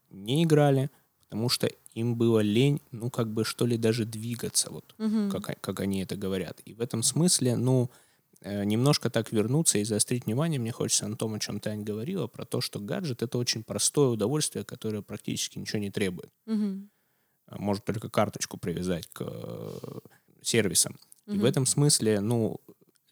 не 0.10 0.44
играли, 0.44 0.90
потому 1.30 1.50
что 1.50 1.70
им 1.94 2.16
было 2.16 2.40
лень, 2.40 2.82
ну, 2.92 3.10
как 3.12 3.28
бы, 3.32 3.46
что 3.46 3.68
ли, 3.68 3.78
даже 3.78 4.06
двигаться, 4.06 4.72
вот, 4.72 4.96
Мгм. 4.98 5.30
как, 5.30 5.62
как 5.62 5.80
они 5.80 6.02
это 6.02 6.16
говорят. 6.16 6.60
И 6.66 6.74
в 6.74 6.82
этом 6.82 7.04
смысле, 7.04 7.56
ну, 7.56 7.90
э, 8.42 8.64
немножко 8.66 9.10
так 9.10 9.32
вернуться 9.32 9.78
и 9.78 9.84
заострить 9.84 10.26
внимание, 10.26 10.60
мне 10.60 10.72
хочется 10.72 11.08
на 11.08 11.16
том, 11.16 11.34
о 11.36 11.40
чем 11.40 11.60
Тань 11.60 11.84
говорила, 11.84 12.28
про 12.28 12.46
то, 12.46 12.62
что 12.62 12.80
гаджет— 12.80 13.22
это 13.24 13.38
очень 13.38 13.64
простое 13.64 14.10
удовольствие, 14.10 14.64
которое 14.66 15.02
практически 15.04 15.60
ничего 15.60 15.80
не 15.80 15.92
требует. 15.92 16.32
А 16.48 17.58
Может 17.58 17.86
только 17.86 18.10
карточку 18.10 18.58
привязать 18.58 19.08
к 19.14 19.22
э, 19.22 20.00
сервисам. 20.42 20.98
И 21.28 21.38
в 21.38 21.46
этом 21.46 21.66
смысле, 21.68 22.22
ну, 22.22 22.60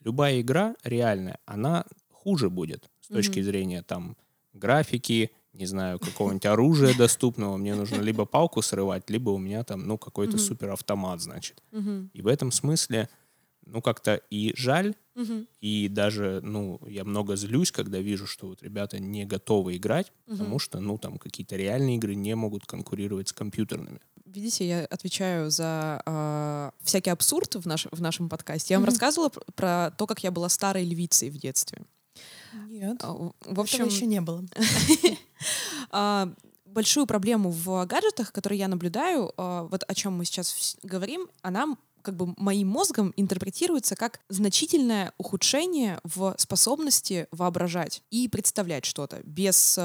любая 0.00 0.40
игра 0.40 0.74
реальная, 0.82 1.38
она 1.44 1.84
хуже 2.10 2.50
будет 2.50 2.90
с 3.00 3.08
точки 3.08 3.38
Мгм. 3.40 3.44
зрения 3.46 3.82
там 3.82 4.16
графики, 4.52 5.30
не 5.58 5.66
знаю, 5.66 5.98
какого-нибудь 5.98 6.46
оружия 6.46 6.94
доступного. 6.94 7.56
Мне 7.56 7.74
нужно 7.74 8.00
либо 8.00 8.24
палку 8.24 8.62
срывать, 8.62 9.10
либо 9.10 9.30
у 9.30 9.38
меня 9.38 9.64
там, 9.64 9.86
ну, 9.86 9.98
какой-то 9.98 10.36
Мгм. 10.36 10.46
суперавтомат, 10.46 11.20
значит. 11.20 11.62
Мгм. 11.72 12.10
И 12.14 12.22
в 12.22 12.26
этом 12.28 12.52
смысле, 12.52 13.08
ну, 13.66 13.82
как-то 13.82 14.14
и 14.30 14.54
жаль, 14.56 14.94
Мгм. 15.16 15.46
и 15.60 15.88
даже, 15.88 16.40
ну, 16.42 16.80
я 16.86 17.04
много 17.04 17.34
злюсь, 17.36 17.72
когда 17.72 17.98
вижу, 17.98 18.26
что 18.26 18.46
вот 18.46 18.62
ребята 18.62 19.00
не 19.00 19.24
готовы 19.24 19.76
играть, 19.76 20.12
потому 20.26 20.50
Мгм. 20.50 20.58
что, 20.60 20.80
ну, 20.80 20.96
там 20.96 21.18
какие-то 21.18 21.56
реальные 21.56 21.96
игры 21.96 22.14
не 22.14 22.34
могут 22.36 22.64
конкурировать 22.64 23.28
с 23.28 23.32
компьютерными. 23.32 23.98
Видите, 24.24 24.68
я 24.68 24.84
отвечаю 24.84 25.50
за 25.50 26.02
а, 26.06 26.70
всякий 26.82 27.10
абсурд 27.10 27.54
в, 27.56 27.66
наш, 27.66 27.86
в 27.90 28.00
нашем 28.00 28.28
подкасте. 28.28 28.74
Я 28.74 28.78
вам 28.78 28.82
Мгм. 28.84 28.90
рассказывала 28.92 29.28
пр- 29.30 29.44
про 29.54 29.90
то, 29.96 30.06
как 30.06 30.22
я 30.22 30.30
была 30.30 30.48
старой 30.48 30.84
львицей 30.84 31.30
в 31.30 31.38
детстве. 31.38 31.82
Нет, 32.68 32.98
А, 33.02 33.12
В 33.12 33.32
в 33.40 33.50
этого 33.50 33.62
общем, 33.62 33.86
еще 33.86 34.06
не 34.06 34.20
было. 34.20 34.44
а, 35.90 36.32
большую 36.66 37.06
проблему 37.06 37.50
в 37.50 37.86
гаджетах, 37.86 38.32
которые 38.32 38.58
я 38.58 38.68
наблюдаю, 38.68 39.32
а, 39.36 39.64
вот 39.64 39.84
о 39.86 39.94
чем 39.94 40.14
мы 40.14 40.24
сейчас 40.24 40.76
говорим, 40.82 41.28
она 41.42 41.76
как 42.02 42.16
бы 42.16 42.32
моим 42.38 42.68
мозгом 42.68 43.12
интерпретируется 43.16 43.96
как 43.96 44.20
значительное 44.28 45.12
ухудшение 45.18 46.00
в 46.04 46.34
способности 46.38 47.26
воображать 47.32 48.02
и 48.10 48.28
представлять 48.28 48.86
что-то 48.86 49.20
без, 49.24 49.78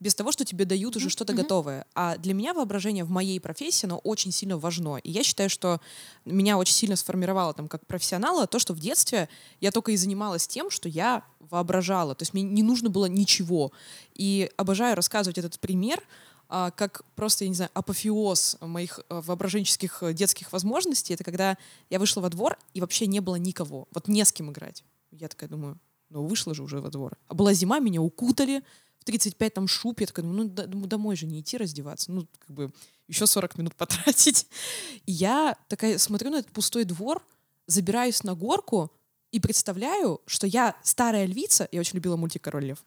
без 0.00 0.14
того, 0.14 0.32
что 0.32 0.44
тебе 0.44 0.64
дают 0.64 0.96
уже 0.96 1.08
что-то 1.08 1.34
мгм. 1.34 1.42
готовое. 1.42 1.86
А 1.94 2.16
для 2.16 2.34
меня 2.34 2.52
воображение 2.54 3.04
в 3.04 3.10
моей 3.10 3.38
профессии, 3.38 3.86
оно 3.86 3.98
очень 3.98 4.32
сильно 4.32 4.58
важно. 4.58 4.96
И 4.96 5.10
я 5.10 5.22
считаю, 5.22 5.50
что 5.50 5.80
меня 6.24 6.58
очень 6.58 6.74
сильно 6.74 6.96
сформировало 6.96 7.54
там 7.54 7.68
как 7.68 7.86
профессионала 7.86 8.46
то, 8.46 8.58
что 8.58 8.72
в 8.74 8.80
детстве 8.80 9.28
я 9.60 9.70
только 9.70 9.92
и 9.92 9.96
занималась 9.96 10.48
тем, 10.48 10.70
что 10.70 10.88
я 10.88 11.22
воображала. 11.52 12.14
То 12.14 12.22
есть 12.22 12.32
мне 12.32 12.42
не 12.42 12.62
нужно 12.62 12.88
было 12.88 13.06
ничего. 13.06 13.72
И 14.14 14.50
обожаю 14.56 14.96
рассказывать 14.96 15.38
этот 15.38 15.60
пример, 15.60 16.02
а, 16.48 16.70
как 16.70 17.04
просто, 17.14 17.44
я 17.44 17.50
не 17.50 17.54
знаю, 17.54 17.70
апофеоз 17.74 18.56
моих 18.60 19.00
а, 19.08 19.20
воображенческих 19.20 20.02
э, 20.02 20.14
детских 20.14 20.50
возможностей. 20.52 21.12
Это 21.14 21.24
когда 21.24 21.58
я 21.90 21.98
вышла 21.98 22.22
во 22.22 22.30
двор, 22.30 22.58
и 22.72 22.80
вообще 22.80 23.06
не 23.06 23.20
было 23.20 23.36
никого. 23.36 23.86
Вот 23.92 24.08
не 24.08 24.24
с 24.24 24.32
кем 24.32 24.50
играть. 24.50 24.82
Я 25.10 25.28
такая 25.28 25.50
думаю, 25.50 25.78
ну 26.08 26.26
вышла 26.26 26.54
же 26.54 26.62
уже 26.62 26.80
во 26.80 26.90
двор. 26.90 27.18
А 27.28 27.34
была 27.34 27.52
зима, 27.52 27.78
меня 27.80 28.00
укутали, 28.00 28.62
в 28.98 29.04
35 29.04 29.54
там 29.54 29.68
шуб. 29.68 30.00
Я 30.00 30.06
такая, 30.06 30.24
ну 30.24 30.48
домой 30.48 31.16
же 31.16 31.26
не 31.26 31.40
идти 31.40 31.58
раздеваться. 31.58 32.10
Ну, 32.12 32.26
как 32.38 32.50
бы 32.50 32.72
еще 33.08 33.26
40 33.26 33.58
минут 33.58 33.74
потратить. 33.74 34.46
И 35.06 35.12
я 35.12 35.56
такая 35.68 35.98
смотрю 35.98 36.30
на 36.30 36.36
этот 36.36 36.52
пустой 36.52 36.84
двор, 36.84 37.22
забираюсь 37.66 38.22
на 38.22 38.34
горку 38.34 38.90
и 39.32 39.40
представляю, 39.40 40.20
что 40.26 40.46
я 40.46 40.76
старая 40.82 41.26
львица, 41.26 41.68
я 41.72 41.80
очень 41.80 41.96
любила 41.96 42.16
мультик 42.16 42.42
«Король 42.42 42.66
лев», 42.66 42.84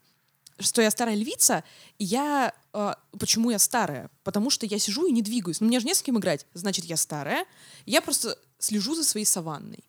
что 0.58 0.80
я 0.80 0.90
старая 0.90 1.16
львица, 1.16 1.64
и 1.98 2.04
я... 2.04 2.54
э, 2.72 2.94
почему 3.18 3.50
я 3.50 3.58
старая? 3.58 4.10
Потому 4.22 4.48
что 4.48 4.64
я 4.64 4.78
сижу 4.78 5.06
и 5.06 5.12
не 5.12 5.20
двигаюсь. 5.20 5.60
Ну, 5.60 5.66
мне 5.66 5.80
же 5.80 5.86
не 5.86 5.94
с 5.94 6.02
кем 6.02 6.18
играть. 6.18 6.46
Значит, 6.54 6.86
я 6.86 6.96
старая. 6.96 7.44
И 7.84 7.90
я 7.90 8.00
просто 8.00 8.38
слежу 8.58 8.94
за 8.94 9.04
своей 9.04 9.26
саванной. 9.26 9.84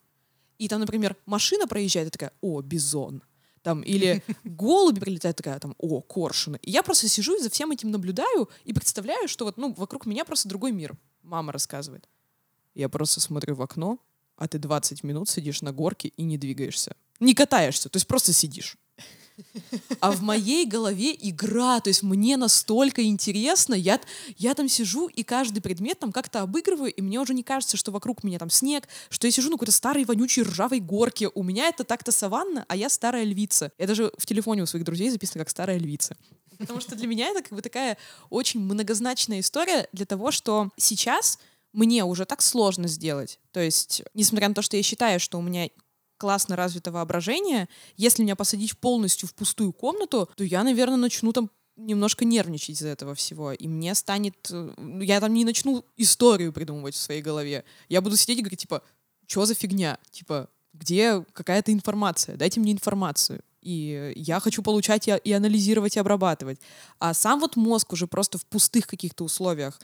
И 0.57 0.67
там, 0.67 0.81
например, 0.81 1.15
машина 1.25 1.67
проезжает, 1.67 2.07
я 2.07 2.11
такая, 2.11 2.33
о, 2.41 2.61
бизон. 2.61 3.23
Там, 3.61 3.81
или 3.81 4.23
голуби 4.43 4.99
прилетают, 4.99 5.37
такая, 5.37 5.57
там, 5.59 5.73
о, 5.77 6.01
коршуны. 6.01 6.59
И 6.61 6.71
я 6.71 6.83
просто 6.83 7.07
сижу 7.07 7.35
и 7.37 7.41
за 7.41 7.49
всем 7.49 7.71
этим 7.71 7.91
наблюдаю 7.91 8.49
и 8.65 8.73
представляю, 8.73 9.29
что 9.29 9.45
вот, 9.45 9.57
ну, 9.57 9.73
вокруг 9.73 10.05
меня 10.05 10.25
просто 10.25 10.49
другой 10.49 10.73
мир. 10.73 10.97
Мама 11.23 11.53
рассказывает. 11.53 12.09
Я 12.73 12.89
просто 12.89 13.21
смотрю 13.21 13.55
в 13.55 13.61
окно, 13.61 13.99
а 14.37 14.47
ты 14.47 14.59
20 14.59 15.03
минут 15.03 15.29
сидишь 15.29 15.61
на 15.61 15.71
горке 15.71 16.09
и 16.09 16.23
не 16.23 16.37
двигаешься. 16.37 16.95
Не 17.19 17.33
катаешься, 17.33 17.89
то 17.89 17.97
есть 17.97 18.07
просто 18.07 18.33
сидишь. 18.33 18.77
А 19.99 20.11
в 20.11 20.21
моей 20.21 20.65
голове 20.65 21.15
игра, 21.19 21.79
то 21.79 21.89
есть 21.89 22.01
мне 22.03 22.37
настолько 22.37 23.03
интересно, 23.03 23.75
я, 23.75 23.99
я 24.37 24.53
там 24.55 24.67
сижу 24.67 25.07
и 25.07 25.23
каждый 25.23 25.61
предмет 25.61 25.99
там 25.99 26.11
как-то 26.11 26.41
обыгрываю, 26.41 26.91
и 26.91 27.01
мне 27.01 27.19
уже 27.19 27.33
не 27.33 27.43
кажется, 27.43 27.77
что 27.77 27.91
вокруг 27.91 28.23
меня 28.23 28.39
там 28.39 28.49
снег, 28.49 28.87
что 29.09 29.27
я 29.27 29.31
сижу 29.31 29.49
на 29.49 29.55
какой-то 29.55 29.71
старой 29.71 30.05
вонючей 30.05 30.43
ржавой 30.43 30.79
горке, 30.79 31.29
у 31.33 31.43
меня 31.43 31.67
это 31.67 31.83
так-то 31.83 32.11
саванна, 32.11 32.65
а 32.67 32.75
я 32.75 32.89
старая 32.89 33.23
львица. 33.23 33.71
Я 33.77 33.87
даже 33.87 34.11
в 34.17 34.25
телефоне 34.25 34.63
у 34.63 34.65
своих 34.65 34.85
друзей 34.85 35.09
записана 35.09 35.43
как 35.43 35.51
старая 35.51 35.77
львица. 35.77 36.17
Потому 36.57 36.81
что 36.81 36.95
для 36.95 37.07
меня 37.07 37.27
это 37.27 37.43
как 37.43 37.53
бы 37.53 37.61
такая 37.61 37.97
очень 38.31 38.59
многозначная 38.59 39.41
история 39.41 39.87
для 39.93 40.05
того, 40.05 40.31
что 40.31 40.71
сейчас 40.77 41.37
мне 41.77 42.03
уже 42.03 42.25
так 42.25 42.41
сложно 42.41 42.87
сделать. 42.87 43.39
То 43.51 43.59
есть, 43.59 44.01
несмотря 44.15 44.49
на 44.49 44.55
то, 44.55 44.63
что 44.63 44.75
я 44.75 44.83
считаю, 44.83 45.19
что 45.19 45.37
у 45.37 45.41
меня 45.43 45.69
классно 46.17 46.55
развито 46.55 46.91
воображение, 46.91 47.69
если 47.95 48.23
меня 48.23 48.35
посадить 48.35 48.77
полностью 48.79 49.29
в 49.29 49.35
пустую 49.35 49.71
комнату, 49.73 50.27
то 50.35 50.43
я, 50.43 50.63
наверное, 50.63 50.97
начну 50.97 51.31
там 51.33 51.51
немножко 51.75 52.25
нервничать 52.25 52.71
из-за 52.71 52.87
этого 52.87 53.13
всего. 53.13 53.51
И 53.51 53.67
мне 53.67 53.93
станет... 53.93 54.35
э, 54.49 54.73
ну, 54.77 55.01
Я 55.01 55.19
там 55.19 55.31
не 55.35 55.45
начну 55.45 55.85
историю 55.95 56.51
придумывать 56.51 56.95
в 56.95 56.99
своей 56.99 57.21
голове. 57.21 57.63
Я 57.89 58.01
буду 58.01 58.17
сидеть 58.17 58.39
и 58.39 58.41
говорить, 58.41 58.61
типа, 58.61 58.81
что 59.27 59.45
за 59.45 59.53
фигня? 59.53 59.99
Типа, 60.09 60.49
где 60.73 61.23
какая-то 61.33 61.71
информация? 61.71 62.37
Дайте 62.37 62.59
мне 62.59 62.71
информацию. 62.71 63.41
И 63.61 64.13
я 64.15 64.39
хочу 64.39 64.63
получать 64.63 65.07
и, 65.07 65.31
анализировать, 65.31 65.95
и 65.95 65.99
обрабатывать. 65.99 66.59
А 66.97 67.13
сам 67.13 67.39
вот 67.39 67.55
мозг 67.55 67.93
уже 67.93 68.07
просто 68.07 68.39
в 68.39 68.45
пустых 68.47 68.87
каких-то 68.87 69.23
условиях 69.23 69.79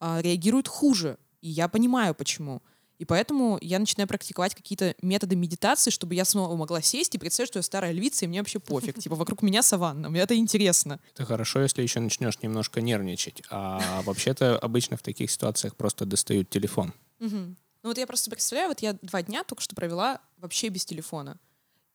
а, 0.00 0.20
реагирует 0.20 0.66
хуже. 0.66 1.18
И 1.40 1.48
я 1.48 1.68
понимаю, 1.68 2.14
почему. 2.14 2.62
И 2.98 3.04
поэтому 3.04 3.58
я 3.60 3.78
начинаю 3.78 4.08
практиковать 4.08 4.54
какие-то 4.54 4.94
методы 5.02 5.36
медитации, 5.36 5.90
чтобы 5.90 6.14
я 6.14 6.24
снова 6.24 6.56
могла 6.56 6.80
сесть 6.80 7.14
и 7.14 7.18
представить, 7.18 7.48
что 7.48 7.58
я 7.58 7.62
старая 7.62 7.92
львица, 7.92 8.24
и 8.24 8.28
мне 8.28 8.40
вообще 8.40 8.58
пофиг. 8.58 8.98
Типа 8.98 9.16
вокруг 9.16 9.42
меня 9.42 9.62
саванна, 9.62 10.08
мне 10.08 10.20
это 10.20 10.34
интересно. 10.34 10.98
Это 11.12 11.26
хорошо, 11.26 11.60
если 11.60 11.82
еще 11.82 12.00
начнешь 12.00 12.40
немножко 12.40 12.80
нервничать. 12.80 13.42
А 13.50 14.00
вообще-то 14.02 14.58
обычно 14.58 14.96
в 14.96 15.02
таких 15.02 15.30
ситуациях 15.30 15.76
просто 15.76 16.06
достают 16.06 16.48
телефон. 16.48 16.94
Ну 17.20 17.90
вот 17.90 17.98
я 17.98 18.06
просто 18.06 18.30
представляю, 18.30 18.70
вот 18.70 18.80
я 18.80 18.94
два 18.94 19.22
дня 19.22 19.44
только 19.44 19.62
что 19.62 19.76
провела 19.76 20.20
вообще 20.38 20.70
без 20.70 20.84
телефона. 20.84 21.38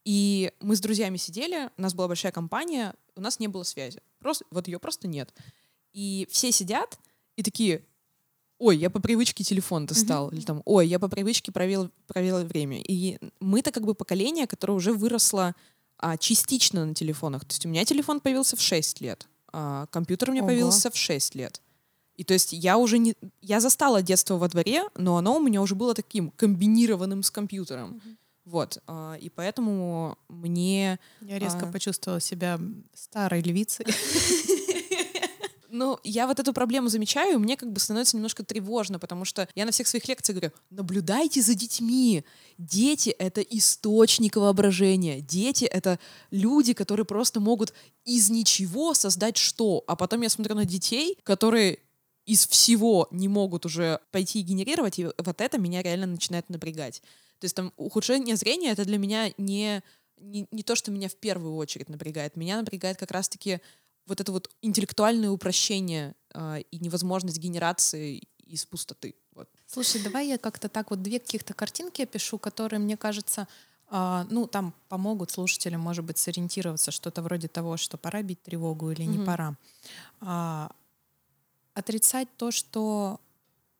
И 0.05 0.51
мы 0.61 0.75
с 0.75 0.81
друзьями 0.81 1.17
сидели, 1.17 1.69
у 1.77 1.81
нас 1.81 1.93
была 1.93 2.07
большая 2.07 2.31
компания, 2.31 2.95
у 3.15 3.21
нас 3.21 3.39
не 3.39 3.47
было 3.47 3.63
связи. 3.63 4.01
Просто, 4.19 4.45
вот 4.49 4.67
ее 4.67 4.79
просто 4.79 5.07
нет. 5.07 5.33
И 5.93 6.27
все 6.31 6.51
сидят 6.51 6.97
и 7.35 7.43
такие, 7.43 7.83
ой, 8.61 8.77
я 8.77 8.89
по 8.89 8.99
привычке 8.99 9.43
телефон 9.43 9.85
достал, 9.85 10.29
или 10.29 10.41
там, 10.41 10.61
ой, 10.65 10.87
я 10.87 10.99
по 10.99 11.07
привычке 11.07 11.51
провел, 11.51 11.89
провел 12.07 12.43
время. 12.45 12.79
И 12.79 13.17
мы-то 13.39 13.71
как 13.71 13.83
бы 13.83 13.95
поколение, 13.95 14.45
которое 14.45 14.73
уже 14.73 14.93
выросло 14.93 15.55
а, 15.97 16.17
частично 16.17 16.85
на 16.85 16.93
телефонах. 16.93 17.41
То 17.41 17.53
есть 17.53 17.65
у 17.65 17.69
меня 17.69 17.85
телефон 17.85 18.19
появился 18.19 18.55
в 18.55 18.61
6 18.61 19.01
лет, 19.01 19.27
а 19.51 19.87
компьютер 19.87 20.29
у 20.29 20.33
меня 20.33 20.43
Ого. 20.43 20.49
появился 20.49 20.91
в 20.91 20.95
6 20.95 21.35
лет. 21.35 21.61
И 22.17 22.23
то 22.23 22.33
есть 22.33 22.53
я 22.53 22.77
уже 22.77 22.99
не... 22.99 23.15
Я 23.41 23.59
застала 23.59 24.03
детство 24.03 24.37
во 24.37 24.47
дворе, 24.47 24.83
но 24.95 25.17
оно 25.17 25.37
у 25.37 25.39
меня 25.41 25.59
уже 25.61 25.73
было 25.73 25.93
таким 25.95 26.29
комбинированным 26.31 27.23
с 27.23 27.31
компьютером. 27.31 27.89
Мгм. 27.89 28.17
Вот. 28.45 28.77
а, 28.85 29.15
И 29.15 29.29
поэтому 29.29 30.17
мне... 30.29 30.99
Я 31.21 31.39
резко 31.39 31.67
А. 31.67 31.71
почувствовала 31.71 32.21
себя 32.21 32.59
старой 32.93 33.41
львицей. 33.41 33.85
Ну, 35.73 35.99
я 36.03 36.27
вот 36.27 36.37
эту 36.37 36.51
проблему 36.51 36.89
замечаю, 36.89 37.35
и 37.35 37.37
мне 37.37 37.55
как 37.55 37.71
бы 37.71 37.79
становится 37.79 38.17
немножко 38.17 38.43
тревожно, 38.43 38.99
потому 38.99 39.23
что 39.23 39.47
я 39.55 39.63
на 39.63 39.71
всех 39.71 39.87
своих 39.87 40.05
лекциях 40.05 40.37
говорю, 40.37 40.53
наблюдайте 40.69 41.41
за 41.41 41.55
детьми. 41.55 42.25
Дети— 42.57 43.09
это 43.19 43.39
источник 43.39 44.35
воображения. 44.35 45.21
Дети— 45.21 45.63
это 45.71 45.97
люди, 46.29 46.73
которые 46.73 47.05
просто 47.05 47.39
могут 47.39 47.73
из 48.03 48.29
ничего 48.29 48.93
создать 48.93 49.37
что. 49.37 49.85
А 49.87 49.95
потом 49.95 50.21
я 50.21 50.29
смотрю 50.29 50.55
на 50.55 50.65
детей, 50.65 51.17
которые 51.23 51.79
из 52.25 52.45
всего 52.47 53.07
не 53.09 53.29
могут 53.29 53.65
уже 53.65 54.01
пойти 54.11 54.41
и 54.41 54.43
генерировать, 54.43 54.99
и 54.99 55.05
вот 55.05 55.39
это 55.39 55.57
меня 55.57 55.81
реально 55.81 56.07
начинает 56.07 56.49
напрягать. 56.49 57.01
То 57.39 57.45
есть 57.45 57.55
там 57.55 57.71
ухудшение 57.77 58.35
зрения— 58.35 58.71
это 58.71 58.83
для 58.83 58.97
меня 58.97 59.31
не, 59.37 59.81
не, 60.17 60.47
не 60.51 60.63
то, 60.63 60.75
что 60.75 60.91
меня 60.91 61.07
в 61.07 61.15
первую 61.15 61.55
очередь 61.55 61.87
напрягает. 61.87 62.35
Меня 62.35 62.57
напрягает 62.57 62.97
как 62.97 63.11
раз-таки 63.11 63.61
вот 64.05 64.21
это 64.21 64.31
вот 64.31 64.49
интеллектуальное 64.61 65.29
упрощение 65.29 66.15
а, 66.33 66.57
и 66.59 66.79
невозможность 66.79 67.37
генерации 67.37 68.27
из 68.45 68.65
пустоты. 68.65 69.15
Вот. 69.33 69.49
Слушай, 69.65 70.01
давай 70.03 70.27
я 70.27 70.37
как-то 70.37 70.67
так 70.69 70.89
вот 70.89 71.01
две 71.01 71.19
каких-то 71.19 71.53
картинки 71.53 72.01
опишу, 72.01 72.37
которые, 72.37 72.79
мне 72.79 72.97
кажется, 72.97 73.47
а, 73.87 74.25
ну, 74.29 74.47
там 74.47 74.73
помогут 74.89 75.31
слушателям, 75.31 75.81
может 75.81 76.05
быть, 76.05 76.17
сориентироваться, 76.17 76.91
что-то 76.91 77.21
вроде 77.21 77.47
того, 77.47 77.77
что 77.77 77.97
пора 77.97 78.21
бить 78.21 78.41
тревогу 78.41 78.91
или 78.91 79.03
не 79.03 79.17
Мгм. 79.17 79.25
пора. 79.25 79.57
А, 80.21 80.71
отрицать 81.73 82.27
то, 82.37 82.51
что 82.51 83.19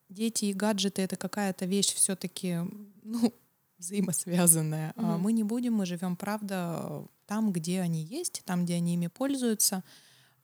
дети 0.09 0.45
и 0.45 0.53
гаджеты— 0.53 1.01
это 1.03 1.15
какая-то 1.15 1.65
вещь 1.65 1.93
все-таки, 1.93 2.59
ну, 3.03 3.33
взаимосвязанная. 3.77 4.93
Мгм. 4.95 5.19
Мы 5.21 5.33
не 5.33 5.43
будем, 5.43 5.73
мы 5.73 5.85
живем, 5.85 6.15
правда, 6.15 7.05
там, 7.25 7.51
где 7.51 7.81
они 7.81 8.03
есть, 8.03 8.41
там, 8.45 8.65
где 8.65 8.75
они 8.75 8.93
ими 8.95 9.07
пользуются. 9.07 9.83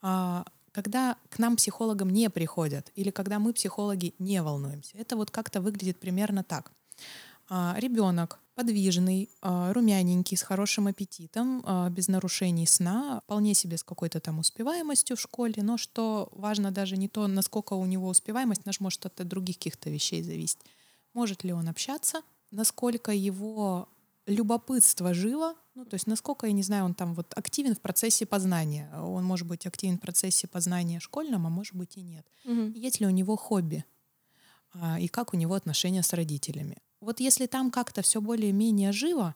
А, 0.01 0.45
Когда 0.71 1.17
к 1.29 1.39
нам 1.39 1.55
психологам 1.55 2.09
не 2.09 2.29
приходят, 2.29 2.91
или 2.95 3.09
когда 3.09 3.39
мы, 3.39 3.53
психологи, 3.53 4.13
не 4.19 4.41
волнуемся, 4.43 4.97
это 4.97 5.15
вот 5.15 5.31
как-то 5.31 5.59
выглядит 5.61 5.99
примерно 5.99 6.43
так. 6.43 6.71
Ребенок 7.49 8.39
подвижный, 8.57 9.29
а, 9.41 9.71
румяненький, 9.71 10.35
с 10.35 10.41
хорошим 10.41 10.87
аппетитом, 10.87 11.61
а, 11.63 11.89
без 11.91 12.07
нарушений 12.07 12.65
сна, 12.65 13.21
вполне 13.23 13.53
себе 13.53 13.77
с 13.77 13.83
какой-то 13.83 14.19
там 14.19 14.39
успеваемостью 14.39 15.15
в 15.15 15.21
школе, 15.21 15.61
но 15.61 15.77
что 15.77 16.29
важно 16.31 16.71
даже 16.71 16.97
не 16.97 17.07
то, 17.07 17.27
насколько 17.27 17.73
у 17.73 17.85
него 17.85 18.07
успеваемость, 18.09 18.65
наш 18.65 18.79
может 18.79 19.05
от 19.05 19.27
других 19.27 19.57
каких-то 19.57 19.91
вещей 19.91 20.23
зависеть. 20.23 20.57
Может 21.13 21.43
ли 21.43 21.53
он 21.53 21.69
общаться, 21.69 22.21
насколько 22.49 23.11
его 23.11 23.89
любопытство 24.27 25.13
живо, 25.13 25.55
ну, 25.73 25.85
то 25.85 25.95
есть 25.95 26.05
насколько, 26.07 26.45
я 26.47 26.53
не 26.53 26.63
знаю, 26.63 26.85
он 26.85 26.93
там 26.93 27.13
вот 27.15 27.33
активен 27.35 27.73
в 27.75 27.79
процессе 27.81 28.25
познания. 28.25 28.89
Он 28.95 29.23
может 29.23 29.47
быть 29.47 29.65
активен 29.65 29.97
в 29.97 30.01
процессе 30.01 30.47
познания 30.47 30.99
школьном, 30.99 31.47
а 31.47 31.49
может 31.49 31.75
быть 31.75 31.97
и 31.97 32.01
нет. 32.01 32.25
Есть 32.75 32.99
ли 32.99 33.07
у 33.07 33.09
него 33.11 33.35
хобби? 33.35 33.83
А, 34.73 34.99
И 34.99 35.07
как 35.07 35.33
у 35.33 35.37
него 35.37 35.53
отношения 35.55 36.03
с 36.03 36.13
родителями? 36.13 36.77
Вот 36.99 37.19
если 37.19 37.45
там 37.47 37.71
как-то 37.71 38.01
все 38.01 38.21
более-менее 38.21 38.91
живо, 38.91 39.35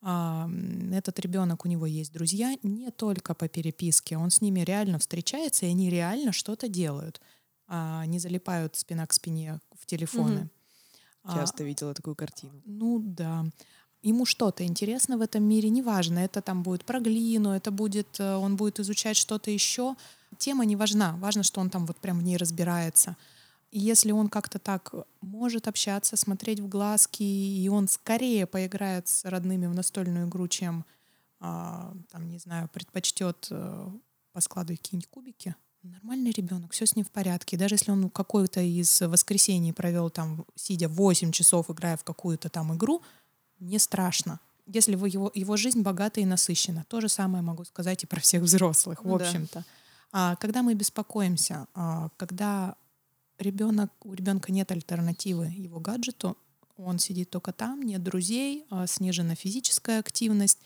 а, 0.00 0.48
этот 0.92 1.18
ребенок, 1.18 1.64
у 1.64 1.68
него 1.68 1.86
есть 1.86 2.12
друзья 2.12 2.54
не 2.62 2.90
только 2.90 3.34
по 3.34 3.48
переписке, 3.48 4.16
он 4.16 4.30
с 4.30 4.40
ними 4.40 4.60
реально 4.60 4.98
встречается, 4.98 5.66
и 5.66 5.70
они 5.70 5.90
реально 5.90 6.32
что-то 6.32 6.68
делают, 6.68 7.20
а 7.66 8.06
не 8.06 8.18
залипают 8.18 8.76
спина 8.76 9.06
к 9.06 9.12
спине 9.12 9.58
в 9.72 9.86
телефоны. 9.86 10.48
А, 11.24 11.34
Часто 11.34 11.64
видела 11.64 11.94
такую 11.94 12.14
картину. 12.14 12.62
ну 12.64 13.00
да. 13.00 13.44
Ему 14.02 14.24
что-то 14.26 14.64
интересно 14.64 15.18
в 15.18 15.22
этом 15.22 15.42
мире, 15.42 15.70
неважно, 15.70 16.20
это 16.20 16.40
там 16.40 16.62
будет 16.62 16.84
про 16.84 17.00
глину, 17.00 17.50
это 17.50 17.72
будет, 17.72 18.20
э, 18.20 18.36
он 18.36 18.56
будет 18.56 18.78
изучать 18.78 19.16
что-то 19.16 19.50
еще. 19.50 19.96
Тема 20.38 20.64
не 20.64 20.76
важна, 20.76 21.16
важно, 21.16 21.42
что 21.42 21.60
он 21.60 21.68
там 21.68 21.84
вот 21.84 21.96
прям 21.96 22.20
в 22.20 22.22
ней 22.22 22.36
разбирается. 22.36 23.16
И 23.72 23.80
если 23.80 24.12
он 24.12 24.28
как-то 24.28 24.58
так 24.58 24.94
может 25.20 25.66
общаться, 25.66 26.16
смотреть 26.16 26.60
в 26.60 26.68
глазки, 26.68 27.22
и 27.22 27.68
он 27.68 27.88
скорее 27.88 28.46
поиграет 28.46 29.08
с 29.08 29.24
родными 29.24 29.66
в 29.66 29.74
настольную 29.74 30.28
игру, 30.28 30.48
чем, 30.48 30.84
а, 31.40 31.92
там, 32.10 32.30
не 32.30 32.38
знаю, 32.38 32.70
предпочтет 32.72 33.48
э, 33.50 33.88
поскладывать 34.32 34.80
какие-нибудь 34.80 35.10
кубики, 35.10 35.54
нормальный 35.82 36.30
ребенок, 36.30 36.72
все 36.72 36.86
с 36.86 36.96
ним 36.96 37.04
в 37.04 37.10
порядке. 37.10 37.56
Даже 37.56 37.74
если 37.74 37.90
он 37.90 38.10
какой-то 38.10 38.60
из 38.60 39.00
воскресений 39.00 39.72
провел 39.72 40.08
там, 40.10 40.44
сидя 40.54 40.88
8 40.88 41.32
часов, 41.32 41.70
играя 41.70 41.96
в 41.96 42.04
какую-то 42.04 42.48
там 42.48 42.74
игру, 42.74 43.02
не 43.60 43.78
страшно. 43.78 44.40
Если 44.66 44.96
вы 44.96 45.08
его, 45.08 45.30
его 45.34 45.56
жизнь 45.56 45.82
богата 45.82 46.20
и 46.20 46.26
насыщена. 46.26 46.84
То 46.88 47.00
же 47.00 47.08
самое 47.08 47.42
могу 47.42 47.64
сказать 47.64 48.04
и 48.04 48.06
про 48.06 48.20
всех 48.20 48.42
взрослых, 48.42 49.04
в 49.04 49.08
да. 49.08 49.24
общем-то. 49.24 49.64
А, 50.12 50.36
когда 50.36 50.62
мы 50.62 50.74
беспокоимся, 50.74 51.66
а, 51.74 52.10
когда 52.16 52.76
ребенок, 53.38 53.90
у 54.02 54.14
ребенка 54.14 54.52
нет 54.52 54.70
альтернативы 54.70 55.46
его 55.46 55.80
гаджету, 55.80 56.36
он 56.76 56.98
сидит 56.98 57.30
только 57.30 57.52
там, 57.52 57.82
нет 57.82 58.02
друзей, 58.02 58.64
а, 58.70 58.86
снижена 58.86 59.34
физическая 59.34 60.00
активность. 60.00 60.58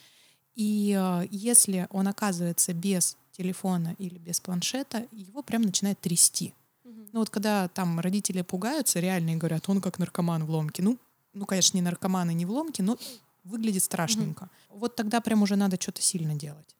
И 0.54 0.96
а, 0.98 1.26
если 1.30 1.86
он 1.90 2.08
оказывается 2.08 2.74
без 2.74 3.16
телефона 3.32 3.94
или 3.98 4.18
без 4.18 4.40
планшета, 4.40 5.06
его 5.12 5.42
прям 5.42 5.62
начинает 5.62 6.00
трясти. 6.00 6.54
Ну 6.84 7.20
вот 7.20 7.30
когда 7.30 7.68
там 7.68 8.00
родители 8.00 8.42
пугаются 8.42 9.00
реально 9.00 9.30
и 9.30 9.36
говорят, 9.36 9.68
он 9.68 9.80
как 9.80 9.98
наркоман 9.98 10.44
в 10.44 10.50
ломке. 10.50 10.82
Ну, 10.82 10.98
ну 11.32 11.46
конечно, 11.46 11.76
не 11.76 11.82
наркоман 11.82 12.30
и 12.30 12.34
не 12.34 12.46
в 12.46 12.50
ломке, 12.50 12.82
но 12.82 12.98
выглядит 13.44 13.82
страшненько. 13.82 14.50
Вот 14.68 14.96
тогда 14.96 15.20
прям 15.20 15.42
уже 15.42 15.56
надо 15.56 15.80
что-то 15.80 16.02
сильно 16.02 16.34
делать. 16.34 16.76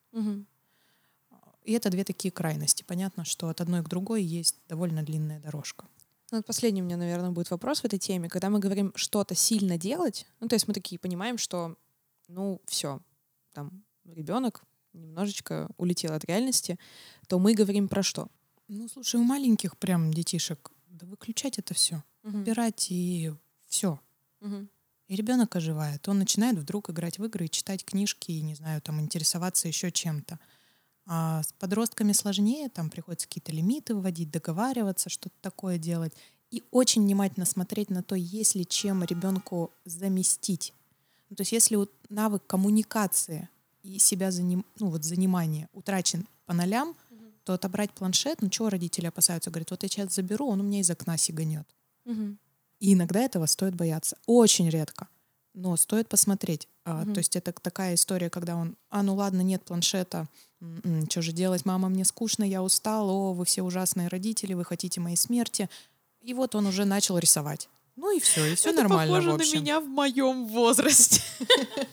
И 1.65 1.73
это 1.73 1.91
две 1.91 2.03
такие 2.05 2.33
крайности. 2.33 2.83
Понятно, 2.83 3.25
что 3.25 3.49
от 3.49 3.61
одной 3.61 3.85
к 3.85 3.89
другой 3.89 4.23
есть 4.25 4.57
довольно 4.69 5.03
длинная 5.03 5.39
дорожка. 5.41 5.87
Ну, 6.33 6.43
последний 6.43 6.83
у 6.83 6.85
меня, 6.85 6.97
наверное, 6.97 7.31
будет 7.31 7.51
вопрос 7.51 7.81
в 7.81 7.85
этой 7.85 7.99
теме. 7.99 8.29
Когда 8.29 8.49
мы 8.51 8.59
говорим 8.59 8.93
что-то 8.97 9.35
сильно 9.35 9.79
делать, 9.79 10.27
ну, 10.41 10.49
то 10.49 10.55
есть 10.55 10.67
мы 10.67 10.75
такие 10.75 10.99
понимаем, 10.99 11.39
что, 11.39 11.77
ну, 12.27 12.61
все, 12.67 13.01
там, 13.53 13.85
ребенок 14.05 14.65
немножечко 14.93 15.69
улетел 15.77 16.15
от 16.15 16.25
реальности, 16.25 16.79
то 17.29 17.39
мы 17.39 17.55
говорим 17.55 17.87
про 17.89 18.03
что? 18.03 18.29
Ну, 18.69 18.89
слушай, 18.89 19.21
у 19.21 19.23
маленьких 19.23 19.77
прям 19.77 20.13
детишек, 20.13 20.73
да 20.89 21.07
выключать 21.07 21.59
это 21.59 21.75
все. 21.75 22.03
Мгм. 22.23 22.41
Убирать 22.41 22.87
и 22.91 23.33
все. 23.69 24.01
Мгм. 24.43 24.69
И 25.09 25.17
ребенок 25.17 25.57
оживает. 25.57 26.09
Он 26.09 26.19
начинает 26.19 26.59
вдруг 26.59 26.91
играть 26.91 27.19
в 27.19 27.25
игры, 27.25 27.49
читать 27.49 27.85
книжки 27.85 28.33
и, 28.33 28.43
не 28.43 28.55
знаю, 28.55 28.81
там 28.83 29.01
интересоваться 29.01 29.69
еще 29.69 29.91
чем-то. 29.91 30.39
А 31.07 31.43
с 31.43 31.53
подростками 31.55 32.13
сложнее, 32.13 32.69
там 32.69 32.91
приходится 32.91 33.27
какие-то 33.27 33.53
лимиты 33.53 33.95
вводить, 33.95 34.31
договариваться, 34.31 35.11
что-то 35.11 35.35
такое 35.41 35.79
делать. 35.79 36.13
И 36.51 36.63
очень 36.71 37.03
внимательно 37.03 37.47
смотреть 37.47 37.91
на 37.91 38.03
то, 38.03 38.15
есть 38.15 38.55
ли 38.55 38.67
чем 38.67 39.03
ребенку 39.05 39.71
заместить. 39.85 40.73
Ну, 41.31 41.37
то 41.37 41.43
есть 41.43 41.53
если 41.53 41.77
вот 41.77 41.91
навык 42.09 42.47
коммуникации 42.47 43.49
и 43.83 43.99
себя 43.99 44.31
заним, 44.31 44.65
ну, 44.79 44.91
вот 44.91 45.05
занимание 45.05 45.69
утрачен 45.73 46.27
по 46.47 46.53
нолям, 46.53 46.95
то 47.45 47.55
отобрать 47.55 47.91
планшет, 47.91 48.41
ну 48.41 48.49
чего 48.51 48.69
родители 48.69 49.07
опасаются? 49.07 49.51
Говорят, 49.51 49.71
вот 49.71 49.83
я 49.83 49.89
сейчас 49.89 50.15
заберу, 50.15 50.47
он 50.49 50.61
у 50.61 50.65
меня 50.65 50.81
из 50.81 50.91
окна 50.91 51.17
сиганет. 51.17 51.67
Мгм. 52.05 52.39
И 52.83 52.95
иногда 52.95 53.21
этого 53.21 53.47
стоит 53.47 53.77
бояться. 53.77 54.17
Очень 54.27 54.69
редко. 54.69 55.07
Но 55.55 55.77
стоит 55.77 56.09
посмотреть. 56.09 56.67
А, 56.85 57.03
Мгм. 57.05 57.15
То 57.15 57.19
есть 57.19 57.37
это 57.37 57.53
такая 57.53 57.95
история, 57.95 58.29
когда 58.29 58.57
он, 58.57 58.77
а 58.91 59.05
ну 59.05 59.15
ладно, 59.15 59.43
нет 59.43 59.63
планшета, 59.63 60.27
что 61.09 61.23
же 61.23 61.31
делать, 61.33 61.65
мама, 61.65 61.89
мне 61.89 62.05
скучно, 62.05 62.43
я 62.43 62.61
устал, 62.61 63.09
о, 63.09 63.35
вы 63.35 63.45
все 63.45 63.63
ужасные 63.63 64.09
родители, 64.09 64.55
вы 64.55 64.65
хотите 64.65 65.01
моей 65.01 65.17
смерти. 65.17 65.71
И 66.23 66.35
вот 66.35 66.57
он 66.57 66.67
уже 66.67 66.85
начал 66.85 67.19
рисовать. 67.19 67.69
Ну 67.95 68.17
и 68.17 68.19
все, 68.19 68.47
и 68.47 68.55
все 68.57 68.71
Это 68.71 68.83
нормально, 68.83 69.15
похоже 69.15 69.31
в 69.31 69.35
общем. 69.37 69.59
на 69.59 69.61
меня 69.63 69.81
в 69.81 69.87
моем 69.87 70.47
возрасте. 70.47 71.21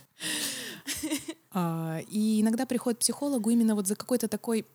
А, 1.51 1.99
И 2.09 2.41
иногда 2.41 2.65
приходит 2.65 2.99
психологу 2.99 3.49
именно 3.49 3.75
вот 3.75 3.87
за 3.87 3.95
какой-то 3.95 4.27
такой 4.27 4.65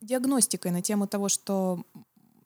диагностикой 0.00 0.70
на 0.70 0.82
тему 0.82 1.06
того, 1.06 1.28
что 1.28 1.82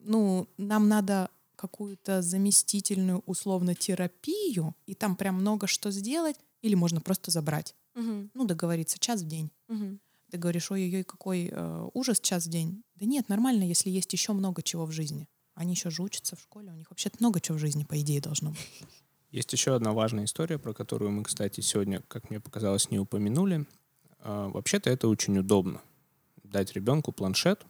ну, 0.01 0.47
нам 0.57 0.87
надо 0.89 1.29
какую-то 1.61 2.23
заместительную 2.23 3.21
условно 3.27 3.75
терапию, 3.75 4.75
и 4.87 4.95
там 4.95 5.15
прям 5.15 5.35
много 5.35 5.67
что 5.67 5.91
сделать, 5.91 6.37
или 6.63 6.73
можно 6.73 7.01
просто 7.01 7.29
забрать. 7.29 7.75
Мгм. 7.93 8.31
Ну, 8.33 8.45
договориться, 8.45 8.97
час 8.97 9.21
в 9.21 9.27
день. 9.27 9.51
Мгм. 9.67 9.99
Ты 10.31 10.37
говоришь, 10.39 10.71
ой-ой-ой, 10.71 11.03
какой 11.03 11.49
э, 11.51 11.89
ужас 11.93 12.19
час 12.19 12.47
в 12.47 12.49
день. 12.49 12.83
Да 12.95 13.05
нет, 13.05 13.29
нормально, 13.29 13.63
если 13.63 13.91
есть 13.91 14.11
еще 14.11 14.33
много 14.33 14.63
чего 14.63 14.87
в 14.87 14.91
жизни. 14.91 15.27
Они 15.53 15.73
еще 15.73 15.91
же 15.91 16.01
учатся 16.01 16.35
в 16.35 16.41
школе, 16.41 16.71
у 16.71 16.75
них 16.75 16.89
вообще-то 16.89 17.17
много 17.19 17.39
чего 17.39 17.57
в 17.57 17.61
жизни, 17.61 17.83
по 17.83 17.99
идее, 18.01 18.21
должно 18.21 18.49
быть. 18.49 18.59
Есть 19.31 19.53
еще 19.53 19.75
одна 19.75 19.91
важная 19.93 20.25
история, 20.25 20.57
про 20.57 20.73
которую 20.73 21.11
мы, 21.11 21.23
кстати, 21.23 21.61
сегодня, 21.61 22.01
как 22.07 22.29
мне 22.29 22.39
показалось, 22.39 22.89
не 22.89 22.99
упомянули. 22.99 23.65
А, 24.19 24.49
Вообще-то 24.49 24.89
это 24.89 25.07
очень 25.07 25.37
удобно. 25.37 25.79
Дать 26.43 26.73
ребенку 26.73 27.11
планшет 27.11 27.65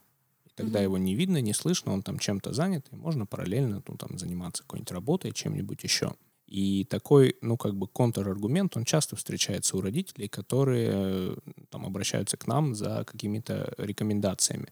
тогда 0.56 0.80
Мгм. 0.80 0.84
его 0.84 0.98
не 0.98 1.16
видно, 1.16 1.42
не 1.42 1.54
слышно, 1.54 1.94
он 1.94 2.02
там 2.04 2.20
чем-то 2.20 2.54
занят, 2.54 2.88
и 2.92 2.96
можно 2.96 3.26
параллельно 3.26 3.82
ну, 3.88 3.98
там, 3.98 4.18
заниматься 4.18 4.64
какой-нибудь 4.64 4.92
работой, 4.92 5.32
чем-нибудь 5.32 5.84
еще. 5.84 6.14
И 6.48 6.84
такой, 6.90 7.38
ну, 7.42 7.56
как 7.56 7.76
бы 7.76 7.88
контраргумент, 7.88 8.76
он 8.76 8.84
часто 8.84 9.16
встречается 9.16 9.78
у 9.78 9.82
родителей, 9.82 10.28
которые 10.28 10.90
э, 10.92 11.36
там 11.70 11.86
обращаются 11.86 12.36
к 12.36 12.46
нам 12.46 12.76
за 12.76 13.06
какими-то 13.06 13.74
рекомендациями. 13.78 14.68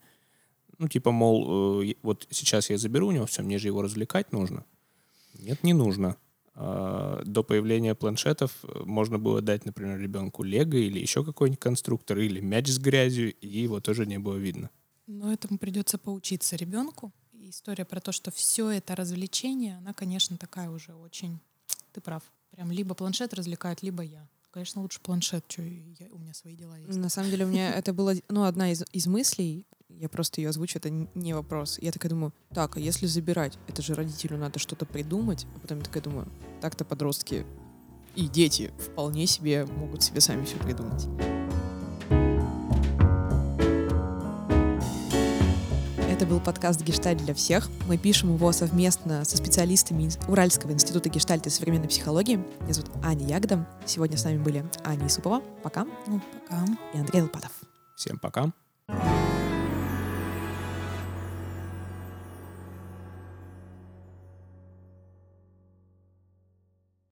Ну, 0.78 0.88
типа, 0.90 1.12
мол, 1.12 1.82
э, 1.84 1.94
вот 2.04 2.28
сейчас 2.32 2.70
я 2.70 2.78
заберу 2.78 3.08
у 3.08 3.12
него 3.12 3.26
все, 3.26 3.44
мне 3.44 3.58
же 3.60 3.68
его 3.68 3.82
развлекать 3.82 4.34
нужно. 4.34 4.66
Нет, 5.34 5.64
не 5.64 5.74
нужно. 5.74 6.18
А, 6.56 7.22
До 7.26 7.44
появления 7.44 7.96
планшетов 7.96 8.52
э, 8.64 8.82
можно 8.84 9.18
было 9.18 9.42
дать, 9.42 9.66
например, 9.66 10.00
ребенку 10.00 10.44
лего 10.44 10.76
или 10.76 11.00
еще 11.00 11.24
какой-нибудь 11.24 11.60
конструктор, 11.62 12.18
или 12.18 12.42
мяч 12.42 12.68
с 12.68 12.78
грязью, 12.80 13.34
и 13.34 13.48
его 13.48 13.80
тоже 13.80 14.06
не 14.06 14.20
было 14.20 14.36
видно. 14.36 14.70
Но 15.10 15.34
этому 15.34 15.58
придется 15.58 15.98
поучиться 15.98 16.56
ребенку. 16.56 17.12
История 17.34 17.84
про 17.84 18.00
то, 18.00 18.12
что 18.12 18.30
все 18.30 18.70
это 18.70 18.96
развлечение, 18.96 19.78
она, 19.78 19.92
конечно, 19.94 20.38
такая 20.38 20.70
уже 20.70 20.94
очень... 20.94 21.40
Ты 21.94 22.00
прав. 22.00 22.22
Прям 22.52 22.72
либо 22.72 22.94
планшет 22.94 23.34
развлекает, 23.34 23.82
либо 23.82 24.04
я. 24.04 24.28
Конечно, 24.52 24.84
лучше 24.84 25.00
планшет, 25.02 25.44
что 25.48 25.64
у 25.64 25.66
меня 26.20 26.34
свои 26.36 26.56
дела 26.56 26.78
есть. 26.78 26.96
На 26.96 27.10
самом 27.10 27.32
деле 27.32 27.46
у 27.46 27.48
меня 27.48 27.74
это 27.74 27.92
была 27.92 28.14
ну, 28.30 28.44
одна 28.44 28.72
из, 28.72 28.84
из 28.92 29.08
мыслей, 29.08 29.66
я 29.90 30.10
просто 30.10 30.42
ее 30.42 30.50
озвучу, 30.50 30.78
это 30.78 30.92
не 30.92 31.34
вопрос. 31.34 31.80
Я 31.80 31.92
такая 31.92 32.12
думаю, 32.12 32.32
так, 32.54 32.78
а 32.78 32.80
если 32.80 33.08
забирать, 33.08 33.58
это 33.68 33.82
же 33.82 33.96
родителю 33.96 34.38
надо 34.38 34.60
что-то 34.60 34.86
придумать. 34.86 35.48
А 35.56 35.60
потом 35.60 35.80
я 35.80 35.84
такая 35.84 36.04
думаю, 36.04 36.32
так-то 36.62 36.86
подростки 36.86 37.48
и 38.16 38.28
дети 38.28 38.72
вполне 38.78 39.26
себе 39.26 39.66
могут 39.66 40.04
себе 40.04 40.22
сами 40.22 40.46
все 40.46 40.58
придумать. 40.58 41.08
Это 46.20 46.28
был 46.28 46.42
подкаст 46.42 46.82
«Гештальт 46.82 47.24
для 47.24 47.34
всех». 47.34 47.70
Мы 47.88 47.98
пишем 47.98 48.36
его 48.36 48.52
совместно 48.52 49.24
со 49.24 49.38
специалистами 49.38 50.04
из 50.04 50.20
Уральского 50.28 50.74
института 50.74 51.08
гештальта 51.08 51.48
и 51.48 51.50
современной 51.50 51.88
психологии. 51.88 52.44
Меня 52.60 52.74
зовут 52.74 52.92
Аня 53.02 53.26
Ягда. 53.26 53.66
Сегодня 53.86 54.18
с 54.18 54.26
нами 54.26 54.38
были 54.38 54.66
Аня 54.84 55.08
Исупова. 55.08 55.42
Пока. 55.64 55.86
Ну, 56.08 56.20
пока. 56.50 56.66
И 56.94 57.00
Андрей 57.00 57.22
Лопатов. 57.22 57.52
Всем 57.96 58.20
пока. 58.20 58.52